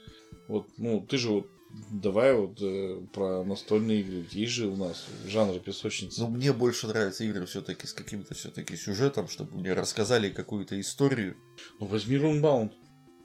Вот, 0.47 0.67
ну, 0.77 1.01
ты 1.01 1.17
же 1.17 1.29
вот 1.31 1.49
Давай 1.91 2.33
вот 2.33 2.61
э, 2.61 3.01
про 3.13 3.43
настольные 3.43 4.01
игры. 4.01 4.25
Есть 4.31 4.53
же 4.53 4.67
у 4.67 4.75
нас 4.75 5.07
жанр 5.25 5.59
песочницы. 5.59 6.21
Ну, 6.21 6.29
мне 6.29 6.53
больше 6.53 6.87
нравятся 6.87 7.23
игры 7.23 7.45
все-таки 7.45 7.85
с 7.85 7.93
каким-то 7.93 8.33
все-таки 8.33 8.75
сюжетом, 8.75 9.27
чтобы 9.27 9.57
мне 9.57 9.73
рассказали 9.73 10.29
какую-то 10.29 10.79
историю. 10.79 11.35
Ну, 11.79 11.87
возьми 11.87 12.15
Runbound. 12.15 12.71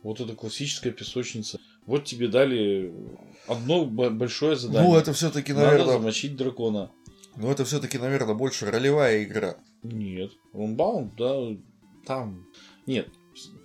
Вот 0.03 0.21
это 0.21 0.35
классическая 0.35 0.91
песочница. 0.91 1.59
Вот 1.87 2.05
тебе 2.05 2.29
дали 2.29 2.93
одно 3.47 3.85
большое 3.85 4.57
задание. 4.57 4.91
Ну, 4.91 4.99
это 4.99 5.13
все-таки, 5.13 5.53
наверное... 5.53 5.87
Надо 5.87 5.93
замочить 5.93 6.37
дракона. 6.37 6.91
Ну, 7.37 7.51
это 7.51 7.65
все-таки, 7.65 7.99
наверное, 7.99 8.35
больше 8.35 8.71
ролевая 8.71 9.25
игра. 9.25 9.57
Нет. 9.83 10.33
Runbound, 10.53 11.13
да, 11.17 11.61
там... 12.07 12.47
Нет, 12.87 13.09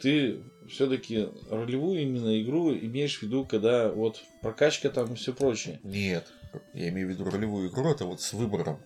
ты 0.02 0.42
все-таки 0.70 1.30
ролевую 1.50 2.02
именно 2.02 2.42
игру 2.42 2.74
имеешь 2.74 3.20
в 3.20 3.24
виду, 3.24 3.46
когда 3.46 3.90
вот 3.90 4.24
прокачка 4.42 4.90
там 4.90 5.14
и 5.14 5.16
все 5.16 5.34
прочее. 5.34 5.80
Нет, 5.84 6.26
я 6.74 6.90
имею 6.90 7.08
в 7.08 7.12
виду 7.12 7.30
ролевую 7.30 7.70
игру, 7.70 7.90
это 7.90 8.06
вот 8.06 8.22
с 8.22 8.34
выбором, 8.34 8.80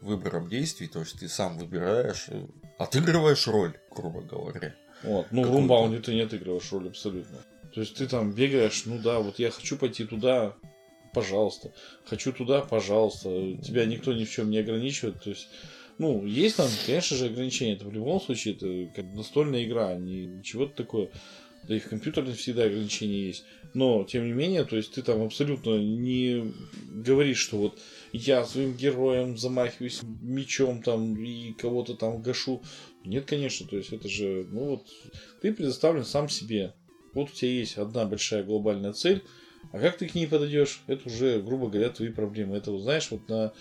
выбором 0.00 0.48
действий, 0.48 0.88
то 0.88 1.00
есть 1.00 1.18
ты 1.18 1.28
сам 1.28 1.58
выбираешь, 1.58 2.26
э, 2.28 2.46
отыгрываешь 2.78 3.46
роль, 3.46 3.74
грубо 3.90 4.22
говоря. 4.22 4.74
Вот, 5.02 5.26
ну 5.30 5.44
в 5.44 5.50
Румбаунде 5.52 5.98
ты 5.98 6.14
не 6.14 6.22
отыгрываешь 6.22 6.72
роль 6.72 6.88
абсолютно. 6.88 7.38
То 7.72 7.80
есть 7.80 7.96
ты 7.96 8.06
там 8.06 8.32
бегаешь, 8.32 8.84
ну 8.86 8.98
да, 8.98 9.18
вот 9.20 9.38
я 9.38 9.50
хочу 9.50 9.76
пойти 9.76 10.04
туда, 10.04 10.56
пожалуйста. 11.12 11.72
Хочу 12.06 12.32
туда, 12.32 12.62
пожалуйста. 12.62 13.28
Тебя 13.62 13.84
никто 13.84 14.12
ни 14.12 14.24
в 14.24 14.30
чем 14.30 14.50
не 14.50 14.58
ограничивает. 14.58 15.22
То 15.22 15.30
есть 15.30 15.48
ну, 15.98 16.26
есть 16.26 16.56
там, 16.56 16.68
конечно 16.84 17.16
же, 17.16 17.26
ограничения. 17.26 17.74
Это 17.74 17.86
в 17.86 17.92
любом 17.92 18.20
случае, 18.20 18.54
это 18.54 18.92
как 18.94 19.06
настольная 19.14 19.64
игра, 19.64 19.88
а 19.88 19.96
не 19.96 20.42
чего-то 20.42 20.74
такое. 20.76 21.10
Да 21.68 21.74
и 21.74 21.80
в 21.80 21.88
компьютере 21.88 22.32
всегда 22.32 22.64
ограничения 22.64 23.26
есть. 23.26 23.44
Но, 23.74 24.04
тем 24.04 24.24
не 24.24 24.32
менее, 24.32 24.64
то 24.64 24.76
есть 24.76 24.92
ты 24.92 25.02
там 25.02 25.22
абсолютно 25.22 25.78
не 25.78 26.52
говоришь, 26.88 27.38
что 27.38 27.56
вот 27.56 27.78
я 28.12 28.44
своим 28.44 28.74
героем 28.74 29.36
замахиваюсь 29.36 30.00
мечом 30.22 30.82
там 30.82 31.16
и 31.22 31.52
кого-то 31.52 31.94
там 31.94 32.22
гашу. 32.22 32.62
Нет, 33.04 33.24
конечно, 33.24 33.66
то 33.66 33.76
есть 33.76 33.92
это 33.92 34.08
же, 34.08 34.46
ну 34.50 34.64
вот, 34.70 34.86
ты 35.42 35.52
предоставлен 35.52 36.04
сам 36.04 36.28
себе. 36.28 36.74
Вот 37.14 37.30
у 37.30 37.32
тебя 37.32 37.50
есть 37.50 37.78
одна 37.78 38.04
большая 38.04 38.44
глобальная 38.44 38.92
цель, 38.92 39.24
а 39.72 39.80
как 39.80 39.96
ты 39.96 40.06
к 40.06 40.14
ней 40.14 40.26
подойдешь, 40.26 40.82
это 40.86 41.08
уже, 41.08 41.40
грубо 41.40 41.68
говоря, 41.68 41.90
твои 41.90 42.10
проблемы. 42.10 42.56
Это, 42.56 42.76
знаешь, 42.78 43.10
вот 43.10 43.28
на 43.28 43.52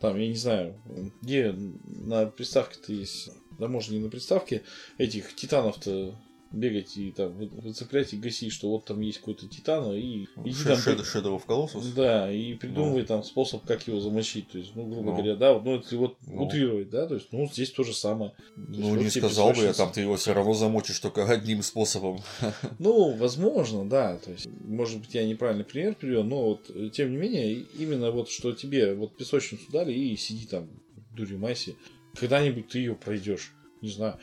там, 0.00 0.18
я 0.18 0.28
не 0.28 0.36
знаю, 0.36 0.80
где 1.22 1.52
на 1.52 2.26
приставке-то 2.26 2.92
есть, 2.92 3.30
да 3.58 3.68
можно 3.68 3.92
не 3.92 4.00
на 4.00 4.10
приставке, 4.10 4.62
этих 4.98 5.34
титанов-то 5.34 6.14
бегать 6.54 6.96
и 6.96 7.10
там 7.10 7.32
выцеплять 7.32 8.12
и 8.14 8.16
гасить, 8.16 8.52
что 8.52 8.70
вот 8.70 8.84
там 8.84 9.00
есть 9.00 9.18
какой-то 9.18 9.48
титан, 9.48 9.92
и 9.92 10.26
иди 10.44 10.64
там... 10.64 10.78
Shadow, 10.78 11.36
of 11.36 11.46
Colossus? 11.46 11.94
Да, 11.94 12.30
и 12.32 12.54
придумывай 12.54 13.02
ну. 13.02 13.06
там 13.06 13.22
способ, 13.22 13.64
как 13.64 13.86
его 13.86 14.00
замочить. 14.00 14.48
То 14.48 14.58
есть, 14.58 14.72
ну, 14.74 14.84
грубо 14.84 15.10
ну. 15.10 15.16
говоря, 15.16 15.36
да, 15.36 15.58
ну, 15.58 15.76
если 15.76 15.96
вот 15.96 16.16
ну. 16.26 16.44
утрировать, 16.44 16.90
да, 16.90 17.06
то 17.06 17.14
есть, 17.14 17.28
ну, 17.32 17.46
здесь 17.46 17.70
то 17.70 17.84
же 17.84 17.92
самое. 17.92 18.32
Ну, 18.56 18.96
есть, 18.96 19.16
не 19.16 19.20
вот 19.20 19.30
сказал 19.30 19.52
бы 19.52 19.62
я, 19.62 19.72
там 19.72 19.92
ты 19.92 20.02
его 20.02 20.16
все 20.16 20.32
равно 20.32 20.54
замочишь 20.54 20.98
только 20.98 21.24
одним 21.24 21.62
способом. 21.62 22.20
Ну, 22.78 23.14
возможно, 23.16 23.88
да, 23.88 24.16
то 24.18 24.30
есть, 24.30 24.46
может 24.64 25.00
быть, 25.00 25.14
я 25.14 25.26
неправильный 25.26 25.64
пример 25.64 25.94
привел, 25.94 26.24
но 26.24 26.44
вот, 26.44 26.92
тем 26.92 27.12
не 27.12 27.16
менее, 27.16 27.64
именно 27.78 28.10
вот, 28.10 28.28
что 28.28 28.52
тебе 28.52 28.94
вот 28.94 29.16
песочницу 29.16 29.70
дали 29.70 29.92
и 29.92 30.16
сиди 30.16 30.46
там, 30.46 30.68
дури 31.16 31.36
майси, 31.36 31.76
когда-нибудь 32.14 32.68
ты 32.68 32.78
ее 32.78 32.94
пройдешь, 32.94 33.52
не 33.80 33.90
знаю, 33.90 34.18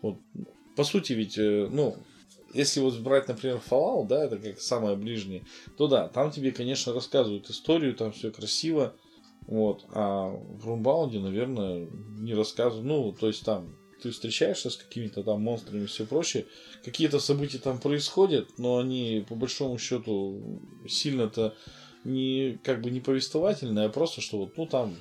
вот, 0.00 0.18
по 0.76 0.84
сути 0.84 1.12
ведь, 1.12 1.38
э, 1.38 1.68
ну, 1.70 1.96
если 2.54 2.80
вот 2.80 2.98
брать, 2.98 3.28
например, 3.28 3.60
Fallout, 3.68 4.08
да, 4.08 4.24
это 4.24 4.38
как 4.38 4.60
самое 4.60 4.96
ближнее, 4.96 5.44
то 5.76 5.88
да, 5.88 6.08
там 6.08 6.30
тебе, 6.30 6.52
конечно, 6.52 6.92
рассказывают 6.92 7.48
историю, 7.50 7.94
там 7.94 8.12
все 8.12 8.30
красиво, 8.30 8.94
вот, 9.46 9.84
а 9.90 10.28
в 10.28 10.66
Румбаунде, 10.66 11.18
наверное, 11.18 11.88
не 12.18 12.34
рассказывают, 12.34 12.86
ну, 12.86 13.12
то 13.12 13.26
есть 13.26 13.44
там 13.44 13.76
ты 14.02 14.10
встречаешься 14.10 14.68
с 14.68 14.76
какими-то 14.76 15.22
там 15.22 15.42
монстрами 15.42 15.84
и 15.84 15.86
все 15.86 16.04
прочее, 16.04 16.46
какие-то 16.84 17.20
события 17.20 17.58
там 17.58 17.78
происходят, 17.78 18.58
но 18.58 18.78
они 18.78 19.24
по 19.28 19.34
большому 19.34 19.78
счету 19.78 20.60
сильно-то 20.88 21.54
не 22.04 22.58
как 22.64 22.82
бы 22.82 22.90
не 22.90 23.00
повествовательные, 23.00 23.86
а 23.86 23.90
просто 23.90 24.20
что 24.20 24.38
вот, 24.38 24.56
ну 24.56 24.66
там 24.66 24.96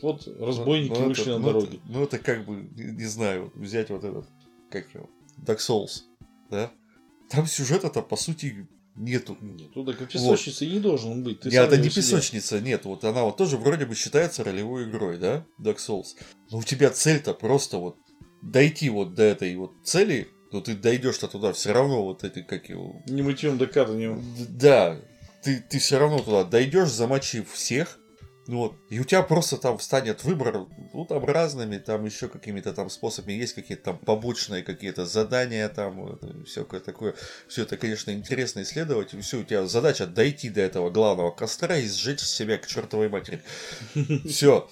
вот 0.00 0.26
разбойники 0.26 0.94
ну, 0.94 1.00
ну, 1.00 1.08
вышли 1.08 1.32
это, 1.32 1.38
на 1.38 1.46
дороге. 1.46 1.68
Ну 1.68 1.74
это, 1.74 1.98
ну 1.98 2.02
это 2.04 2.18
как 2.18 2.44
бы, 2.46 2.68
не 2.74 3.04
знаю, 3.04 3.52
взять 3.54 3.90
вот 3.90 4.04
этот, 4.04 4.26
как 4.70 4.92
его, 4.94 5.08
Dark 5.44 5.58
Souls, 5.58 6.02
да? 6.50 6.70
Там 7.30 7.46
сюжета-то, 7.46 8.02
по 8.02 8.16
сути, 8.16 8.66
нету. 8.94 9.36
Нету, 9.40 9.84
так 9.84 10.00
и 10.00 10.06
песочницы 10.06 10.64
вот. 10.64 10.72
не 10.72 10.80
должен 10.80 11.22
быть. 11.22 11.40
Ты 11.40 11.50
нет, 11.50 11.66
это 11.66 11.76
не 11.76 11.90
песочница, 11.90 12.60
нет. 12.60 12.84
Вот 12.84 13.04
она 13.04 13.24
вот 13.24 13.36
тоже 13.36 13.56
вроде 13.56 13.86
бы 13.86 13.94
считается 13.94 14.44
ролевой 14.44 14.84
игрой, 14.88 15.18
да? 15.18 15.44
Dark 15.60 15.76
Souls. 15.76 16.16
Но 16.50 16.58
у 16.58 16.62
тебя 16.62 16.90
цель-то 16.90 17.34
просто 17.34 17.78
вот 17.78 17.96
дойти 18.42 18.88
вот 18.90 19.14
до 19.14 19.22
этой 19.24 19.54
вот 19.56 19.72
цели, 19.84 20.28
то 20.50 20.60
ты 20.60 20.74
дойдешь-то 20.74 21.28
туда 21.28 21.52
все 21.52 21.72
равно 21.72 22.04
вот 22.04 22.24
эти, 22.24 22.42
как 22.42 22.68
его... 22.68 23.02
Не 23.06 23.22
мытьем 23.22 23.58
докатанием. 23.58 24.22
Да, 24.48 25.00
ты, 25.42 25.64
ты 25.68 25.78
все 25.78 25.98
равно 25.98 26.20
туда 26.20 26.44
дойдешь, 26.44 26.90
замочив 26.90 27.50
всех, 27.52 27.98
ну 27.98 28.05
вот, 28.46 28.76
и 28.90 29.00
у 29.00 29.04
тебя 29.04 29.22
просто 29.22 29.56
там 29.56 29.78
встанет 29.78 30.22
выбор, 30.22 30.66
ну 30.94 31.04
там 31.04 31.24
разными, 31.24 31.78
там 31.78 32.04
еще 32.04 32.28
какими-то 32.28 32.72
там 32.72 32.90
способами, 32.90 33.32
есть 33.32 33.54
какие-то 33.54 33.84
там 33.84 33.98
побочные 33.98 34.62
какие-то 34.62 35.04
задания, 35.04 35.68
там 35.68 36.44
все 36.44 36.64
такое, 36.64 37.14
все 37.48 37.62
это, 37.62 37.76
конечно, 37.76 38.12
интересно 38.12 38.62
исследовать, 38.62 39.14
и 39.14 39.20
все, 39.20 39.40
у 39.40 39.44
тебя 39.44 39.66
задача 39.66 40.06
дойти 40.06 40.48
до 40.48 40.60
этого 40.60 40.90
главного 40.90 41.32
костра 41.32 41.76
и 41.76 41.88
сжечь 41.88 42.20
себя 42.20 42.56
к 42.58 42.66
чертовой 42.66 43.08
матери. 43.08 43.42
Все. 44.28 44.68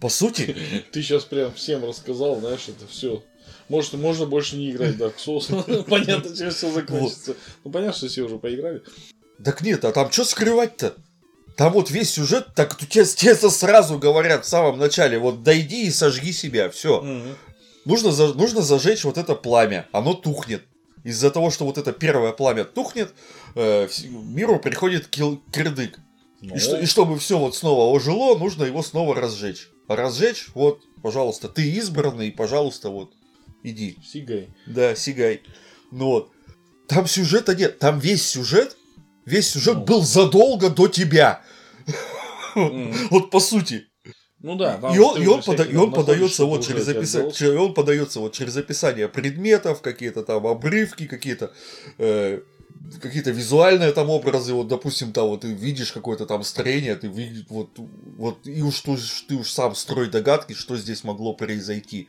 По 0.00 0.08
сути... 0.08 0.56
Ты 0.92 1.02
сейчас 1.02 1.24
прям 1.24 1.52
всем 1.52 1.84
рассказал, 1.84 2.40
знаешь, 2.40 2.68
это 2.68 2.86
все. 2.86 3.22
Может, 3.68 3.92
можно 3.94 4.26
больше 4.26 4.56
не 4.56 4.70
играть 4.70 4.96
в 4.96 5.02
Dark 5.02 5.16
Souls. 5.16 5.84
Понятно, 5.88 6.34
чем 6.34 6.50
все 6.50 6.70
закончится. 6.70 7.36
Ну, 7.64 7.70
понятно, 7.70 7.96
что 7.96 8.08
все 8.08 8.22
уже 8.22 8.38
поиграли. 8.38 8.82
Так 9.44 9.62
нет, 9.62 9.84
а 9.84 9.92
там 9.92 10.10
что 10.10 10.24
скрывать-то? 10.24 10.96
Там 11.56 11.72
вот 11.72 11.90
весь 11.90 12.10
сюжет, 12.10 12.48
так 12.54 12.76
тебе, 12.78 13.04
тебе 13.04 13.34
сразу 13.34 13.98
говорят 13.98 14.44
в 14.44 14.48
самом 14.48 14.78
начале, 14.78 15.18
вот 15.18 15.42
дойди 15.42 15.86
и 15.86 15.90
сожги 15.90 16.32
себя, 16.32 16.70
все. 16.70 16.98
Угу. 16.98 17.36
Нужно, 17.84 18.12
за, 18.12 18.32
нужно 18.34 18.62
зажечь 18.62 19.04
вот 19.04 19.18
это 19.18 19.34
пламя, 19.34 19.88
оно 19.92 20.14
тухнет. 20.14 20.62
Из-за 21.04 21.30
того, 21.30 21.50
что 21.50 21.64
вот 21.64 21.78
это 21.78 21.92
первое 21.92 22.32
пламя 22.32 22.64
тухнет, 22.64 23.12
э, 23.56 23.88
миру 24.04 24.60
приходит 24.60 25.08
кил, 25.08 25.42
кирдык. 25.52 25.98
Ну. 26.40 26.54
И, 26.54 26.58
что, 26.58 26.78
и 26.78 26.86
чтобы 26.86 27.18
все 27.18 27.38
вот 27.38 27.56
снова 27.56 27.92
ожило, 27.92 28.38
нужно 28.38 28.64
его 28.64 28.82
снова 28.82 29.14
разжечь. 29.14 29.68
А 29.88 29.96
разжечь, 29.96 30.48
вот, 30.54 30.80
пожалуйста, 31.02 31.48
ты 31.48 31.68
избранный, 31.72 32.30
пожалуйста, 32.30 32.88
вот, 32.88 33.12
иди. 33.64 33.98
Сигай. 34.04 34.48
Да, 34.66 34.94
сигай. 34.94 35.42
Ну 35.90 36.06
вот. 36.06 36.30
Там 36.86 37.06
сюжета 37.06 37.54
нет, 37.54 37.78
там 37.78 37.98
весь 37.98 38.26
сюжет 38.26 38.76
Весь 39.24 39.50
сюжет 39.50 39.76
ну. 39.76 39.84
был 39.84 40.02
задолго 40.02 40.70
до 40.70 40.88
тебя. 40.88 41.42
Вот 43.10 43.30
по 43.30 43.40
сути. 43.40 43.86
Ну 44.40 44.56
да. 44.56 44.78
И 44.92 44.98
он, 44.98 45.22
и 45.22 45.26
он, 45.26 45.42
пода, 45.42 45.62
и 45.62 45.76
он 45.76 45.92
подается 45.92 46.44
вот 46.44 46.66
через 46.66 46.88
описание, 46.88 47.58
он 47.58 47.74
подается 47.74 48.18
вот 48.18 48.32
через 48.32 48.56
описание 48.56 49.08
предметов, 49.08 49.80
какие-то 49.80 50.24
там 50.24 50.46
обрывки, 50.46 51.06
какие-то 51.06 51.52
э, 51.98 52.40
какие-то 53.00 53.30
визуальные 53.30 53.92
там 53.92 54.10
образы, 54.10 54.52
вот, 54.52 54.68
допустим, 54.68 55.12
там 55.12 55.28
вот 55.28 55.42
ты 55.42 55.52
видишь 55.52 55.92
какое-то 55.92 56.26
там 56.26 56.42
строение, 56.42 56.96
ты 56.96 57.06
видишь, 57.06 57.44
вот, 57.48 57.70
вот, 57.76 58.46
и 58.46 58.62
уж 58.62 58.80
ты, 58.80 58.96
ты 59.28 59.36
уж 59.36 59.50
сам 59.50 59.74
строй 59.74 60.10
догадки, 60.10 60.54
что 60.54 60.76
здесь 60.76 61.04
могло 61.04 61.34
произойти. 61.34 62.08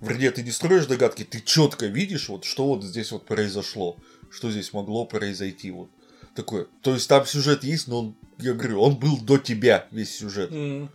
Вернее, 0.00 0.30
ты 0.30 0.42
не 0.42 0.50
строишь 0.50 0.86
догадки, 0.86 1.24
ты 1.24 1.40
четко 1.40 1.86
видишь, 1.86 2.28
вот, 2.28 2.44
что 2.44 2.66
вот 2.66 2.84
здесь 2.84 3.10
вот 3.12 3.26
произошло, 3.26 3.96
что 4.30 4.50
здесь 4.50 4.72
могло 4.72 5.06
произойти, 5.06 5.70
вот 5.70 5.90
такое. 6.40 6.66
То 6.82 6.94
есть 6.94 7.08
там 7.08 7.26
сюжет 7.26 7.64
есть, 7.64 7.88
но 7.88 8.00
он, 8.00 8.14
я 8.38 8.54
говорю, 8.54 8.80
он 8.80 8.96
был 8.96 9.18
до 9.18 9.38
тебя, 9.38 9.86
весь 9.90 10.16
сюжет. 10.16 10.50
Mm. 10.50 10.88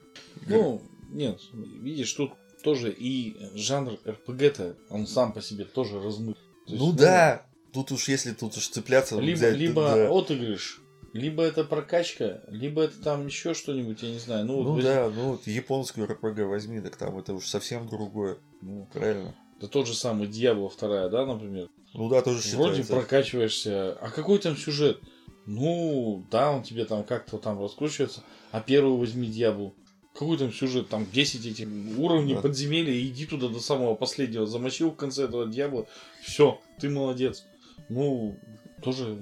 Ну, 0.47 0.81
нет, 1.11 1.39
видишь, 1.53 2.11
тут 2.13 2.31
тоже 2.63 2.91
и 2.91 3.37
жанр 3.53 3.99
РПГ-то, 4.05 4.75
он 4.89 5.07
сам 5.07 5.33
по 5.33 5.41
себе 5.41 5.65
тоже 5.65 6.01
размыт. 6.01 6.37
Есть, 6.65 6.81
ну, 6.81 6.87
ну 6.87 6.93
да, 6.93 7.45
тут 7.71 7.91
уж 7.91 8.07
если 8.09 8.33
тут 8.33 8.57
уж 8.57 8.67
цепляться, 8.67 9.19
либо, 9.19 9.37
взять, 9.37 9.55
либо 9.55 9.83
да. 9.83 10.09
отыгрыш, 10.09 10.81
либо 11.13 11.43
это 11.43 11.63
прокачка, 11.63 12.41
либо 12.47 12.81
это 12.81 12.99
там 13.01 13.27
еще 13.27 13.53
что-нибудь, 13.53 14.01
я 14.01 14.09
не 14.09 14.19
знаю. 14.19 14.45
Ну, 14.45 14.63
ну 14.63 14.73
вот 14.73 14.83
да, 14.83 15.05
возьми... 15.05 15.21
ну 15.21 15.31
вот 15.33 15.47
японскую 15.47 16.07
РПГ 16.07 16.39
возьми, 16.39 16.81
так 16.81 16.95
там 16.95 17.17
это 17.19 17.33
уж 17.33 17.45
совсем 17.45 17.87
другое. 17.87 18.37
Ну, 18.61 18.89
правильно. 18.91 19.35
Да 19.61 19.67
тот 19.67 19.87
же 19.87 19.93
самый 19.93 20.27
Дьявол 20.27 20.69
вторая, 20.69 21.07
да, 21.07 21.25
например? 21.25 21.69
Ну 21.93 22.09
да, 22.09 22.21
тоже 22.21 22.41
считается. 22.41 22.57
Вроде 22.57 22.83
прокачиваешься. 22.83 23.93
А 23.93 24.09
какой 24.09 24.39
там 24.39 24.57
сюжет? 24.57 24.99
Ну, 25.45 26.25
да, 26.31 26.51
он 26.51 26.63
тебе 26.63 26.85
там 26.85 27.03
как-то 27.03 27.37
там 27.37 27.61
раскручивается. 27.61 28.23
А 28.51 28.61
первую 28.61 28.97
возьми 28.97 29.27
дьявол. 29.27 29.75
Какой 30.13 30.37
там 30.37 30.53
сюжет, 30.53 30.89
там 30.89 31.05
10 31.11 31.45
этих 31.45 31.67
уровней 31.97 32.35
да. 32.35 32.41
подземелья, 32.41 32.99
иди 33.01 33.25
туда 33.25 33.49
до 33.49 33.59
самого 33.59 33.95
последнего, 33.95 34.45
замочил 34.45 34.91
в 34.91 34.95
конце 34.95 35.25
этого 35.25 35.45
дьявола, 35.45 35.87
все, 36.21 36.61
ты 36.79 36.89
молодец. 36.89 37.45
Ну, 37.89 38.39
тоже 38.81 39.17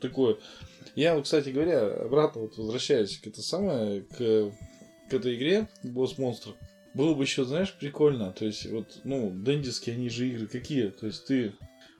такое. 0.00 0.38
Я, 0.94 1.20
кстати 1.20 1.50
говоря, 1.50 1.86
обратно 1.86 2.42
вот 2.42 2.56
возвращаюсь 2.56 3.18
к 3.18 3.26
это 3.26 3.42
самое, 3.42 4.02
к, 4.02 4.52
к 5.10 5.14
этой 5.14 5.36
игре, 5.36 5.68
Босс 5.82 6.16
Монстр. 6.16 6.54
Было 6.94 7.14
бы 7.14 7.24
еще, 7.24 7.44
знаешь, 7.44 7.74
прикольно. 7.78 8.32
То 8.32 8.46
есть, 8.46 8.66
вот, 8.70 9.00
ну, 9.04 9.30
дендиски, 9.30 9.90
они 9.90 10.08
же 10.08 10.28
игры 10.28 10.46
какие? 10.46 10.88
То 10.88 11.06
есть, 11.06 11.26
ты 11.26 11.52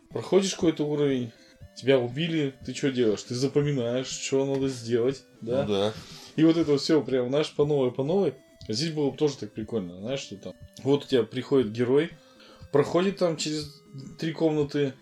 проходишь 0.09 0.55
какой-то 0.55 0.85
уровень, 0.85 1.33
тебя 1.79 1.99
убили, 1.99 2.55
ты 2.65 2.75
что 2.75 2.91
делаешь? 2.91 3.23
Ты 3.23 3.35
запоминаешь, 3.35 4.09
что 4.09 4.45
надо 4.45 4.69
сделать, 4.69 5.23
да? 5.41 5.65
Ну 5.65 5.73
да. 5.73 5.95
И 6.37 6.45
вот 6.45 6.57
это 6.57 6.77
все 6.77 7.01
прям, 7.03 7.29
знаешь, 7.29 7.53
по 7.53 7.65
новой, 7.65 7.93
по 7.93 8.05
новой. 8.05 8.35
А 8.69 8.73
здесь 8.73 8.93
было 8.93 9.11
бы 9.11 9.17
тоже 9.17 9.37
так 9.39 9.53
прикольно, 9.53 9.99
знаешь, 9.99 10.21
что 10.21 10.37
там. 10.37 10.53
Вот 10.83 11.05
у 11.05 11.09
тебя 11.09 11.23
приходит 11.23 11.73
герой, 11.73 12.11
проходит 12.73 13.19
там 13.19 13.37
через 13.37 13.83
три 14.19 14.33
комнаты, 14.33 14.95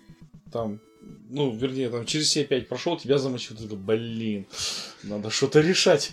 там, 0.53 0.81
ну, 1.29 1.55
вернее, 1.55 1.89
там 1.91 2.05
через 2.05 2.29
все 2.29 2.45
пять 2.45 2.69
прошел, 2.69 2.97
тебя 2.97 3.19
замочил, 3.19 3.57
ты 3.57 3.65
такой, 3.65 3.79
блин, 3.79 4.47
надо 5.03 5.31
что-то 5.31 5.61
решать. 5.61 6.13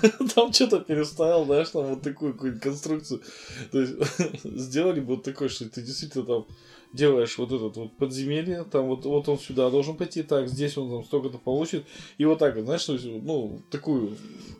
Там 0.34 0.52
что-то 0.52 0.80
переставил, 0.80 1.44
знаешь, 1.44 1.70
там 1.70 1.86
вот 1.86 2.02
такую 2.02 2.32
какую-нибудь 2.32 2.62
конструкцию. 2.62 3.22
То 3.70 3.80
есть, 3.80 3.94
сделали 4.44 5.00
бы 5.00 5.14
вот 5.14 5.22
такой, 5.22 5.48
что 5.48 5.68
ты 5.68 5.80
действительно 5.80 6.24
там 6.24 6.46
делаешь 6.96 7.38
вот 7.38 7.52
этот 7.52 7.76
вот 7.76 7.96
подземелье, 7.96 8.64
там 8.64 8.86
вот, 8.86 9.04
вот 9.04 9.28
он 9.28 9.38
сюда 9.38 9.70
должен 9.70 9.96
пойти, 9.96 10.22
так, 10.22 10.48
здесь 10.48 10.76
он 10.76 10.90
там 10.90 11.04
столько-то 11.04 11.38
получит, 11.38 11.84
и 12.18 12.24
вот 12.24 12.38
так 12.38 12.56
вот, 12.56 12.64
знаешь, 12.64 12.86
ну, 12.88 13.62
такую... 13.70 14.16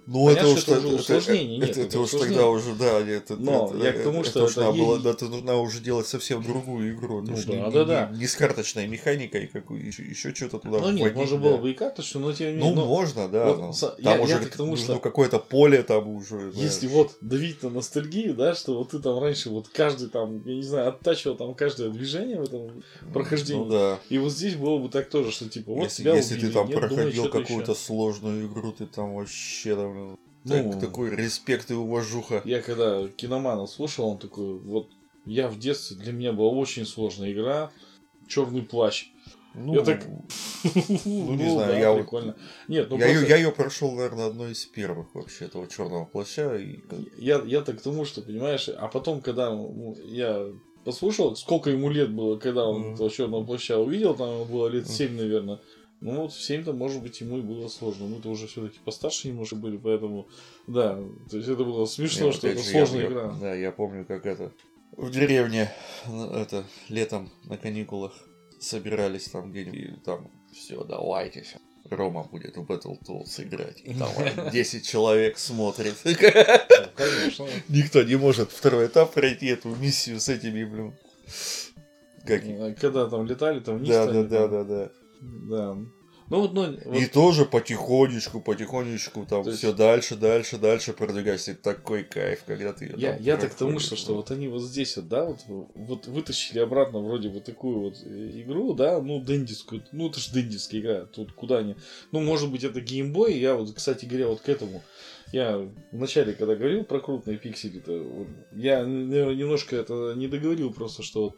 Ну, 0.07 0.29
это 0.29 0.47
уж, 0.47 0.69
это, 0.69 0.87
усложнение, 0.87 1.59
это, 1.59 1.67
нет, 1.67 1.71
это, 1.71 1.81
это, 1.81 1.89
это 1.89 2.01
уж 2.01 2.11
тогда 2.11 2.47
уже, 2.47 2.75
да, 2.77 3.01
это, 3.01 3.37
Но 3.37 3.73
это, 3.75 3.85
я 3.85 3.93
к 3.93 4.03
тому, 4.05 4.23
что 4.23 4.45
это, 4.45 4.53
это, 4.53 4.61
надо 4.61 4.79
было, 4.79 5.11
это 5.11 5.25
нужно 5.25 5.57
уже 5.57 5.81
делать 5.81 6.07
совсем 6.07 6.43
другую 6.45 6.95
игру, 6.95 7.23
ну, 7.23 7.37
да, 7.37 7.53
не, 7.53 7.71
да, 7.71 7.85
да. 7.85 8.11
Не, 8.13 8.21
не 8.21 8.27
с 8.29 8.37
карточной 8.37 8.87
механикой, 8.87 9.49
какую, 9.49 9.85
еще, 9.85 10.05
еще 10.05 10.33
что-то 10.33 10.61
туда 10.61 10.79
Ну, 10.79 10.93
нет, 10.93 11.17
можно 11.17 11.39
да. 11.39 11.43
было 11.43 11.57
бы 11.57 11.73
и 11.73 11.75
карточную, 11.75 12.27
но 12.27 12.33
тем 12.33 12.49
не 12.49 12.53
менее... 12.55 12.71
Ну, 12.71 12.81
но... 12.83 12.87
можно, 12.87 13.29
да, 13.29 13.47
вот, 13.47 13.59
но, 13.59 13.73
там 13.73 13.95
я, 13.99 14.23
уже 14.23 14.35
я 14.35 14.47
тому, 14.47 14.77
что... 14.77 15.01
какое-то 15.01 15.41
поле 15.41 15.83
там 15.83 16.09
уже... 16.09 16.53
Если 16.55 16.87
да. 16.87 16.95
вот 16.95 17.17
давить 17.21 17.65
на 17.65 17.71
ностальгию, 17.71 18.35
да, 18.35 18.55
что 18.55 18.79
вот 18.79 18.91
ты 18.91 19.01
там 19.01 19.19
раньше 19.19 19.51
вот 19.51 19.69
каждый 19.69 20.09
там, 20.09 20.41
я 20.45 20.55
не 20.55 20.63
знаю, 20.63 20.91
оттачивал 20.91 21.37
там 21.37 21.55
каждое 21.55 21.91
движение 21.91 22.26
в 22.35 22.43
этом 22.43 22.83
прохождении. 23.13 23.65
Ну, 23.65 23.71
да. 23.71 24.01
И 24.09 24.19
вот 24.19 24.33
здесь 24.33 24.57
было 24.57 24.79
бы 24.79 24.89
так 24.89 25.09
тоже, 25.09 25.31
что 25.31 25.49
типа 25.49 25.73
вот 25.73 25.85
если, 25.85 26.03
тебя 26.03 26.17
Если 26.17 26.35
убили, 26.35 26.47
ты 26.49 26.53
там 26.53 26.69
нет, 26.69 26.79
проходил 26.79 27.29
какую-то 27.29 27.75
сложную 27.75 28.47
игру, 28.47 28.73
ты 28.73 28.87
там 28.87 29.15
вообще 29.15 29.77
там... 29.77 30.19
Ну, 30.45 30.73
так, 30.73 30.81
такой 30.81 31.11
респект 31.11 31.71
и 31.71 31.75
уважуха. 31.75 32.41
Я 32.45 32.63
когда 32.63 33.09
киномана 33.09 33.67
слушал, 33.67 34.09
он 34.09 34.19
такой, 34.19 34.59
вот 34.59 34.89
я 35.25 35.49
в 35.49 35.59
детстве, 35.59 35.97
для 35.97 36.13
меня 36.13 36.33
была 36.33 36.51
очень 36.51 36.87
сложная 36.87 37.33
игра, 37.33 37.73
Черный 38.29 38.63
плащ. 38.63 39.09
Ну, 39.55 39.75
я 39.75 39.83
так... 39.83 40.05
Ну, 40.05 41.35
не 41.35 41.45
ну 41.45 41.55
знаю, 41.55 41.79
я 41.79 41.95
прикольно. 41.95 42.37
Нет, 42.69 42.91
ну 42.91 42.99
я, 42.99 43.07
просто... 43.07 43.27
я 43.27 43.37
ее 43.37 43.53
прошел, 43.53 43.93
наверное, 43.93 44.27
одной 44.27 44.53
из 44.53 44.67
первых 44.67 45.15
вообще 45.15 45.47
этого 45.47 45.67
черного 45.67 46.05
плаща. 46.05 46.57
И... 46.57 46.81
Я, 47.17 47.41
я 47.43 47.63
так 47.63 47.79
к 47.79 47.83
тому, 47.83 48.05
что, 48.05 48.21
понимаешь, 48.21 48.69
а 48.69 48.89
потом, 48.89 49.23
когда 49.23 49.51
ну, 49.51 49.97
я 50.05 50.47
послушал, 50.87 51.35
сколько 51.35 51.69
ему 51.69 51.91
лет 51.91 52.13
было, 52.13 52.39
когда 52.39 52.65
он 52.65 52.83
mm-hmm. 52.83 52.95
этого 52.95 53.11
черного 53.11 53.45
плаща 53.45 53.77
увидел, 53.77 54.15
там 54.15 54.31
ему 54.31 54.45
было 54.45 54.69
лет 54.69 54.89
7, 54.89 55.17
наверное. 55.17 55.61
Ну 56.01 56.23
вот 56.23 56.33
в 56.33 56.39
7-то, 56.39 56.73
может 56.73 57.03
быть, 57.03 57.21
ему 57.21 57.39
и 57.39 57.41
было 57.41 57.67
сложно. 57.67 58.07
Мы-то 58.07 58.29
уже 58.29 58.47
все-таки 58.47 58.79
постарше 58.85 59.27
немножко 59.27 59.57
были, 59.57 59.79
поэтому 59.79 60.29
да, 60.69 60.95
то 61.29 61.37
есть 61.37 61.49
это 61.49 61.65
было 61.65 61.87
смешно, 61.87 62.27
Нет, 62.27 62.37
что 62.37 62.49
это 62.49 62.63
сложная 62.63 63.01
я, 63.01 63.07
игра. 63.09 63.37
Да, 63.41 63.55
я 63.55 63.73
помню, 63.73 64.05
как 64.07 64.27
это 64.27 64.53
в 64.93 65.11
деревне 65.11 65.73
ну, 66.07 66.31
это 66.31 66.65
летом 66.89 67.31
на 67.45 67.57
каникулах 67.59 68.13
собирались 68.61 69.29
там 69.29 69.51
где-нибудь, 69.51 70.05
там 70.05 70.31
все, 70.53 70.85
давайте, 70.85 71.43
все. 71.43 71.59
Рома 71.91 72.25
будет 72.25 72.57
в 72.57 72.63
Battletoads 72.63 73.43
играть. 73.43 73.81
И 73.83 73.95
там 73.99 74.51
10 74.51 74.87
человек 74.87 75.39
смотрит. 75.39 75.95
Конечно. 76.03 77.47
Никто 77.69 78.03
не 78.03 78.17
может 78.17 78.51
второй 78.51 78.87
этап 78.87 79.13
пройти 79.13 79.47
эту 79.47 79.75
миссию 79.75 80.21
с 80.21 80.29
этими, 80.29 80.65
блин. 80.65 80.95
Как... 82.25 82.43
Когда 82.81 83.09
там 83.09 83.27
летали, 83.27 83.61
там 83.61 83.79
вниз. 83.79 83.89
Да, 83.89 84.07
да, 84.07 84.23
да, 84.23 84.49
да, 84.49 84.65
да. 84.65 84.91
Да. 85.21 85.77
Ну, 86.29 86.41
вот, 86.41 86.55
ну, 86.55 86.77
вот... 86.85 86.97
И 86.97 87.07
тоже 87.07 87.45
потихонечку, 87.45 88.41
потихонечку 88.41 89.25
там 89.27 89.47
есть... 89.47 89.59
все 89.59 89.73
дальше, 89.73 90.17
дальше, 90.17 90.59
дальше 90.59 90.93
продвигайся. 90.93 91.55
Такой 91.55 92.03
кайф, 92.03 92.43
когда 92.45 92.73
ты. 92.73 92.93
Я, 92.97 93.17
я 93.17 93.37
так 93.37 93.53
к 93.53 93.55
тому, 93.55 93.79
что, 93.79 93.95
что 93.95 94.15
вот 94.15 94.33
они 94.33 94.49
вот 94.49 94.63
здесь 94.63 94.97
вот, 94.97 95.09
да, 95.09 95.25
вот, 95.25 95.41
вот 95.75 96.07
вытащили 96.07 96.59
обратно 96.59 96.99
вроде 96.99 97.29
вот 97.29 97.45
такую 97.45 97.79
вот 97.79 97.97
игру, 98.05 98.75
да, 98.75 99.01
ну, 99.01 99.23
дендискую. 99.23 99.85
Ну, 99.93 100.09
это 100.09 100.19
же 100.19 100.33
дендиская 100.33 100.81
игра. 100.81 101.05
Тут 101.07 101.33
куда 101.33 101.59
они. 101.59 101.77
Ну, 102.11 102.21
может 102.21 102.51
быть, 102.51 102.65
это 102.65 102.81
геймбой. 102.81 103.39
Я 103.39 103.55
вот, 103.55 103.73
кстати 103.73 104.05
говоря, 104.05 104.27
вот 104.27 104.41
к 104.41 104.49
этому. 104.49 104.83
Я 105.33 105.69
вначале, 105.93 106.33
когда 106.33 106.57
говорил 106.57 106.85
про 106.85 107.01
крупные 107.01 107.37
пиксели, 107.37 107.79
то 107.79 107.93
вот, 108.03 108.29
я, 108.53 108.85
наверное, 108.85 109.35
немножко 109.35 109.77
это 109.77 110.15
не 110.17 110.27
договорил 110.27 110.73
просто, 110.73 111.03
что 111.03 111.37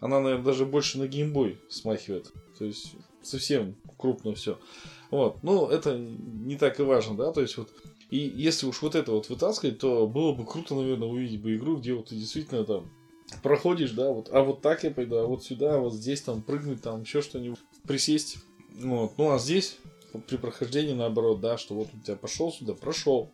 она, 0.00 0.20
наверное, 0.20 0.44
даже 0.44 0.66
больше 0.66 0.98
на 0.98 1.06
геймбой 1.06 1.60
смахивает. 1.68 2.32
То 2.58 2.64
есть 2.64 2.94
совсем 3.22 3.76
крупно 3.96 4.34
все. 4.34 4.58
Вот. 5.10 5.42
Ну, 5.42 5.66
это 5.68 5.96
не 5.96 6.56
так 6.56 6.80
и 6.80 6.82
важно, 6.82 7.16
да, 7.16 7.32
то 7.32 7.40
есть 7.40 7.56
вот 7.56 7.70
и 8.10 8.18
если 8.18 8.66
уж 8.66 8.82
вот 8.82 8.94
это 8.94 9.12
вот 9.12 9.28
вытаскивать, 9.28 9.78
то 9.78 10.06
было 10.06 10.32
бы 10.32 10.44
круто, 10.44 10.74
наверное, 10.74 11.08
увидеть 11.08 11.42
бы 11.42 11.56
игру, 11.56 11.78
где 11.78 11.94
вот 11.94 12.10
ты 12.10 12.16
действительно 12.16 12.64
там 12.64 12.92
проходишь, 13.42 13.92
да, 13.92 14.12
вот, 14.12 14.28
а 14.30 14.42
вот 14.42 14.60
так 14.60 14.84
я 14.84 14.90
пойду, 14.90 15.16
а 15.16 15.26
вот 15.26 15.42
сюда, 15.44 15.76
а 15.76 15.78
вот 15.78 15.94
здесь 15.94 16.22
там 16.22 16.42
прыгнуть, 16.42 16.82
там 16.82 17.02
еще 17.02 17.22
что-нибудь, 17.22 17.58
присесть. 17.86 18.38
Вот. 18.80 19.18
Ну, 19.18 19.32
а 19.32 19.38
здесь 19.38 19.78
при 20.28 20.36
прохождении 20.36 20.92
наоборот, 20.92 21.40
да, 21.40 21.58
что 21.58 21.74
вот 21.74 21.88
у 21.92 21.98
тебя 21.98 22.16
пошел 22.16 22.52
сюда, 22.52 22.74
прошел. 22.74 23.30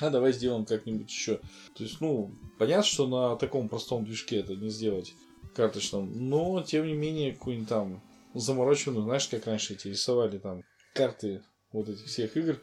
А 0.00 0.08
давай 0.08 0.32
сделаем 0.32 0.64
как-нибудь 0.64 1.10
еще. 1.10 1.40
То 1.74 1.84
есть, 1.84 2.00
ну, 2.00 2.30
понятно, 2.58 2.84
что 2.84 3.06
на 3.06 3.36
таком 3.36 3.68
простом 3.68 4.04
движке 4.04 4.36
это 4.36 4.56
не 4.56 4.70
сделать 4.70 5.14
карточном, 5.54 6.28
но 6.28 6.62
тем 6.62 6.86
не 6.86 6.94
менее 6.94 7.32
какую-нибудь 7.32 7.68
там 7.68 8.02
замороченную, 8.34 9.04
знаешь, 9.04 9.28
как 9.28 9.46
раньше 9.46 9.74
эти 9.74 9.88
рисовали 9.88 10.38
там 10.38 10.62
карты 10.94 11.42
вот 11.72 11.88
этих 11.88 12.06
всех 12.06 12.36
игр, 12.36 12.58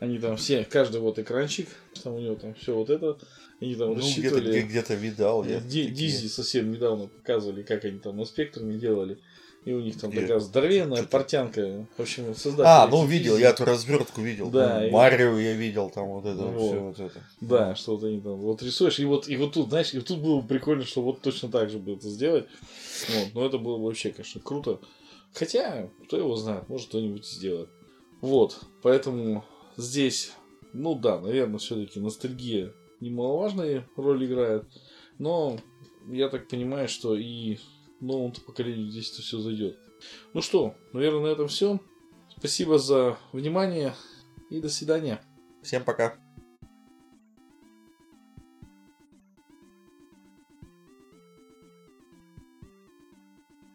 они 0.00 0.18
там 0.18 0.36
все, 0.36 0.64
каждый 0.64 1.00
вот 1.00 1.18
экранчик, 1.18 1.68
там 2.02 2.14
у 2.14 2.18
него 2.18 2.34
там 2.34 2.54
все 2.54 2.74
вот 2.74 2.90
это, 2.90 3.18
они 3.60 3.74
там 3.74 3.90
ну, 3.90 3.96
рассчитывали. 3.96 4.50
Где-то, 4.50 4.68
где-то 4.68 4.94
видал 4.94 5.44
я. 5.44 5.60
Ди, 5.60 5.86
Дизи 5.86 6.26
совсем 6.26 6.70
недавно 6.72 7.06
показывали, 7.06 7.62
как 7.62 7.84
они 7.84 7.98
там 7.98 8.16
на 8.16 8.24
спектруме 8.24 8.78
делали. 8.78 9.18
И 9.64 9.72
у 9.72 9.80
них 9.80 9.98
там 9.98 10.10
я... 10.10 10.20
такая 10.20 10.40
здоровенная 10.40 10.98
что-то... 10.98 11.10
портянка. 11.10 11.86
В 11.96 12.02
общем, 12.02 12.34
создатель. 12.34 12.64
А, 12.66 12.86
ну 12.86 13.06
видел, 13.06 13.38
я 13.38 13.48
эту 13.48 13.64
развертку 13.64 14.20
видел. 14.20 14.50
Да. 14.50 14.80
Ну, 14.80 14.86
и... 14.86 14.90
Марио 14.90 15.38
я 15.38 15.54
видел, 15.54 15.88
там 15.88 16.08
вот 16.08 16.26
это, 16.26 16.42
вот. 16.42 16.68
все 16.68 16.80
вот 16.80 17.00
это. 17.00 17.20
Да, 17.40 17.74
что 17.74 17.96
вот 17.96 18.04
они 18.04 18.20
там 18.20 18.36
вот 18.36 18.62
рисуешь. 18.62 18.98
И 18.98 19.06
вот, 19.06 19.26
и 19.26 19.38
вот 19.38 19.54
тут, 19.54 19.70
знаешь, 19.70 19.94
и 19.94 20.00
тут 20.00 20.18
было 20.18 20.42
бы 20.42 20.46
прикольно, 20.46 20.84
что 20.84 21.00
вот 21.00 21.22
точно 21.22 21.48
так 21.48 21.70
же 21.70 21.78
бы 21.78 21.94
это 21.94 22.10
сделать. 22.10 22.44
Вот. 23.08 23.28
Но 23.32 23.46
это 23.46 23.56
было 23.56 23.78
бы 23.78 23.86
вообще, 23.86 24.10
конечно, 24.10 24.42
круто. 24.42 24.80
Хотя, 25.34 25.90
кто 26.04 26.16
его 26.16 26.36
знает, 26.36 26.68
может 26.68 26.88
кто-нибудь 26.88 27.26
сделает. 27.26 27.68
Вот, 28.20 28.60
поэтому 28.82 29.44
здесь, 29.76 30.32
ну 30.72 30.94
да, 30.94 31.20
наверное, 31.20 31.58
все-таки 31.58 32.00
ностальгия 32.00 32.72
немаловажная 33.00 33.88
роль 33.96 34.24
играет. 34.24 34.64
Но 35.18 35.58
я 36.08 36.28
так 36.28 36.48
понимаю, 36.48 36.88
что 36.88 37.16
и 37.16 37.58
новому 38.00 38.32
поколению 38.46 38.90
здесь 38.90 39.12
это 39.12 39.22
все 39.22 39.38
зайдет. 39.38 39.78
Ну 40.32 40.40
что, 40.40 40.74
наверное, 40.92 41.22
на 41.22 41.26
этом 41.26 41.48
все. 41.48 41.80
Спасибо 42.36 42.78
за 42.78 43.18
внимание 43.32 43.94
и 44.50 44.60
до 44.60 44.68
свидания. 44.68 45.20
Всем 45.62 45.84
пока. 45.84 46.23